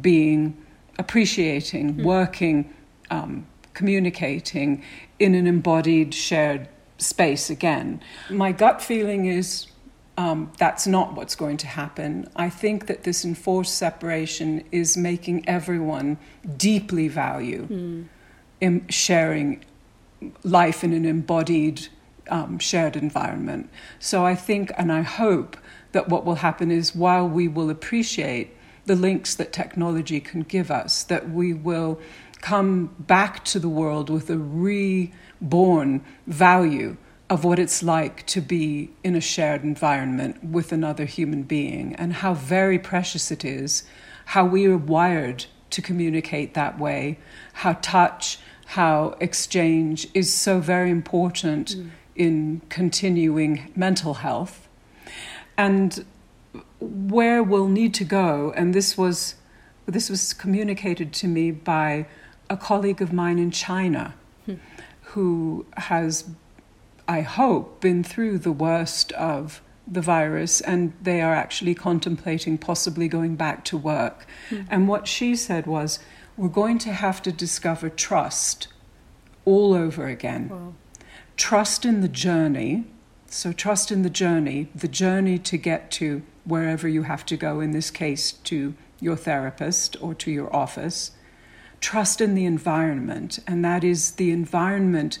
being 0.00 0.56
appreciating, 0.98 1.94
mm. 1.94 2.04
working, 2.04 2.72
um, 3.10 3.44
communicating 3.74 4.84
in 5.18 5.34
an 5.34 5.48
embodied, 5.48 6.14
shared 6.14 6.68
space 6.98 7.50
again. 7.50 8.00
My 8.30 8.52
gut 8.52 8.80
feeling 8.80 9.26
is 9.26 9.66
um, 10.22 10.52
that's 10.56 10.86
not 10.86 11.14
what's 11.14 11.34
going 11.34 11.56
to 11.58 11.66
happen. 11.66 12.28
I 12.36 12.48
think 12.48 12.86
that 12.86 13.02
this 13.02 13.24
enforced 13.24 13.74
separation 13.76 14.64
is 14.70 14.96
making 14.96 15.48
everyone 15.48 16.18
deeply 16.56 17.08
value 17.08 17.66
mm 17.66 18.04
in 18.60 18.86
sharing 18.86 19.60
life 20.44 20.84
in 20.84 20.92
an 20.92 21.04
embodied, 21.04 21.88
um, 22.28 22.60
shared 22.60 22.94
environment. 22.94 23.68
So 23.98 24.24
I 24.24 24.36
think 24.36 24.70
and 24.78 24.92
I 24.92 25.02
hope 25.02 25.56
that 25.90 26.08
what 26.08 26.24
will 26.24 26.36
happen 26.36 26.70
is 26.70 26.94
while 26.94 27.28
we 27.28 27.48
will 27.48 27.70
appreciate 27.70 28.56
the 28.86 28.94
links 28.94 29.34
that 29.34 29.52
technology 29.52 30.20
can 30.20 30.42
give 30.42 30.70
us, 30.70 31.02
that 31.02 31.30
we 31.30 31.52
will 31.52 31.98
come 32.40 32.94
back 33.00 33.44
to 33.46 33.58
the 33.58 33.68
world 33.68 34.08
with 34.08 34.30
a 34.30 34.38
reborn 34.38 36.04
value 36.28 36.96
of 37.32 37.44
what 37.44 37.58
it's 37.58 37.82
like 37.82 38.26
to 38.26 38.42
be 38.42 38.90
in 39.02 39.16
a 39.16 39.20
shared 39.20 39.62
environment 39.64 40.44
with 40.44 40.70
another 40.70 41.06
human 41.06 41.42
being 41.42 41.94
and 41.96 42.12
how 42.12 42.34
very 42.34 42.78
precious 42.78 43.30
it 43.30 43.42
is, 43.42 43.84
how 44.26 44.44
we 44.44 44.66
are 44.66 44.76
wired 44.76 45.46
to 45.70 45.80
communicate 45.80 46.52
that 46.52 46.78
way, 46.78 47.18
how 47.54 47.72
touch 47.80 48.38
how 48.66 49.14
exchange 49.18 50.06
is 50.12 50.30
so 50.32 50.60
very 50.60 50.90
important 50.90 51.76
mm. 51.76 51.90
in 52.14 52.60
continuing 52.68 53.72
mental 53.74 54.14
health. 54.14 54.68
And 55.56 56.04
where 56.80 57.42
we'll 57.42 57.68
need 57.68 57.94
to 57.94 58.04
go, 58.04 58.52
and 58.56 58.74
this 58.74 58.98
was, 58.98 59.36
this 59.86 60.10
was 60.10 60.34
communicated 60.34 61.14
to 61.14 61.28
me 61.28 61.50
by 61.50 62.06
a 62.50 62.58
colleague 62.58 63.00
of 63.00 63.10
mine 63.10 63.38
in 63.38 63.50
China 63.50 64.14
mm. 64.46 64.58
who 65.12 65.64
has, 65.78 66.28
I 67.08 67.22
hope, 67.22 67.80
been 67.80 68.04
through 68.04 68.38
the 68.38 68.52
worst 68.52 69.12
of 69.12 69.60
the 69.86 70.00
virus 70.00 70.60
and 70.60 70.92
they 71.02 71.20
are 71.20 71.34
actually 71.34 71.74
contemplating 71.74 72.56
possibly 72.56 73.08
going 73.08 73.36
back 73.36 73.64
to 73.66 73.76
work. 73.76 74.26
Mm. 74.50 74.66
And 74.70 74.88
what 74.88 75.08
she 75.08 75.34
said 75.34 75.66
was, 75.66 75.98
we're 76.36 76.48
going 76.48 76.78
to 76.78 76.92
have 76.92 77.20
to 77.22 77.32
discover 77.32 77.90
trust 77.90 78.68
all 79.44 79.74
over 79.74 80.06
again. 80.06 80.48
Wow. 80.48 80.74
Trust 81.36 81.84
in 81.84 82.00
the 82.00 82.08
journey. 82.08 82.84
So, 83.26 83.52
trust 83.52 83.90
in 83.90 84.02
the 84.02 84.10
journey, 84.10 84.68
the 84.74 84.88
journey 84.88 85.38
to 85.38 85.56
get 85.56 85.90
to 85.92 86.22
wherever 86.44 86.86
you 86.86 87.04
have 87.04 87.24
to 87.26 87.36
go, 87.36 87.60
in 87.60 87.70
this 87.70 87.90
case, 87.90 88.32
to 88.32 88.74
your 89.00 89.16
therapist 89.16 89.96
or 90.02 90.14
to 90.14 90.30
your 90.30 90.54
office. 90.54 91.12
Trust 91.80 92.20
in 92.20 92.34
the 92.34 92.44
environment, 92.44 93.38
and 93.46 93.64
that 93.64 93.82
is 93.82 94.12
the 94.12 94.30
environment 94.30 95.18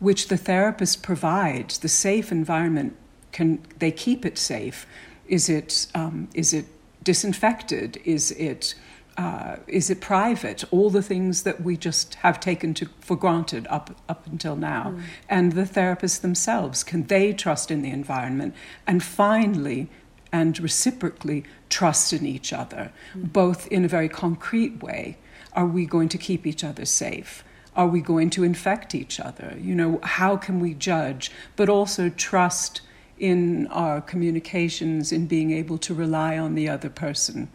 which 0.00 0.28
the 0.28 0.36
therapist 0.36 1.02
provides, 1.02 1.78
the 1.78 1.88
safe 1.88 2.30
environment. 2.32 2.96
Can 3.32 3.64
they 3.78 3.90
keep 3.90 4.24
it 4.24 4.38
safe? 4.38 4.86
Is 5.26 5.48
it, 5.48 5.86
um, 5.94 6.28
is 6.34 6.52
it 6.52 6.66
disinfected? 7.02 8.00
Is 8.04 8.30
it 8.32 8.74
uh, 9.16 9.56
is 9.68 9.90
it 9.90 10.00
private? 10.00 10.64
All 10.72 10.90
the 10.90 11.02
things 11.02 11.44
that 11.44 11.62
we 11.62 11.76
just 11.76 12.16
have 12.16 12.40
taken 12.40 12.74
to, 12.74 12.88
for 13.00 13.16
granted 13.16 13.66
up, 13.70 13.94
up 14.08 14.26
until 14.26 14.56
now. 14.56 14.94
Mm. 14.96 15.02
And 15.28 15.52
the 15.52 15.62
therapists 15.62 16.20
themselves, 16.20 16.82
can 16.82 17.04
they 17.04 17.32
trust 17.32 17.70
in 17.70 17.82
the 17.82 17.90
environment? 17.90 18.54
And 18.86 19.02
finally, 19.02 19.88
and 20.32 20.58
reciprocally, 20.58 21.44
trust 21.68 22.12
in 22.12 22.26
each 22.26 22.52
other, 22.52 22.92
mm. 23.16 23.32
both 23.32 23.68
in 23.68 23.84
a 23.84 23.88
very 23.88 24.08
concrete 24.08 24.82
way. 24.82 25.16
Are 25.52 25.66
we 25.66 25.86
going 25.86 26.08
to 26.08 26.18
keep 26.18 26.44
each 26.44 26.64
other 26.64 26.84
safe? 26.84 27.44
Are 27.76 27.88
we 27.88 28.00
going 28.00 28.30
to 28.30 28.44
infect 28.44 28.94
each 28.94 29.18
other? 29.18 29.56
You 29.60 29.74
know, 29.74 30.00
how 30.02 30.36
can 30.36 30.60
we 30.60 30.74
judge? 30.74 31.30
But 31.56 31.68
also 31.68 32.08
trust 32.08 32.80
in 33.18 33.66
our 33.68 34.00
communications, 34.00 35.12
in 35.12 35.26
being 35.26 35.50
able 35.50 35.78
to 35.78 35.94
rely 35.94 36.38
on 36.38 36.54
the 36.54 36.68
other 36.68 36.90
person. 36.90 37.48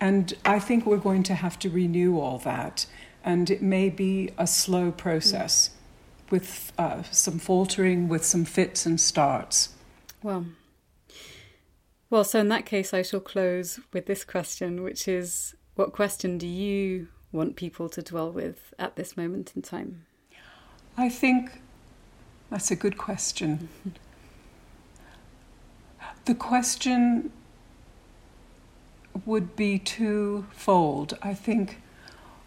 And 0.00 0.34
I 0.44 0.58
think 0.58 0.86
we're 0.86 0.96
going 0.96 1.22
to 1.24 1.34
have 1.34 1.58
to 1.60 1.70
renew 1.70 2.18
all 2.18 2.38
that. 2.38 2.86
And 3.24 3.50
it 3.50 3.62
may 3.62 3.88
be 3.88 4.30
a 4.36 4.46
slow 4.46 4.90
process 4.90 5.70
with 6.30 6.72
uh, 6.78 7.02
some 7.10 7.38
faltering, 7.38 8.08
with 8.08 8.24
some 8.24 8.44
fits 8.44 8.86
and 8.86 9.00
starts. 9.00 9.70
Well, 10.22 10.46
well, 12.10 12.24
so 12.24 12.38
in 12.38 12.48
that 12.48 12.66
case, 12.66 12.94
I 12.94 13.02
shall 13.02 13.20
close 13.20 13.80
with 13.92 14.06
this 14.06 14.24
question, 14.24 14.82
which 14.82 15.08
is 15.08 15.54
what 15.74 15.92
question 15.92 16.38
do 16.38 16.46
you 16.46 17.08
want 17.34 17.56
people 17.56 17.88
to 17.88 18.02
dwell 18.02 18.30
with 18.30 18.72
at 18.78 18.96
this 18.96 19.16
moment 19.16 19.52
in 19.56 19.62
time? 19.62 20.06
I 20.96 21.08
think 21.08 21.60
that's 22.50 22.70
a 22.70 22.76
good 22.76 22.96
question. 22.96 23.68
the 26.24 26.34
question 26.34 27.32
would 29.26 29.56
be 29.56 29.78
twofold. 29.78 31.18
I 31.22 31.34
think, 31.34 31.80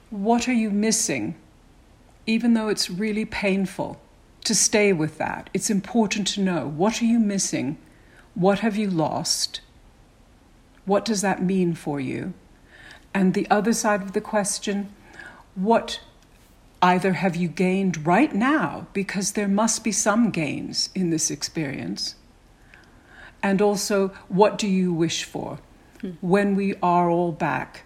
what 0.10 0.48
are 0.48 0.54
you 0.54 0.70
missing? 0.70 1.36
Even 2.26 2.54
though 2.54 2.70
it's 2.70 2.90
really 2.90 3.26
painful 3.26 4.00
to 4.44 4.56
stay 4.56 4.94
with 4.94 5.18
that, 5.18 5.50
it's 5.54 5.70
important 5.70 6.28
to 6.28 6.42
know 6.42 6.68
what 6.68 7.02
are 7.02 7.06
you 7.06 7.20
missing? 7.20 7.78
What 8.34 8.60
have 8.60 8.78
you 8.78 8.90
lost? 8.90 9.62
What 10.86 11.04
does 11.04 11.22
that 11.22 11.44
mean 11.44 11.74
for 11.74 12.00
you? 12.00 12.34
And 13.18 13.34
the 13.34 13.50
other 13.50 13.74
side 13.74 14.04
of 14.04 14.12
the 14.14 14.22
question, 14.22 14.94
what 15.56 16.02
either 16.84 17.14
have 17.14 17.36
you 17.36 17.48
gained 17.48 18.06
right 18.06 18.34
now, 18.34 18.86
because 18.94 19.32
there 19.32 19.48
must 19.48 19.84
be 19.84 19.92
some 19.92 20.30
gains 20.30 20.90
in 20.94 21.10
this 21.10 21.32
experience, 21.32 22.14
and 23.42 23.60
also 23.60 24.10
what 24.28 24.60
do 24.60 24.68
you 24.68 24.94
wish 24.94 25.24
for? 25.24 25.60
Hmm. 26.02 26.12
when 26.22 26.56
we 26.56 26.76
are 26.84 27.10
all 27.10 27.32
back 27.32 27.84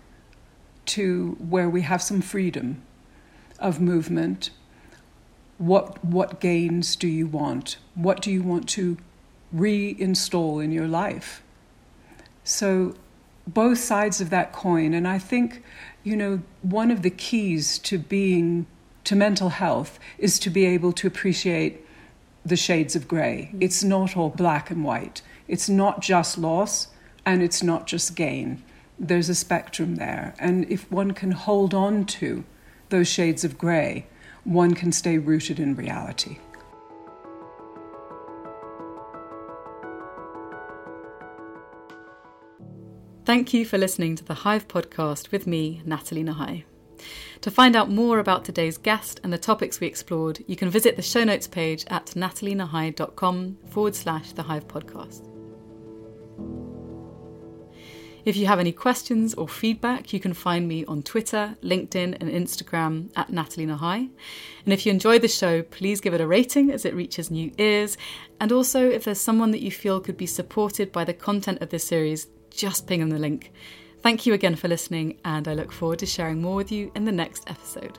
to 0.85 1.37
where 1.39 1.69
we 1.69 1.81
have 1.83 2.01
some 2.01 2.21
freedom 2.21 2.81
of 3.57 3.79
movement. 3.79 4.49
What, 5.57 6.03
what 6.03 6.41
gains 6.41 6.97
do 6.97 7.07
you 7.07 7.27
want? 7.27 7.77
What 7.95 8.21
do 8.21 8.31
you 8.31 8.43
want 8.43 8.67
to 8.69 8.97
reinstall 9.55 10.61
in 10.61 10.71
your 10.71 10.87
life? 10.87 11.41
So, 12.43 12.95
both 13.53 13.77
sides 13.77 14.21
of 14.21 14.29
that 14.29 14.51
coin. 14.51 14.93
And 14.93 15.07
I 15.07 15.19
think, 15.19 15.63
you 16.03 16.15
know, 16.15 16.41
one 16.61 16.91
of 16.91 17.01
the 17.01 17.09
keys 17.09 17.79
to 17.79 17.97
being, 17.97 18.65
to 19.03 19.15
mental 19.15 19.49
health 19.49 19.99
is 20.17 20.39
to 20.39 20.49
be 20.49 20.65
able 20.65 20.93
to 20.93 21.07
appreciate 21.07 21.85
the 22.45 22.55
shades 22.55 22.95
of 22.95 23.07
gray. 23.07 23.53
It's 23.59 23.83
not 23.83 24.17
all 24.17 24.29
black 24.29 24.71
and 24.71 24.83
white. 24.83 25.21
It's 25.47 25.69
not 25.69 26.01
just 26.01 26.37
loss, 26.37 26.87
and 27.25 27.43
it's 27.43 27.61
not 27.61 27.87
just 27.87 28.15
gain. 28.15 28.63
There's 28.97 29.29
a 29.29 29.35
spectrum 29.35 29.95
there. 29.95 30.33
And 30.39 30.69
if 30.71 30.91
one 30.91 31.11
can 31.11 31.31
hold 31.31 31.73
on 31.73 32.05
to 32.05 32.43
those 32.89 33.07
shades 33.07 33.43
of 33.43 33.57
grey, 33.57 34.07
one 34.43 34.73
can 34.73 34.91
stay 34.91 35.17
rooted 35.17 35.59
in 35.59 35.75
reality. 35.75 36.37
Thank 43.23 43.53
you 43.53 43.65
for 43.65 43.77
listening 43.77 44.15
to 44.15 44.23
the 44.23 44.33
Hive 44.33 44.67
podcast 44.67 45.31
with 45.31 45.45
me, 45.45 45.83
Nathalie 45.85 46.23
Nahai. 46.23 46.63
To 47.41 47.51
find 47.51 47.75
out 47.75 47.91
more 47.91 48.17
about 48.17 48.43
today's 48.43 48.79
guest 48.79 49.19
and 49.23 49.31
the 49.31 49.37
topics 49.37 49.79
we 49.79 49.85
explored, 49.85 50.43
you 50.47 50.55
can 50.55 50.71
visit 50.71 50.95
the 50.95 51.03
show 51.03 51.23
notes 51.23 51.47
page 51.47 51.85
at 51.87 52.07
nathalienahai.com 52.07 53.57
forward 53.67 53.93
slash 53.93 54.31
the 54.31 54.41
Hive 54.41 54.67
podcast. 54.67 55.27
If 58.25 58.35
you 58.37 58.47
have 58.47 58.59
any 58.59 58.71
questions 58.71 59.35
or 59.35 59.47
feedback, 59.47 60.13
you 60.13 60.19
can 60.19 60.33
find 60.33 60.67
me 60.67 60.83
on 60.85 61.03
Twitter, 61.03 61.55
LinkedIn, 61.61 62.17
and 62.19 62.29
Instagram 62.29 63.11
at 63.15 63.29
Nathalie 63.29 63.67
Nahai. 63.67 64.09
And 64.65 64.73
if 64.73 64.83
you 64.85 64.91
enjoyed 64.91 65.21
the 65.21 65.27
show, 65.27 65.61
please 65.61 66.01
give 66.01 66.15
it 66.15 66.21
a 66.21 66.27
rating 66.27 66.71
as 66.71 66.85
it 66.85 66.95
reaches 66.95 67.29
new 67.29 67.51
ears. 67.59 67.97
And 68.39 68.51
also, 68.51 68.89
if 68.89 69.03
there's 69.03 69.21
someone 69.21 69.51
that 69.51 69.61
you 69.61 69.71
feel 69.71 69.99
could 69.99 70.17
be 70.17 70.25
supported 70.25 70.91
by 70.91 71.03
the 71.03 71.13
content 71.13 71.61
of 71.61 71.69
this 71.69 71.83
series, 71.83 72.27
just 72.51 72.87
ping 72.87 72.99
them 72.99 73.09
the 73.09 73.19
link. 73.19 73.51
Thank 74.01 74.25
you 74.25 74.33
again 74.33 74.55
for 74.55 74.67
listening, 74.67 75.17
and 75.25 75.47
I 75.47 75.53
look 75.53 75.71
forward 75.71 75.99
to 75.99 76.05
sharing 76.05 76.41
more 76.41 76.55
with 76.55 76.71
you 76.71 76.91
in 76.95 77.05
the 77.05 77.11
next 77.11 77.49
episode. 77.49 77.97